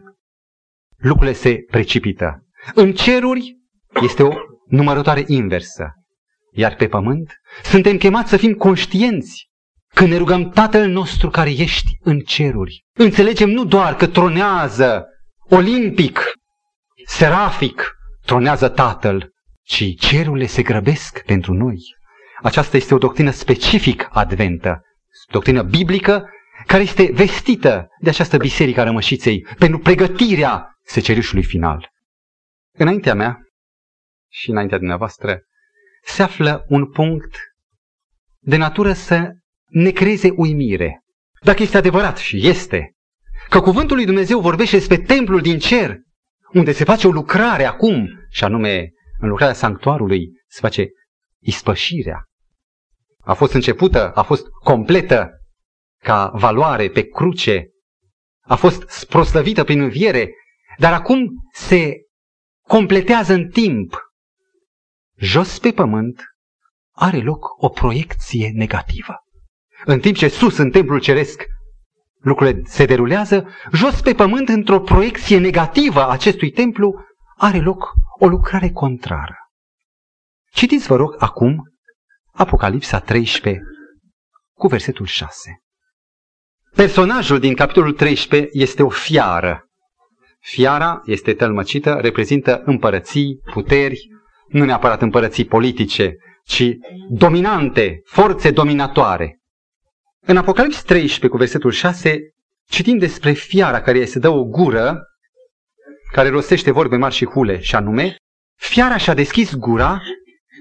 lucrurile 0.97 1.33
se 1.35 1.57
precipită. 1.71 2.43
În 2.73 2.93
ceruri 2.93 3.57
este 4.01 4.23
o 4.23 4.33
numărătoare 4.65 5.23
inversă. 5.27 5.93
Iar 6.51 6.75
pe 6.75 6.87
pământ 6.87 7.33
suntem 7.63 7.97
chemați 7.97 8.29
să 8.29 8.37
fim 8.37 8.53
conștienți 8.53 9.49
când 9.93 10.09
ne 10.09 10.17
rugăm 10.17 10.49
Tatăl 10.49 10.89
nostru 10.89 11.29
care 11.29 11.49
ești 11.49 11.97
în 12.01 12.19
ceruri. 12.19 12.85
Înțelegem 12.93 13.49
nu 13.49 13.65
doar 13.65 13.95
că 13.95 14.07
tronează 14.07 15.05
olimpic, 15.49 16.31
serafic, 17.05 17.91
tronează 18.25 18.69
Tatăl, 18.69 19.33
ci 19.61 19.95
cerurile 19.97 20.45
se 20.45 20.61
grăbesc 20.61 21.23
pentru 21.25 21.53
noi. 21.53 21.97
Aceasta 22.41 22.77
este 22.77 22.93
o 22.93 22.97
doctrină 22.97 23.31
specific 23.31 24.07
adventă, 24.11 24.81
doctrină 25.31 25.61
biblică, 25.61 26.29
care 26.65 26.83
este 26.83 27.11
vestită 27.13 27.87
de 27.99 28.09
această 28.09 28.37
biserică 28.37 28.81
a 28.81 28.83
rămășiței 28.83 29.47
pentru 29.57 29.79
pregătirea 29.79 30.77
secerișului 30.83 31.43
final. 31.43 31.89
Înaintea 32.71 33.13
mea 33.13 33.39
și 34.31 34.49
înaintea 34.49 34.77
dumneavoastră 34.77 35.39
se 36.03 36.23
află 36.23 36.65
un 36.67 36.91
punct 36.91 37.37
de 38.39 38.57
natură 38.57 38.93
să 38.93 39.31
ne 39.65 39.91
creeze 39.91 40.29
uimire. 40.35 41.03
Dacă 41.41 41.63
este 41.63 41.77
adevărat 41.77 42.17
și 42.17 42.47
este, 42.47 42.93
că 43.49 43.59
cuvântul 43.61 43.95
lui 43.95 44.05
Dumnezeu 44.05 44.39
vorbește 44.39 44.77
despre 44.77 44.97
templul 44.97 45.41
din 45.41 45.59
cer, 45.59 45.97
unde 46.53 46.71
se 46.71 46.83
face 46.83 47.07
o 47.07 47.11
lucrare 47.11 47.63
acum, 47.63 48.07
și 48.29 48.43
anume 48.43 48.89
în 49.19 49.29
lucrarea 49.29 49.53
sanctuarului 49.53 50.29
se 50.47 50.59
face 50.61 50.87
ispășirea. 51.39 52.28
A 53.29 53.33
fost 53.33 53.53
începută, 53.53 54.11
a 54.11 54.21
fost 54.21 54.47
completă 54.63 55.29
ca 56.03 56.31
valoare 56.33 56.89
pe 56.89 57.01
cruce, 57.01 57.69
a 58.41 58.55
fost 58.55 59.05
proslăvită 59.05 59.63
prin 59.63 59.81
înviere, 59.81 60.31
dar 60.77 60.93
acum 60.93 61.27
se 61.53 61.93
completează 62.67 63.33
în 63.33 63.49
timp. 63.49 63.97
Jos 65.17 65.59
pe 65.59 65.71
pământ 65.71 66.23
are 66.95 67.21
loc 67.21 67.63
o 67.63 67.69
proiecție 67.69 68.51
negativă. 68.53 69.15
În 69.85 69.99
timp 69.99 70.15
ce 70.15 70.27
sus, 70.27 70.57
în 70.57 70.71
templul 70.71 70.99
ceresc, 70.99 71.43
lucrurile 72.19 72.61
se 72.65 72.85
derulează, 72.85 73.47
jos 73.71 74.01
pe 74.01 74.13
pământ, 74.13 74.49
într-o 74.49 74.79
proiecție 74.79 75.37
negativă 75.37 76.01
a 76.01 76.11
acestui 76.11 76.51
templu, 76.51 77.05
are 77.37 77.59
loc 77.59 77.93
o 78.19 78.27
lucrare 78.27 78.69
contrară. 78.69 79.35
Citiți, 80.51 80.87
vă 80.87 80.95
rog, 80.95 81.15
acum 81.17 81.63
Apocalipsa 82.31 82.99
13 82.99 83.63
cu 84.53 84.67
versetul 84.67 85.05
6. 85.05 85.61
Personajul 86.75 87.39
din 87.39 87.55
capitolul 87.55 87.93
13 87.93 88.49
este 88.51 88.83
o 88.83 88.89
fiară. 88.89 89.63
Fiara 90.39 91.01
este 91.05 91.33
tălmăcită, 91.33 91.93
reprezintă 92.01 92.61
împărății, 92.65 93.39
puteri, 93.53 94.07
nu 94.47 94.65
neapărat 94.65 95.01
împărății 95.01 95.45
politice, 95.45 96.15
ci 96.43 96.63
dominante, 97.09 98.01
forțe 98.05 98.51
dominatoare. 98.51 99.39
În 100.21 100.37
Apocalips 100.37 100.83
13 100.83 101.27
cu 101.27 101.37
versetul 101.37 101.71
6 101.71 102.17
citim 102.69 102.97
despre 102.97 103.31
fiara 103.31 103.81
care 103.81 104.05
se 104.05 104.19
dă 104.19 104.29
o 104.29 104.43
gură 104.43 105.03
care 106.11 106.29
rostește 106.29 106.71
vorbe 106.71 106.97
mari 106.97 107.13
și 107.13 107.25
hule, 107.25 107.59
și 107.59 107.75
anume, 107.75 108.15
fiara 108.55 108.97
și-a 108.97 109.13
deschis 109.13 109.55
gura 109.55 110.01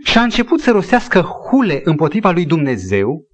și 0.04 0.18
a 0.18 0.22
început 0.22 0.60
să 0.60 0.70
rostească 0.70 1.20
hule 1.20 1.80
împotriva 1.84 2.30
lui 2.30 2.46
Dumnezeu, 2.46 3.26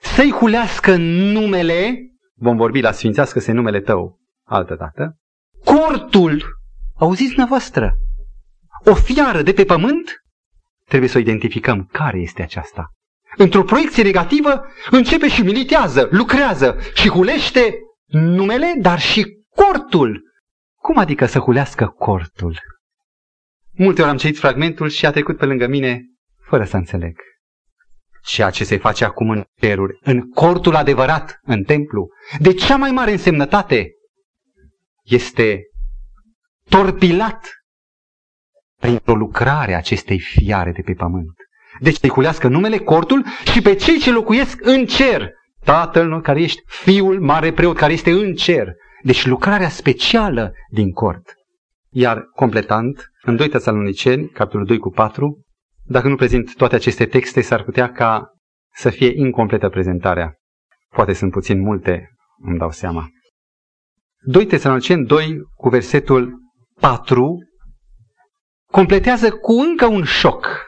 să-i 0.00 0.30
hulească 0.30 0.96
numele, 0.96 1.98
vom 2.34 2.56
vorbi 2.56 2.80
la 2.80 2.92
sfințească-se 2.92 3.52
numele 3.52 3.80
tău 3.80 4.20
altă 4.44 4.74
dată, 4.74 5.16
cortul, 5.64 6.44
auziți 6.94 7.28
dumneavoastră, 7.28 7.96
o 8.84 8.94
fiară 8.94 9.42
de 9.42 9.52
pe 9.52 9.64
pământ, 9.64 10.10
trebuie 10.84 11.08
să 11.08 11.16
o 11.18 11.20
identificăm 11.20 11.88
care 11.92 12.18
este 12.18 12.42
aceasta. 12.42 12.90
Într-o 13.36 13.64
proiecție 13.64 14.02
negativă 14.02 14.64
începe 14.90 15.28
și 15.28 15.42
militează, 15.42 16.08
lucrează 16.10 16.76
și 16.94 17.08
hulește 17.08 17.74
numele, 18.06 18.74
dar 18.78 19.00
și 19.00 19.26
cortul 19.54 20.26
cum 20.86 20.98
adică 20.98 21.26
să 21.26 21.38
hulească 21.38 21.86
cortul? 21.86 22.60
Multe 23.78 24.02
ori 24.02 24.10
am 24.10 24.16
citit 24.16 24.38
fragmentul 24.38 24.88
și 24.88 25.06
a 25.06 25.10
trecut 25.10 25.36
pe 25.36 25.44
lângă 25.44 25.66
mine 25.66 26.04
fără 26.48 26.64
să 26.64 26.76
înțeleg. 26.76 27.20
Ceea 28.22 28.50
ce 28.50 28.64
se 28.64 28.76
face 28.76 29.04
acum 29.04 29.30
în 29.30 29.44
ceruri, 29.60 29.98
în 30.00 30.30
cortul 30.30 30.74
adevărat, 30.74 31.38
în 31.42 31.62
templu, 31.62 32.08
de 32.38 32.52
cea 32.52 32.76
mai 32.76 32.90
mare 32.90 33.10
însemnătate, 33.10 33.90
este 35.02 35.60
torpilat 36.68 37.50
printr-o 38.80 39.14
lucrare 39.14 39.74
a 39.74 39.76
acestei 39.76 40.18
fiare 40.18 40.72
de 40.72 40.82
pe 40.82 40.92
pământ. 40.92 41.34
Deci 41.80 41.96
să-i 41.96 42.10
hulească 42.10 42.48
numele, 42.48 42.78
cortul 42.78 43.24
și 43.52 43.62
pe 43.62 43.74
cei 43.74 43.98
ce 43.98 44.10
locuiesc 44.10 44.58
în 44.60 44.86
cer. 44.86 45.30
Tatăl 45.64 46.20
care 46.20 46.42
ești 46.42 46.62
fiul 46.66 47.20
mare 47.20 47.52
preot 47.52 47.76
care 47.76 47.92
este 47.92 48.10
în 48.10 48.34
cer. 48.34 48.72
Deci 49.02 49.26
lucrarea 49.26 49.68
specială 49.68 50.52
din 50.70 50.90
cort. 50.90 51.35
Iar 51.98 52.24
completant, 52.34 53.10
în 53.22 53.36
2 53.36 53.48
Tesaloniceni, 53.48 54.28
capitolul 54.28 54.66
2 54.66 54.78
cu 54.78 54.90
4, 54.90 55.42
dacă 55.82 56.08
nu 56.08 56.16
prezint 56.16 56.54
toate 56.54 56.74
aceste 56.74 57.06
texte, 57.06 57.40
s-ar 57.40 57.62
putea 57.62 57.92
ca 57.92 58.32
să 58.74 58.90
fie 58.90 59.12
incompletă 59.14 59.68
prezentarea. 59.68 60.34
Poate 60.88 61.12
sunt 61.12 61.30
puțin 61.30 61.60
multe, 61.60 62.08
îmi 62.42 62.58
dau 62.58 62.70
seama. 62.70 63.08
2 64.20 64.46
Tesaloniceni 64.46 65.06
2 65.06 65.38
cu 65.54 65.68
versetul 65.68 66.34
4 66.80 67.38
completează 68.72 69.30
cu 69.30 69.52
încă 69.52 69.86
un 69.86 70.04
șoc. 70.04 70.66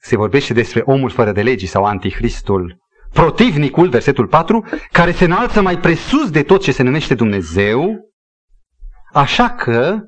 Se 0.00 0.16
vorbește 0.16 0.52
despre 0.52 0.82
omul 0.84 1.10
fără 1.10 1.32
de 1.32 1.42
legii 1.42 1.68
sau 1.68 1.84
anticristul 1.84 2.78
protivnicul, 3.12 3.88
versetul 3.88 4.26
4, 4.26 4.64
care 4.92 5.12
se 5.12 5.24
înalță 5.24 5.62
mai 5.62 5.78
presus 5.78 6.30
de 6.30 6.42
tot 6.42 6.62
ce 6.62 6.72
se 6.72 6.82
numește 6.82 7.14
Dumnezeu, 7.14 8.10
așa 9.12 9.50
că 9.50 9.98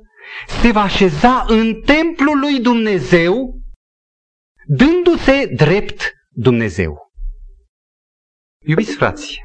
se 0.46 0.70
va 0.70 0.82
așeza 0.82 1.44
în 1.48 1.80
templul 1.80 2.38
lui 2.38 2.60
Dumnezeu, 2.60 3.60
dându-se 4.66 5.52
drept 5.54 6.12
Dumnezeu. 6.30 7.10
Iubiți 8.64 8.94
frați, 8.94 9.38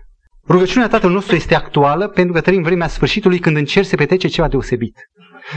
rugăciunea 0.47 0.87
Tatăl 0.87 1.11
nostru 1.11 1.35
este 1.35 1.55
actuală 1.55 2.07
pentru 2.07 2.33
că 2.33 2.41
trăim 2.41 2.61
vremea 2.61 2.87
sfârșitului 2.87 3.39
când 3.39 3.55
în 3.55 3.65
cer 3.65 3.83
se 3.83 3.95
petrece 3.95 4.27
ceva 4.27 4.47
deosebit. 4.47 4.97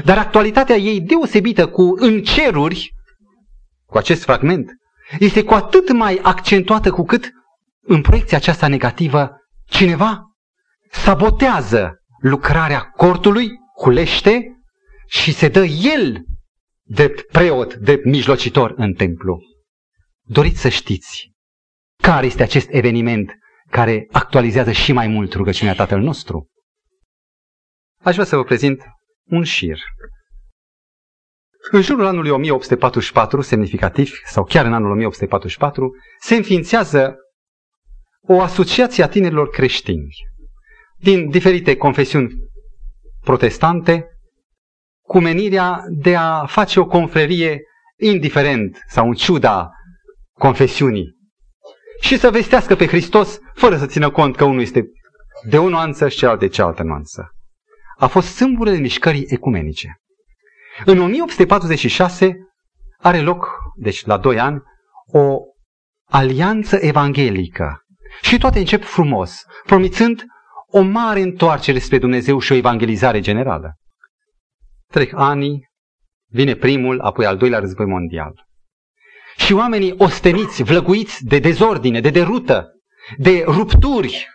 Dar 0.04 0.18
actualitatea 0.18 0.76
ei 0.76 1.00
deosebită 1.00 1.68
cu 1.68 1.94
în 1.96 2.22
ceruri, 2.22 2.94
cu 3.86 3.98
acest 3.98 4.22
fragment, 4.22 4.70
este 5.18 5.44
cu 5.44 5.54
atât 5.54 5.92
mai 5.92 6.20
accentuată 6.22 6.90
cu 6.90 7.04
cât 7.04 7.30
în 7.86 8.00
proiecția 8.00 8.36
aceasta 8.36 8.68
negativă, 8.68 9.30
cineva 9.64 10.22
sabotează 10.90 11.98
lucrarea 12.20 12.80
cortului, 12.80 13.48
culește 13.74 14.53
și 15.14 15.32
se 15.32 15.48
dă 15.48 15.64
el 15.64 16.24
de 16.82 17.08
preot, 17.32 17.74
de 17.74 18.00
mijlocitor 18.04 18.74
în 18.76 18.92
templu. 18.92 19.42
Doriți 20.22 20.60
să 20.60 20.68
știți 20.68 21.32
care 22.02 22.26
este 22.26 22.42
acest 22.42 22.68
eveniment 22.70 23.38
care 23.70 24.06
actualizează 24.12 24.72
și 24.72 24.92
mai 24.92 25.06
mult 25.06 25.32
rugăciunea 25.32 25.74
Tatăl 25.74 26.00
nostru? 26.00 26.50
Aș 28.00 28.12
vrea 28.12 28.26
să 28.26 28.36
vă 28.36 28.44
prezint 28.44 28.82
un 29.24 29.44
șir. 29.44 29.78
În 31.70 31.80
jurul 31.80 32.04
anului 32.04 32.30
1844, 32.30 33.40
semnificativ, 33.40 34.10
sau 34.24 34.44
chiar 34.44 34.64
în 34.64 34.72
anul 34.72 34.90
1844, 34.90 35.90
se 36.20 36.34
înființează 36.34 37.16
o 38.20 38.40
asociație 38.40 39.04
a 39.04 39.08
tinerilor 39.08 39.48
creștini 39.48 40.08
din 40.98 41.30
diferite 41.30 41.76
confesiuni 41.76 42.34
protestante 43.20 44.13
cu 45.06 45.20
menirea 45.20 45.84
de 45.88 46.16
a 46.16 46.46
face 46.46 46.80
o 46.80 46.86
confrerie 46.86 47.62
indiferent 47.98 48.78
sau 48.88 49.06
în 49.06 49.14
ciuda 49.14 49.70
confesiunii 50.32 51.12
și 52.00 52.18
să 52.18 52.30
vestească 52.30 52.74
pe 52.76 52.86
Hristos 52.86 53.38
fără 53.54 53.76
să 53.76 53.86
țină 53.86 54.10
cont 54.10 54.36
că 54.36 54.44
unul 54.44 54.60
este 54.60 54.84
de 55.48 55.58
o 55.58 55.68
nuanță 55.68 56.08
și 56.08 56.16
celălalt 56.16 56.40
de 56.40 56.48
cealaltă 56.48 56.82
nuanță. 56.82 57.28
A 57.96 58.06
fost 58.06 58.34
sâmburele 58.34 58.76
mișcării 58.76 59.26
ecumenice. 59.28 60.00
În 60.84 60.98
1846 60.98 62.36
are 62.98 63.20
loc, 63.20 63.48
deci 63.76 64.04
la 64.04 64.16
doi 64.16 64.38
ani, 64.38 64.62
o 65.06 65.38
alianță 66.08 66.76
evanghelică 66.80 67.84
și 68.22 68.38
toate 68.38 68.58
încep 68.58 68.84
frumos, 68.84 69.42
promițând 69.64 70.24
o 70.66 70.80
mare 70.80 71.20
întoarcere 71.20 71.78
spre 71.78 71.98
Dumnezeu 71.98 72.38
și 72.38 72.52
o 72.52 72.54
evangelizare 72.54 73.20
generală. 73.20 73.74
Trec 74.94 75.12
ani, 75.14 75.68
vine 76.30 76.54
primul, 76.54 77.00
apoi 77.00 77.26
al 77.26 77.36
doilea 77.36 77.58
război 77.58 77.86
mondial. 77.86 78.46
Și 79.36 79.52
oamenii 79.52 79.94
osteniți, 79.98 80.62
vlăguiți 80.62 81.24
de 81.24 81.38
dezordine, 81.38 82.00
de 82.00 82.10
derută, 82.10 82.70
de 83.16 83.44
rupturi, 83.46 84.26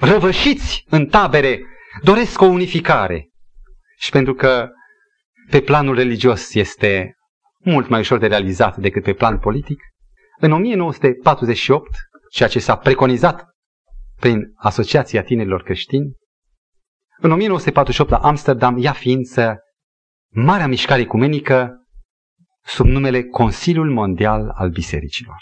răvășiți 0.00 0.84
în 0.88 1.06
tabere, 1.06 1.60
doresc 2.02 2.40
o 2.40 2.44
unificare. 2.44 3.28
Și 3.98 4.10
pentru 4.10 4.34
că 4.34 4.68
pe 5.50 5.60
planul 5.60 5.94
religios 5.94 6.54
este 6.54 7.14
mult 7.58 7.88
mai 7.88 8.00
ușor 8.00 8.18
de 8.18 8.26
realizat 8.26 8.76
decât 8.76 9.02
pe 9.02 9.14
plan 9.14 9.38
politic, 9.38 9.78
în 10.40 10.52
1948 10.52 11.88
ceea 12.30 12.48
ce 12.48 12.58
s-a 12.58 12.76
preconizat 12.76 13.44
prin 14.20 14.52
Asociația 14.56 15.22
Tinerilor 15.22 15.62
Creștini, 15.62 16.12
în 17.18 17.30
1948 17.30 18.10
la 18.10 18.16
Amsterdam 18.16 18.78
ia 18.78 18.92
ființă 18.92 19.58
Marea 20.32 20.66
Mișcare 20.66 21.00
Ecumenică 21.00 21.86
sub 22.64 22.86
numele 22.86 23.22
Consiliul 23.22 23.90
Mondial 23.90 24.52
al 24.54 24.70
Bisericilor. 24.70 25.38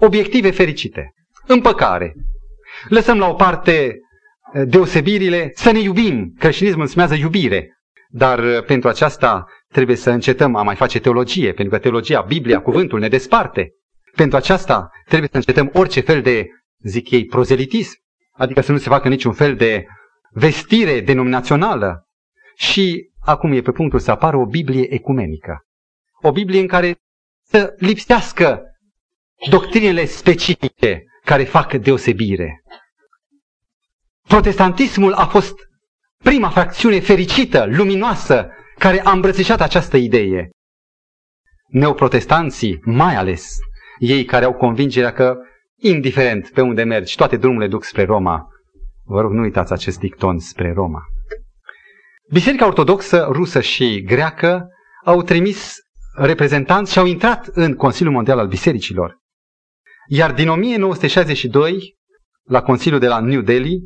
Obiective 0.00 0.50
fericite, 0.50 1.12
împăcare. 1.46 2.14
Lăsăm 2.88 3.18
la 3.18 3.28
o 3.28 3.34
parte 3.34 3.98
eh, 4.52 4.62
deosebirile, 4.66 5.50
să 5.54 5.70
ne 5.70 5.78
iubim. 5.78 6.34
Creștinismul 6.38 6.82
înseamnă 6.82 7.14
iubire. 7.14 7.68
Dar 8.08 8.44
eh, 8.44 8.64
pentru 8.64 8.88
aceasta 8.88 9.44
trebuie 9.72 9.96
să 9.96 10.10
încetăm 10.10 10.54
a 10.54 10.62
mai 10.62 10.76
face 10.76 11.00
teologie, 11.00 11.52
pentru 11.52 11.74
că 11.74 11.80
teologia, 11.80 12.20
Biblia, 12.20 12.60
cuvântul 12.60 12.98
ne 12.98 13.08
desparte. 13.08 13.70
Pentru 14.14 14.36
aceasta 14.36 14.90
trebuie 15.06 15.28
să 15.32 15.36
încetăm 15.36 15.70
orice 15.72 16.00
fel 16.00 16.22
de, 16.22 16.46
zic 16.82 17.10
ei, 17.10 17.24
prozelitism, 17.24 17.96
adică 18.32 18.60
să 18.60 18.72
nu 18.72 18.78
se 18.78 18.88
facă 18.88 19.08
niciun 19.08 19.32
fel 19.32 19.56
de 19.56 19.84
vestire 20.34 21.00
denominațională. 21.00 22.08
Și 22.56 23.10
acum 23.20 23.52
e 23.52 23.60
pe 23.60 23.72
punctul 23.72 23.98
să 23.98 24.10
apară 24.10 24.36
o 24.36 24.46
Biblie 24.46 24.94
ecumenică. 24.94 25.64
O 26.22 26.32
Biblie 26.32 26.60
în 26.60 26.66
care 26.66 26.96
să 27.46 27.74
lipsească 27.78 28.62
doctrinele 29.50 30.04
specifice 30.04 31.04
care 31.24 31.44
fac 31.44 31.74
deosebire. 31.74 32.62
Protestantismul 34.28 35.12
a 35.12 35.26
fost 35.26 35.54
prima 36.22 36.48
fracțiune 36.48 37.00
fericită, 37.00 37.66
luminoasă, 37.66 38.48
care 38.78 39.00
a 39.04 39.10
îmbrățișat 39.10 39.60
această 39.60 39.96
idee. 39.96 40.50
Neoprotestanții, 41.68 42.80
mai 42.84 43.14
ales, 43.14 43.58
ei 43.98 44.24
care 44.24 44.44
au 44.44 44.52
convingerea 44.52 45.12
că, 45.12 45.36
indiferent 45.76 46.50
pe 46.50 46.60
unde 46.60 46.82
mergi, 46.82 47.16
toate 47.16 47.36
drumurile 47.36 47.68
duc 47.68 47.84
spre 47.84 48.04
Roma. 48.04 48.48
Vă 49.06 49.20
rog, 49.20 49.32
nu 49.32 49.40
uitați 49.40 49.72
acest 49.72 49.98
dicton 49.98 50.38
spre 50.38 50.72
Roma. 50.72 51.02
Biserica 52.32 52.66
Ortodoxă 52.66 53.28
rusă 53.30 53.60
și 53.60 54.02
greacă 54.02 54.68
au 55.04 55.22
trimis 55.22 55.74
reprezentanți 56.16 56.92
și 56.92 56.98
au 56.98 57.06
intrat 57.06 57.46
în 57.46 57.74
Consiliul 57.74 58.14
Mondial 58.14 58.38
al 58.38 58.48
Bisericilor. 58.48 59.18
Iar 60.08 60.32
din 60.32 60.48
1962, 60.48 61.96
la 62.44 62.62
Consiliul 62.62 63.00
de 63.00 63.06
la 63.06 63.20
New 63.20 63.40
Delhi, 63.40 63.78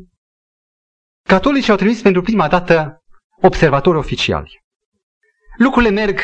catolicii 1.27 1.71
au 1.71 1.77
trimis 1.77 2.01
pentru 2.01 2.21
prima 2.21 2.47
dată 2.47 3.03
observatori 3.41 3.97
oficiali. 3.97 4.61
Lucrurile 5.57 5.91
merg 5.91 6.19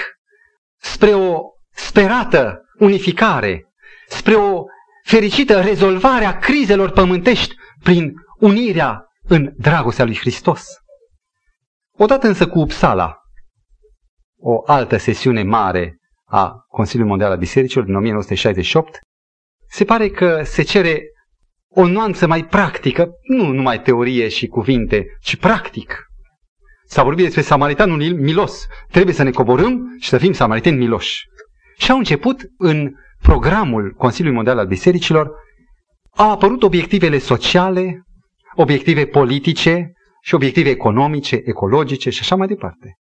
spre 0.82 1.14
o 1.14 1.42
sperată 1.72 2.62
unificare, 2.80 3.74
spre 4.08 4.34
o 4.34 4.64
fericită 5.04 5.62
rezolvare 5.62 6.26
a 6.26 6.38
crizelor 6.38 6.92
pământești 6.92 7.56
prin 7.84 8.14
unirea 8.40 9.06
în 9.28 9.54
dragostea 9.58 10.06
lui 10.06 10.18
Hristos. 10.18 10.66
Odată 11.98 12.28
însă 12.28 12.48
cu 12.48 12.60
Uppsala, 12.60 13.18
o 14.38 14.62
altă 14.66 14.98
sesiune 14.98 15.44
mare 15.44 15.98
a 16.26 16.54
Consiliului 16.68 17.10
Mondial 17.10 17.32
al 17.32 17.38
Bisericilor 17.38 17.86
din 17.86 17.96
1968, 17.96 19.00
se 19.70 19.86
pare 19.86 20.10
că 20.10 20.42
se 20.44 20.62
cere 20.62 21.02
o 21.70 21.88
nuanță 21.88 22.28
mai 22.28 22.46
practică, 22.46 23.10
nu 23.22 23.48
numai 23.48 23.82
teorie 23.82 24.28
și 24.28 24.48
cuvinte, 24.48 25.06
ci 25.22 25.36
practic. 25.36 26.06
S-a 26.88 27.04
vorbit 27.04 27.24
despre 27.24 27.42
samaritanul 27.42 27.98
milos. 28.14 28.66
Trebuie 28.92 29.14
să 29.14 29.24
ne 29.24 29.32
coborâm 29.32 29.98
și 30.00 30.10
să 30.10 30.18
fim 30.18 30.32
samaritani 30.32 30.78
miloși. 30.78 31.24
Și 31.78 31.92
au 31.92 31.98
început 31.98 32.42
în 32.58 32.92
programul 33.22 33.94
Consiliului 33.98 34.36
Mondial 34.36 34.58
al 34.58 34.68
Bisericilor, 34.68 35.32
au 36.16 36.32
apărut 36.32 36.64
obiectivele 36.64 37.18
sociale, 37.18 38.05
obiective 38.56 39.06
politice 39.06 39.92
și 40.22 40.36
obiective 40.36 40.70
economice, 40.70 41.42
ecologice 41.44 42.10
și 42.10 42.20
așa 42.22 42.36
mai 42.36 42.48
departe. 42.48 42.98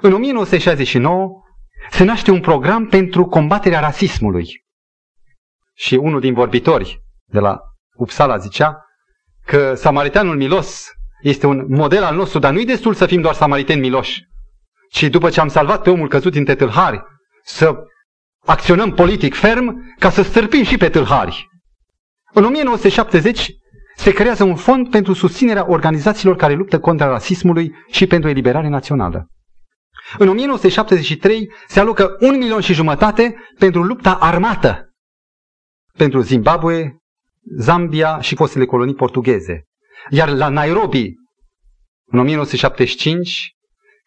În 0.00 0.12
1969 0.12 1.42
se 1.90 2.04
naște 2.04 2.30
un 2.30 2.40
program 2.40 2.86
pentru 2.86 3.24
combaterea 3.24 3.80
rasismului. 3.80 4.62
Și 5.74 5.94
unul 5.94 6.20
din 6.20 6.34
vorbitori 6.34 7.02
de 7.24 7.38
la 7.38 7.60
Uppsala 7.96 8.36
zicea 8.36 8.84
că 9.44 9.74
Samaritanul 9.74 10.36
Milos 10.36 10.90
este 11.22 11.46
un 11.46 11.64
model 11.68 12.02
al 12.02 12.16
nostru, 12.16 12.38
dar 12.38 12.52
nu-i 12.52 12.64
destul 12.64 12.94
să 12.94 13.06
fim 13.06 13.20
doar 13.20 13.34
samariteni 13.34 13.80
miloși, 13.80 14.22
ci 14.90 15.02
după 15.02 15.30
ce 15.30 15.40
am 15.40 15.48
salvat 15.48 15.82
pe 15.82 15.90
omul 15.90 16.08
căzut 16.08 16.32
din 16.32 16.44
tâlhari, 16.44 17.02
să 17.42 17.76
acționăm 18.44 18.92
politic 18.92 19.34
ferm 19.34 19.94
ca 19.98 20.10
să 20.10 20.22
stârpim 20.22 20.62
și 20.62 20.76
pe 20.76 20.88
tâlhari. 20.88 21.48
În 22.32 22.44
1970 22.44 23.50
se 24.04 24.12
creează 24.12 24.44
un 24.44 24.56
fond 24.56 24.90
pentru 24.90 25.12
susținerea 25.12 25.70
organizațiilor 25.70 26.36
care 26.36 26.54
luptă 26.54 26.80
contra 26.80 27.06
rasismului 27.06 27.74
și 27.90 28.06
pentru 28.06 28.30
eliberare 28.30 28.68
națională. 28.68 29.26
În 30.18 30.28
1973 30.28 31.52
se 31.66 31.80
alocă 31.80 32.16
un 32.20 32.36
milion 32.38 32.60
și 32.60 32.72
jumătate 32.72 33.34
pentru 33.58 33.82
lupta 33.82 34.14
armată 34.14 34.88
pentru 35.98 36.20
Zimbabwe, 36.20 36.96
Zambia 37.58 38.20
și 38.20 38.34
fostele 38.34 38.64
colonii 38.64 38.94
portugheze. 38.94 39.62
Iar 40.10 40.28
la 40.28 40.48
Nairobi, 40.48 41.12
în 42.06 42.18
1975, 42.18 43.54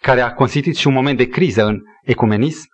care 0.02 0.22
a 0.22 0.34
constituit 0.34 0.76
și 0.76 0.88
un 0.88 0.94
moment 0.94 1.18
de 1.18 1.28
criză 1.28 1.66
în 1.66 1.80
ecumenism, 2.04 2.68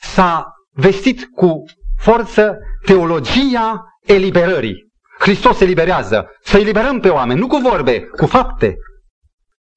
s-a 0.00 0.46
vestit 0.70 1.24
cu 1.24 1.62
forță 1.98 2.58
teologia 2.84 3.84
eliberării. 4.06 4.85
Hristos 5.26 5.60
eliberează. 5.60 6.30
Să 6.42 6.58
eliberăm 6.58 7.00
pe 7.00 7.08
oameni, 7.08 7.40
nu 7.40 7.46
cu 7.46 7.56
vorbe, 7.56 8.00
cu 8.00 8.26
fapte. 8.26 8.76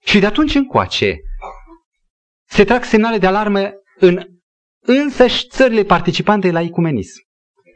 Și 0.03 0.19
de 0.19 0.25
atunci 0.25 0.55
încoace 0.55 1.17
se 2.49 2.63
trag 2.63 2.83
semnale 2.83 3.17
de 3.17 3.27
alarmă 3.27 3.69
în 3.99 4.23
însăși 4.81 5.47
țările 5.47 5.83
participante 5.83 6.51
la 6.51 6.61
ecumenism. 6.61 7.21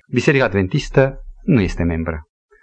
Biserica 0.08 0.44
Adventistă 0.44 1.18
nu 1.44 1.62
este 1.62 1.84
membră. 1.84 2.22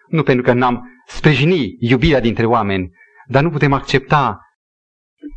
Nu 0.08 0.22
pentru 0.22 0.44
că 0.44 0.52
n-am 0.52 1.02
sprijini 1.06 1.76
iubirea 1.78 2.20
dintre 2.20 2.46
oameni, 2.46 2.90
dar 3.26 3.42
nu 3.42 3.50
putem 3.50 3.72
accepta 3.72 4.40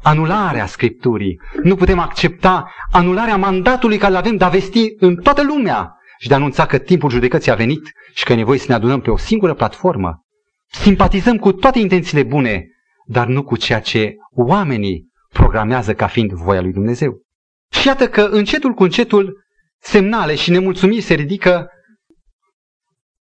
anularea 0.03 0.65
Scripturii. 0.65 1.39
Nu 1.63 1.76
putem 1.76 1.99
accepta 1.99 2.71
anularea 2.91 3.38
mandatului 3.38 3.97
care 3.97 4.11
îl 4.11 4.17
avem 4.17 4.36
de 4.36 4.43
a 4.43 4.49
vesti 4.49 4.93
în 4.97 5.15
toată 5.15 5.43
lumea 5.43 5.97
și 6.24 6.30
de 6.30 6.36
a 6.36 6.38
anunța 6.38 6.65
că 6.65 6.78
timpul 6.78 7.09
judecății 7.09 7.51
a 7.51 7.55
venit 7.55 7.91
și 8.13 8.24
că 8.24 8.32
e 8.32 8.36
nevoie 8.36 8.59
să 8.59 8.65
ne 8.67 8.74
adunăm 8.74 9.01
pe 9.01 9.11
o 9.11 9.17
singură 9.17 9.53
platformă. 9.53 10.24
Simpatizăm 10.71 11.38
cu 11.38 11.53
toate 11.53 11.80
intențiile 11.80 12.24
bune, 12.24 12.67
dar 13.05 13.28
nu 13.28 13.43
cu 13.43 13.57
ceea 13.57 13.80
ce 13.80 14.15
oamenii 14.36 15.09
programează 15.30 15.93
ca 15.93 16.07
fiind 16.07 16.32
voia 16.32 16.61
lui 16.61 16.71
Dumnezeu. 16.71 17.21
Și 17.71 17.88
iată 17.88 18.09
că 18.09 18.21
încetul 18.21 18.74
cu 18.74 18.84
încetul 18.84 19.43
semnale 19.80 20.36
și 20.36 20.51
nemulțumiri 20.51 21.01
se 21.01 21.13
ridică 21.13 21.67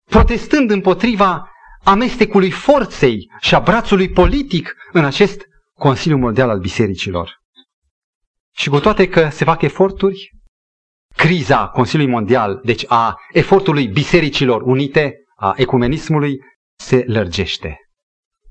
protestând 0.04 0.70
împotriva 0.70 1.50
amestecului 1.84 2.50
forței 2.50 3.30
și 3.40 3.54
a 3.54 3.60
brațului 3.60 4.08
politic 4.08 4.74
în 4.92 5.04
acest 5.04 5.42
Consiliu 5.78 6.18
Mondial 6.18 6.48
al 6.48 6.58
Bisericilor. 6.58 7.42
Și 8.56 8.68
cu 8.68 8.80
toate 8.80 9.08
că 9.08 9.28
se 9.28 9.44
fac 9.44 9.62
eforturi, 9.62 10.33
criza 11.16 11.68
Consiliului 11.68 12.14
Mondial, 12.14 12.60
deci 12.64 12.84
a 12.88 13.16
efortului 13.32 13.86
Bisericilor 13.86 14.62
Unite, 14.62 15.14
a 15.36 15.52
ecumenismului, 15.56 16.40
se 16.76 17.04
lărgește. 17.06 17.78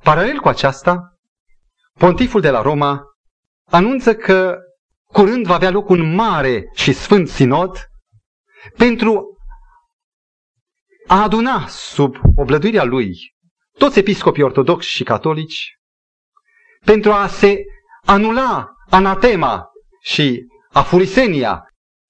Paralel 0.03 0.39
cu 0.39 0.47
aceasta, 0.47 1.17
pontiful 1.99 2.41
de 2.41 2.49
la 2.49 2.61
Roma 2.61 3.01
anunță 3.69 4.15
că 4.15 4.57
curând 5.05 5.45
va 5.45 5.53
avea 5.53 5.69
loc 5.69 5.89
un 5.89 6.13
mare 6.15 6.69
și 6.73 6.93
sfânt 6.93 7.27
sinod 7.29 7.77
pentru 8.77 9.37
a 11.07 11.21
aduna 11.21 11.67
sub 11.67 12.15
oblăduirea 12.35 12.83
lui 12.83 13.15
toți 13.77 13.99
episcopii 13.99 14.43
ortodoxi 14.43 14.89
și 14.89 15.03
catolici 15.03 15.77
pentru 16.85 17.11
a 17.11 17.27
se 17.27 17.63
anula 18.05 18.69
anatema 18.89 19.65
și 20.01 20.45
afurisenia 20.71 21.67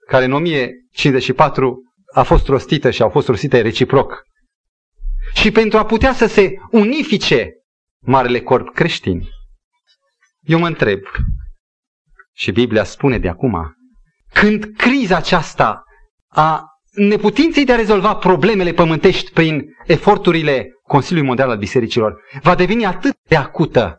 care 0.08 0.26
în 0.26 0.32
1054 0.32 1.82
a 2.14 2.24
fost 2.24 2.48
rostită 2.48 2.92
și 2.92 3.02
au 3.02 3.10
fost 3.10 3.28
rostite 3.28 3.62
reciproc 3.62 4.24
și 5.34 5.52
pentru 5.52 5.78
a 5.78 5.86
putea 5.86 6.14
să 6.14 6.26
se 6.26 6.54
unifice 6.72 7.52
marele 8.06 8.42
corp 8.42 8.74
creștin. 8.74 9.22
Eu 10.42 10.60
mă 10.60 10.68
întreb, 10.68 11.00
și 12.34 12.52
Biblia 12.52 12.84
spune 12.84 13.18
de 13.18 13.30
acum, 13.30 13.76
când 14.34 14.66
criza 14.78 15.16
aceasta 15.16 15.84
a 16.28 16.64
neputinței 16.92 17.66
de 17.66 17.74
a 17.74 17.76
rezolva 17.76 18.16
problemele 18.16 18.74
pământești 18.74 19.32
prin 19.32 19.66
eforturile 19.86 20.68
Consiliului 20.84 21.28
Mondial 21.28 21.50
al 21.50 21.58
Bisericilor 21.58 22.22
va 22.42 22.56
deveni 22.56 22.86
atât 22.86 23.16
de 23.30 23.36
acută. 23.36 23.98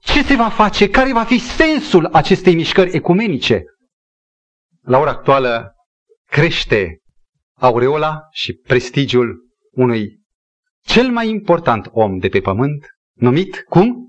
Ce 0.00 0.22
se 0.22 0.34
va 0.34 0.48
face? 0.48 0.88
Care 0.88 1.12
va 1.12 1.24
fi 1.24 1.38
sensul 1.38 2.08
acestei 2.12 2.54
mișcări 2.54 2.96
ecumenice? 2.96 3.62
La 4.86 4.98
ora 4.98 5.10
actuală 5.10 5.74
crește 6.26 6.98
aureola 7.54 8.20
și 8.30 8.52
prestigiul 8.52 9.48
unui 9.70 10.22
cel 10.80 11.10
mai 11.10 11.28
important 11.28 11.88
om 11.90 12.18
de 12.18 12.28
pe 12.28 12.40
pământ, 12.40 12.86
numit 13.12 13.64
cum? 13.68 14.08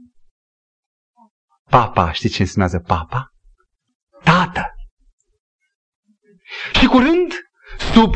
Papa. 1.70 2.12
Știți 2.12 2.34
ce 2.34 2.42
înseamnă 2.42 2.80
papa? 2.80 3.28
Tată. 4.24 4.64
Și 6.80 6.86
curând 6.86 7.34
sub 7.94 8.16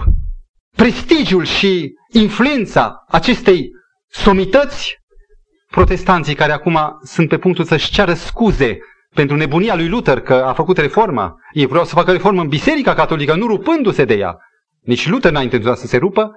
prestigiul 0.75 1.45
și 1.45 1.93
influența 2.13 3.03
acestei 3.07 3.69
somități, 4.07 4.97
protestanții 5.67 6.35
care 6.35 6.51
acum 6.51 6.79
sunt 7.03 7.29
pe 7.29 7.37
punctul 7.37 7.65
să-și 7.65 7.91
ceară 7.91 8.13
scuze 8.13 8.77
pentru 9.15 9.35
nebunia 9.35 9.75
lui 9.75 9.87
Luther 9.87 10.21
că 10.21 10.33
a 10.33 10.53
făcut 10.53 10.77
reforma. 10.77 11.35
Ei 11.53 11.65
vreau 11.65 11.85
să 11.85 11.95
facă 11.95 12.11
reformă 12.11 12.41
în 12.41 12.47
Biserica 12.47 12.93
Catolică, 12.93 13.35
nu 13.35 13.47
rupându-se 13.47 14.05
de 14.05 14.13
ea. 14.13 14.37
Nici 14.81 15.07
Luther 15.07 15.31
n-a 15.31 15.41
intenționat 15.41 15.77
să 15.77 15.87
se 15.87 15.97
rupă. 15.97 16.31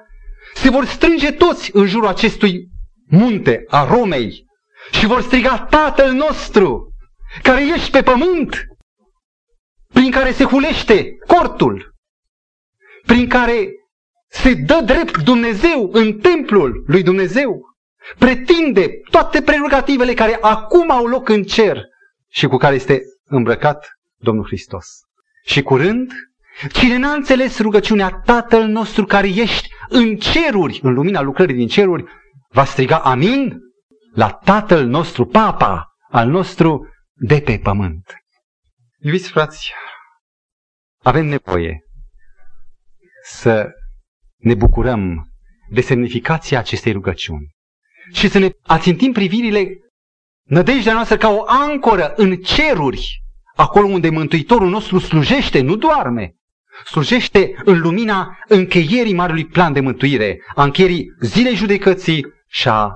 Se 0.54 0.70
vor 0.70 0.84
strânge 0.84 1.32
toți 1.32 1.70
în 1.72 1.86
jurul 1.86 2.06
acestui 2.06 2.68
munte 3.08 3.64
a 3.68 3.94
Romei 3.94 4.44
și 4.90 5.06
vor 5.06 5.20
striga 5.20 5.66
Tatăl 5.70 6.12
nostru, 6.12 6.92
care 7.42 7.66
ești 7.74 7.90
pe 7.90 8.02
pământ, 8.02 8.66
prin 9.92 10.10
care 10.10 10.32
se 10.32 10.44
hulește 10.44 11.16
cortul, 11.26 11.94
prin 13.06 13.28
care 13.28 13.68
se 14.28 14.54
dă 14.54 14.82
drept 14.84 15.22
Dumnezeu 15.22 15.90
în 15.92 16.18
templul 16.18 16.84
lui 16.86 17.02
Dumnezeu, 17.02 17.60
pretinde 18.18 18.90
toate 19.10 19.42
prerogativele 19.42 20.14
care 20.14 20.38
acum 20.40 20.90
au 20.90 21.06
loc 21.06 21.28
în 21.28 21.42
cer 21.42 21.90
și 22.32 22.46
cu 22.46 22.56
care 22.56 22.74
este 22.74 23.02
îmbrăcat 23.24 23.86
Domnul 24.16 24.44
Hristos. 24.44 24.86
Și 25.44 25.62
curând, 25.62 26.12
cine 26.72 26.96
n-a 26.96 27.12
înțeles 27.12 27.58
rugăciunea 27.58 28.10
Tatăl 28.10 28.66
nostru 28.66 29.04
care 29.04 29.28
ești 29.28 29.68
în 29.88 30.16
ceruri, 30.16 30.80
în 30.82 30.92
lumina 30.92 31.20
lucrării 31.20 31.54
din 31.54 31.68
ceruri, 31.68 32.04
va 32.48 32.64
striga 32.64 32.98
amin 32.98 33.58
la 34.14 34.30
Tatăl 34.30 34.86
nostru, 34.86 35.26
Papa, 35.26 35.86
al 36.10 36.28
nostru 36.28 36.88
de 37.12 37.40
pe 37.40 37.58
pământ. 37.58 38.14
Iubiți 38.98 39.30
frați, 39.30 39.72
avem 41.02 41.26
nevoie 41.26 41.84
să 43.24 43.70
ne 44.36 44.54
bucurăm 44.54 45.28
de 45.70 45.80
semnificația 45.80 46.58
acestei 46.58 46.92
rugăciuni 46.92 47.54
și 48.12 48.28
să 48.28 48.38
ne 48.38 48.50
ațintim 48.62 49.12
privirile 49.12 49.68
nădejdea 50.42 50.92
noastră 50.92 51.16
ca 51.16 51.28
o 51.28 51.44
ancoră 51.46 52.12
în 52.16 52.36
ceruri, 52.36 53.22
acolo 53.54 53.86
unde 53.86 54.10
Mântuitorul 54.10 54.68
nostru 54.68 54.98
slujește, 54.98 55.60
nu 55.60 55.76
doarme. 55.76 56.34
Slujește 56.84 57.54
în 57.64 57.80
lumina 57.80 58.38
încheierii 58.48 59.14
marului 59.14 59.46
plan 59.46 59.72
de 59.72 59.80
mântuire, 59.80 60.38
a 60.54 60.62
încheierii 60.62 61.06
zilei 61.20 61.54
judecății 61.54 62.26
și 62.48 62.68
a 62.68 62.90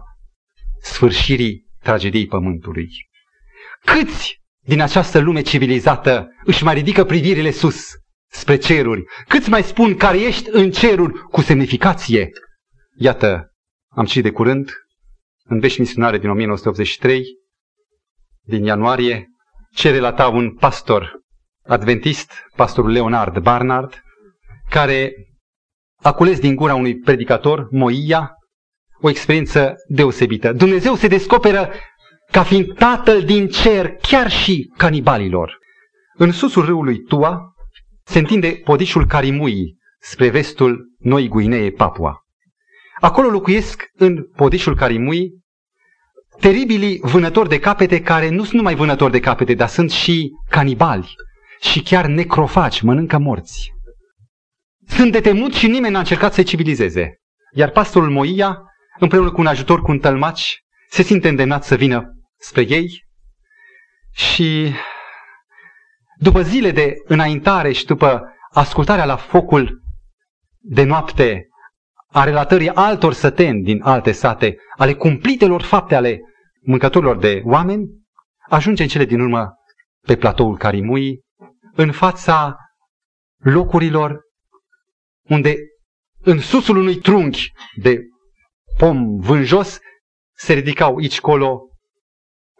sfârșirii 0.82 1.66
tragediei 1.82 2.26
pământului. 2.26 2.88
Câți 3.84 4.40
din 4.61 4.80
această 4.80 5.18
lume 5.18 5.40
civilizată 5.40 6.28
își 6.44 6.64
mai 6.64 6.74
ridică 6.74 7.05
privirile 7.05 7.51
sus 7.51 7.86
spre 8.30 8.57
ceruri? 8.57 9.05
Câți 9.28 9.51
mai 9.51 9.62
spun 9.62 9.97
care 9.97 10.20
ești 10.20 10.49
în 10.53 10.70
ceruri 10.70 11.12
cu 11.12 11.40
semnificație? 11.40 12.30
Iată, 12.99 13.55
am 13.88 14.05
citit 14.05 14.22
de 14.22 14.30
curând, 14.30 14.70
în 15.49 15.59
vești 15.59 15.80
misionare 15.80 16.18
din 16.18 16.30
1983, 16.30 17.24
din 18.42 18.64
ianuarie, 18.64 19.26
ce 19.74 19.90
relata 19.90 20.28
un 20.28 20.55
pastor 20.55 21.20
adventist, 21.66 22.32
pastorul 22.57 22.90
Leonard 22.90 23.38
Barnard, 23.38 24.03
care 24.70 25.12
a 26.03 26.12
cules 26.12 26.40
din 26.40 26.55
gura 26.55 26.74
unui 26.74 26.99
predicator, 26.99 27.68
Moia, 27.70 28.30
o 29.01 29.09
experiență 29.09 29.74
deosebită. 29.88 30.53
Dumnezeu 30.53 30.94
se 30.94 31.09
descoperă 31.09 31.70
ca 32.30 32.42
fiind 32.42 32.74
tatăl 32.74 33.22
din 33.22 33.49
cer, 33.49 33.97
chiar 33.97 34.30
și 34.30 34.72
canibalilor. 34.76 35.59
În 36.18 36.32
susul 36.32 36.64
râului 36.64 36.99
Tua 36.99 37.53
se 38.05 38.18
întinde 38.18 38.61
podișul 38.64 39.07
Carimui 39.07 39.76
spre 39.99 40.28
vestul 40.28 40.84
Noi 40.99 41.28
Guinee, 41.28 41.70
Papua. 41.70 42.26
Acolo 43.01 43.28
locuiesc 43.28 43.90
în 43.94 44.22
podișul 44.36 44.76
Carimui 44.76 45.30
teribilii 46.40 46.99
vânători 47.03 47.49
de 47.49 47.59
capete 47.59 48.01
care 48.03 48.28
nu 48.28 48.42
sunt 48.42 48.53
numai 48.53 48.74
vânători 48.74 49.12
de 49.12 49.20
capete, 49.20 49.55
dar 49.55 49.68
sunt 49.68 49.90
și 49.90 50.30
canibali 50.51 51.14
și 51.61 51.82
chiar 51.82 52.07
necrofagi, 52.07 52.84
mănâncă 52.84 53.18
morți. 53.18 53.72
Sunt 54.86 55.12
de 55.12 55.20
temut 55.20 55.53
și 55.55 55.66
nimeni 55.66 55.92
n-a 55.92 55.99
încercat 55.99 56.32
să-i 56.32 56.44
civilizeze. 56.44 57.14
Iar 57.53 57.70
pastorul 57.70 58.11
Moia, 58.11 58.62
împreună 58.99 59.30
cu 59.30 59.40
un 59.40 59.47
ajutor 59.47 59.82
cu 59.82 59.90
un 59.90 59.99
tălmaci, 59.99 60.61
se 60.88 61.03
simte 61.03 61.28
îndemnat 61.28 61.64
să 61.64 61.74
vină 61.74 62.05
spre 62.38 62.62
ei 62.68 63.05
și 64.12 64.72
după 66.18 66.42
zile 66.42 66.70
de 66.70 66.94
înaintare 67.05 67.72
și 67.72 67.84
după 67.84 68.22
ascultarea 68.53 69.05
la 69.05 69.16
focul 69.16 69.80
de 70.59 70.82
noapte 70.82 71.49
a 72.07 72.24
relatării 72.24 72.68
altor 72.68 73.12
săteni 73.12 73.62
din 73.62 73.82
alte 73.82 74.12
sate, 74.12 74.57
ale 74.76 74.94
cumplitelor 74.94 75.62
fapte 75.62 75.94
ale 75.94 76.20
mâncătorilor 76.61 77.18
de 77.18 77.42
oameni, 77.44 77.88
ajunge 78.48 78.82
în 78.82 78.88
cele 78.88 79.04
din 79.04 79.20
urmă 79.20 79.54
pe 80.07 80.16
platoul 80.16 80.57
Carimui, 80.57 81.20
în 81.74 81.92
fața 81.92 82.57
locurilor 83.36 84.20
unde 85.28 85.57
în 86.20 86.38
susul 86.38 86.76
unui 86.76 86.96
trunchi 86.96 87.52
de 87.76 88.00
pom 88.78 89.16
vânjos 89.16 89.78
se 90.36 90.52
ridicau 90.52 90.96
aici 90.96 91.20
colo 91.20 91.61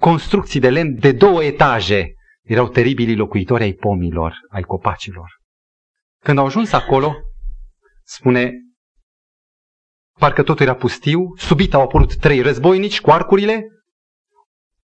construcții 0.01 0.61
de 0.61 0.71
lemn 0.71 0.99
de 0.99 1.13
două 1.13 1.45
etaje. 1.45 2.11
Erau 2.43 2.69
teribili 2.69 3.17
locuitori 3.17 3.63
ai 3.63 3.73
pomilor, 3.73 4.35
ai 4.49 4.63
copacilor. 4.63 5.31
Când 6.23 6.39
au 6.39 6.47
ajuns 6.47 6.73
acolo, 6.73 7.15
spune, 8.05 8.53
parcă 10.19 10.43
totul 10.43 10.67
era 10.67 10.75
pustiu, 10.75 11.35
subit 11.37 11.75
au 11.75 11.83
apărut 11.83 12.17
trei 12.17 12.41
războinici 12.41 13.01
cu 13.01 13.11
arcurile, 13.11 13.67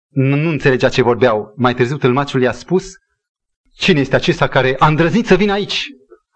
nu, 0.08 0.36
nu 0.36 0.48
înțelegea 0.48 0.88
ce 0.88 1.02
vorbeau. 1.02 1.52
Mai 1.56 1.74
târziu 1.74 1.96
tâlmaciul 1.96 2.42
i-a 2.42 2.52
spus, 2.52 2.92
cine 3.74 4.00
este 4.00 4.16
acesta 4.16 4.46
care 4.46 4.76
a 4.78 4.86
îndrăznit 4.86 5.26
să 5.26 5.34
vină 5.34 5.52
aici? 5.52 5.86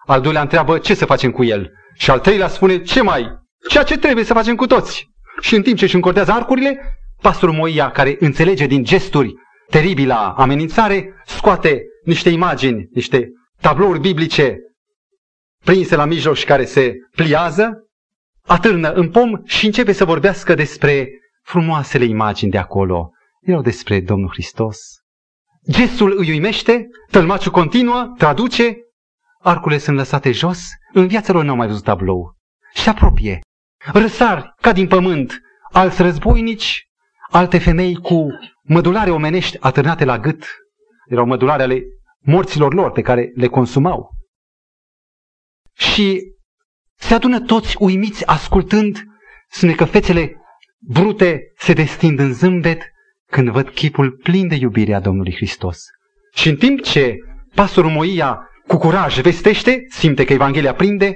Al 0.06 0.20
doilea 0.20 0.42
întreabă, 0.42 0.78
ce 0.78 0.94
să 0.94 1.04
facem 1.04 1.30
cu 1.30 1.44
el? 1.44 1.70
Și 1.94 2.10
al 2.10 2.20
treilea 2.20 2.48
spune, 2.48 2.82
ce 2.82 3.02
mai? 3.02 3.40
Ceea 3.68 3.82
ce 3.82 3.98
trebuie 3.98 4.24
să 4.24 4.32
facem 4.32 4.56
cu 4.56 4.66
toți. 4.66 5.10
Și 5.40 5.54
în 5.54 5.62
timp 5.62 5.76
ce 5.76 5.84
își 5.84 5.94
încordează 5.94 6.32
arcurile, 6.32 6.80
pastorul 7.20 7.54
Moia, 7.54 7.90
care 7.90 8.16
înțelege 8.18 8.66
din 8.66 8.84
gesturi 8.84 9.34
teribila 9.70 10.34
amenințare, 10.36 11.22
scoate 11.26 11.82
niște 12.04 12.28
imagini, 12.28 12.88
niște 12.92 13.28
tablouri 13.60 14.00
biblice 14.00 14.56
prinse 15.64 15.96
la 15.96 16.04
mijloc 16.04 16.36
și 16.36 16.44
care 16.44 16.64
se 16.64 16.92
pliază, 17.16 17.70
atârnă 18.48 18.92
în 18.92 19.10
pom 19.10 19.44
și 19.44 19.66
începe 19.66 19.92
să 19.92 20.04
vorbească 20.04 20.54
despre 20.54 21.08
frumoasele 21.42 22.04
imagini 22.04 22.50
de 22.50 22.58
acolo. 22.58 23.10
Erau 23.40 23.62
despre 23.62 24.00
Domnul 24.00 24.28
Hristos. 24.28 24.78
Gestul 25.70 26.14
îi 26.18 26.30
uimește, 26.30 26.88
tălmaciul 27.10 27.52
continuă, 27.52 28.14
traduce, 28.18 28.76
arcurile 29.38 29.80
sunt 29.80 29.96
lăsate 29.96 30.32
jos, 30.32 30.68
în 30.92 31.06
viața 31.06 31.32
lor 31.32 31.44
nu 31.44 31.50
au 31.50 31.56
mai 31.56 31.66
văzut 31.66 31.82
tablou. 31.82 32.36
Și 32.74 32.82
se 32.82 32.90
apropie. 32.90 33.40
Răsar 33.92 34.54
ca 34.60 34.72
din 34.72 34.88
pământ 34.88 35.40
alți 35.70 36.02
războinici, 36.02 36.88
alte 37.30 37.58
femei 37.58 37.94
cu 37.94 38.26
mădulare 38.62 39.10
omenești 39.10 39.56
atârnate 39.60 40.04
la 40.04 40.18
gât. 40.18 40.44
Erau 41.08 41.26
mădulare 41.26 41.62
ale 41.62 41.82
morților 42.18 42.74
lor 42.74 42.90
pe 42.90 43.02
care 43.02 43.32
le 43.34 43.46
consumau. 43.46 44.10
Și 45.72 46.31
se 47.02 47.14
adună 47.14 47.40
toți 47.40 47.76
uimiți 47.78 48.26
ascultând, 48.26 49.04
spune 49.48 49.74
că 49.74 49.84
fețele 49.84 50.36
brute 50.78 51.52
se 51.56 51.72
destind 51.72 52.18
în 52.18 52.32
zâmbet 52.32 52.82
când 53.30 53.48
văd 53.48 53.68
chipul 53.68 54.10
plin 54.10 54.48
de 54.48 54.54
iubire 54.54 54.94
a 54.94 55.00
Domnului 55.00 55.34
Hristos. 55.34 55.84
Și 56.34 56.48
în 56.48 56.56
timp 56.56 56.82
ce 56.82 57.16
pastorul 57.54 57.90
Moia 57.90 58.48
cu 58.66 58.76
curaj 58.76 59.20
vestește, 59.20 59.84
simte 59.88 60.24
că 60.24 60.32
Evanghelia 60.32 60.74
prinde, 60.74 61.14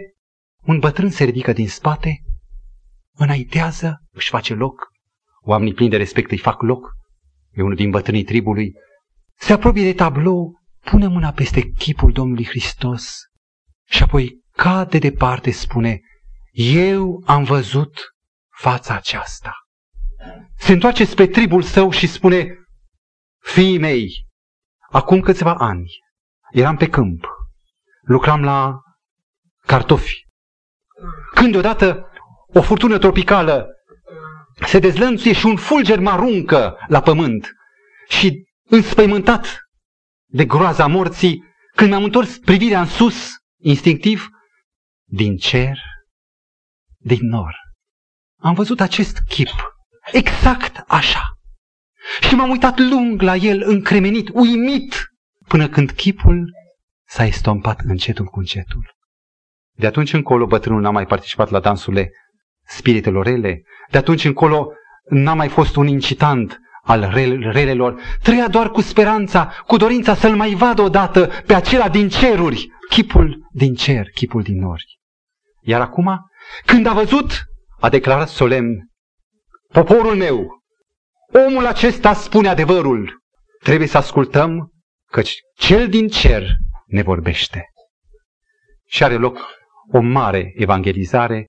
un 0.63 0.79
bătrân 0.79 1.11
se 1.11 1.25
ridică 1.25 1.53
din 1.53 1.69
spate, 1.69 2.23
înaintează, 3.15 4.03
își 4.13 4.31
face 4.31 4.55
loc, 4.55 4.89
oamenii 5.41 5.75
plini 5.75 5.91
de 5.91 5.97
respect 5.97 6.31
îi 6.31 6.39
fac 6.39 6.63
loc, 6.63 6.91
e 7.51 7.63
unul 7.63 7.77
din 7.77 7.91
bătrânii 7.91 8.25
tribului, 8.25 8.73
se 9.39 9.53
apropie 9.53 9.85
de 9.85 9.93
tablou, 9.93 10.61
pune 10.85 11.07
mâna 11.07 11.33
peste 11.33 11.61
chipul 11.61 12.13
Domnului 12.13 12.47
Hristos. 12.47 13.19
Și 13.89 14.03
apoi 14.03 14.45
cade 14.57 14.99
departe, 14.99 15.51
spune, 15.51 16.01
eu 16.53 17.23
am 17.27 17.45
văzut 17.45 17.99
fața 18.57 18.95
aceasta. 18.95 19.53
Se 20.59 20.73
întoarce 20.73 21.05
spre 21.05 21.27
tribul 21.27 21.63
său 21.63 21.91
și 21.91 22.07
spune, 22.07 22.59
fiii 23.43 23.79
mei, 23.79 24.27
acum 24.91 25.21
câțiva 25.21 25.55
ani 25.55 25.91
eram 26.51 26.77
pe 26.77 26.89
câmp, 26.89 27.27
lucram 28.01 28.45
la 28.45 28.81
cartofi. 29.67 30.25
Când 31.35 31.53
deodată 31.53 32.11
o 32.47 32.63
furtună 32.63 32.99
tropicală 32.99 33.67
se 34.67 34.79
dezlănțuie 34.79 35.33
și 35.33 35.47
un 35.47 35.57
fulger 35.57 35.99
maruncă 36.01 36.77
la 36.89 37.01
pământ 37.01 37.53
și 38.09 38.45
înspăimântat 38.69 39.59
de 40.27 40.45
groaza 40.45 40.87
morții, 40.87 41.45
când 41.75 41.91
mi-am 41.91 42.05
întors 42.05 42.39
privirea 42.39 42.81
în 42.81 42.87
sus, 42.87 43.35
instinctiv, 43.59 44.29
din 45.09 45.37
cer, 45.37 45.79
din 46.99 47.29
nor, 47.29 47.55
am 48.41 48.55
văzut 48.55 48.81
acest 48.81 49.19
chip, 49.29 49.49
exact 50.13 50.85
așa. 50.87 51.23
Și 52.21 52.35
m-am 52.35 52.51
uitat 52.51 52.79
lung 52.79 53.21
la 53.21 53.37
el, 53.37 53.63
încremenit, 53.65 54.29
uimit, 54.33 55.11
până 55.49 55.69
când 55.69 55.91
chipul 55.91 56.53
s-a 57.09 57.25
estompat 57.25 57.81
încetul 57.81 58.25
cu 58.25 58.39
încetul. 58.39 58.95
De 59.79 59.87
atunci 59.87 60.13
încolo 60.13 60.47
bătrânul 60.47 60.81
n-a 60.81 60.91
mai 60.91 61.07
participat 61.07 61.51
la 61.51 61.61
dansurile 61.61 62.11
spiritelor 62.67 63.25
rele. 63.25 63.63
De 63.91 63.99
atunci 63.99 64.25
încolo 64.25 64.73
n-a 65.09 65.35
mai 65.35 65.49
fost 65.49 65.77
un 65.77 65.87
incitant 65.87 66.61
al 66.83 67.11
relelor. 67.53 68.01
Trăia 68.23 68.49
doar 68.49 68.71
cu 68.71 68.81
speranța, 68.81 69.53
cu 69.67 69.77
dorința 69.77 70.15
să-l 70.15 70.37
mai 70.37 70.55
vadă 70.55 70.83
odată 70.83 71.31
pe 71.47 71.55
acela 71.55 71.89
din 71.89 72.09
ceruri, 72.09 72.69
chipul 72.89 73.49
din 73.53 73.75
cer, 73.75 74.11
chipul 74.15 74.43
din 74.43 74.59
nori. 74.59 74.96
Iar 75.67 75.81
acum, 75.81 76.31
când 76.65 76.87
a 76.87 76.93
văzut, 76.93 77.45
a 77.81 77.89
declarat 77.89 78.29
solemn, 78.29 78.91
poporul 79.69 80.17
meu, 80.17 80.63
omul 81.47 81.67
acesta 81.67 82.13
spune 82.13 82.49
adevărul, 82.49 83.23
trebuie 83.63 83.89
să 83.89 83.97
ascultăm, 83.97 84.71
căci 85.11 85.39
cel 85.57 85.89
din 85.89 86.09
cer 86.09 86.49
ne 86.87 87.03
vorbește. 87.03 87.65
Și 88.89 89.05
are 89.05 89.15
loc 89.17 89.39
o 89.93 90.01
mare 90.01 90.53
evangelizare 90.55 91.47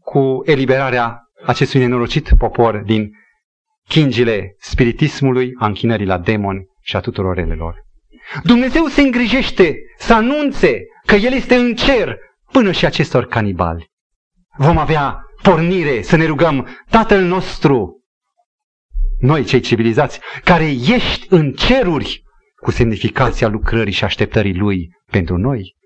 cu 0.00 0.42
eliberarea 0.44 1.20
acestui 1.46 1.80
nenorocit 1.80 2.32
popor 2.38 2.76
din 2.76 3.10
chingile 3.88 4.54
spiritismului, 4.58 5.50
a 5.58 5.66
închinării 5.66 6.06
la 6.06 6.18
demoni 6.18 6.64
și 6.80 6.96
a 6.96 7.00
tuturor 7.00 7.34
relelor. 7.34 7.82
Dumnezeu 8.42 8.86
se 8.86 9.00
îngrijește 9.00 9.74
să 9.98 10.14
anunțe 10.14 10.80
că 11.06 11.14
El 11.14 11.32
este 11.32 11.54
în 11.54 11.74
cer 11.74 12.18
până 12.52 12.72
și 12.72 12.86
acestor 12.86 13.26
canibali. 13.26 13.90
Vom 14.56 14.78
avea 14.78 15.20
pornire 15.42 16.02
să 16.02 16.16
ne 16.16 16.26
rugăm 16.26 16.68
Tatăl 16.90 17.22
nostru, 17.22 18.02
noi 19.18 19.44
cei 19.44 19.60
civilizați, 19.60 20.20
care 20.44 20.70
ești 20.70 21.26
în 21.28 21.52
ceruri 21.52 22.22
cu 22.62 22.70
semnificația 22.70 23.48
lucrării 23.48 23.92
și 23.92 24.04
așteptării 24.04 24.56
Lui 24.56 24.88
pentru 25.10 25.36
noi. 25.36 25.76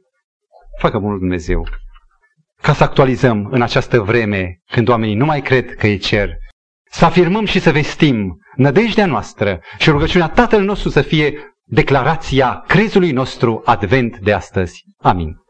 Facă 0.79 0.99
bunul 0.99 1.19
Dumnezeu 1.19 1.69
ca 2.63 2.73
să 2.73 2.85
actualizăm 2.85 3.49
în 3.51 3.63
această 3.63 4.01
vreme 4.01 4.61
când 4.71 4.89
oamenii 4.89 5.15
nu 5.15 5.25
mai 5.25 5.41
cred 5.41 5.75
că 5.75 5.87
e 5.87 5.97
cer, 5.97 6.31
să 6.91 7.05
afirmăm 7.05 7.45
și 7.45 7.61
să 7.61 7.71
vestim 7.71 8.39
nădejdea 8.57 9.07
noastră 9.07 9.61
și 9.79 9.91
rugăciunea 9.91 10.29
Tatăl 10.29 10.63
nostru 10.63 10.89
să 10.89 11.03
fie 11.03 11.35
declarația 11.65 12.65
crezului 12.67 13.13
nostru 13.13 13.63
advent 13.65 14.19
de 14.19 14.33
astăzi. 14.33 14.85
Amin. 14.99 15.46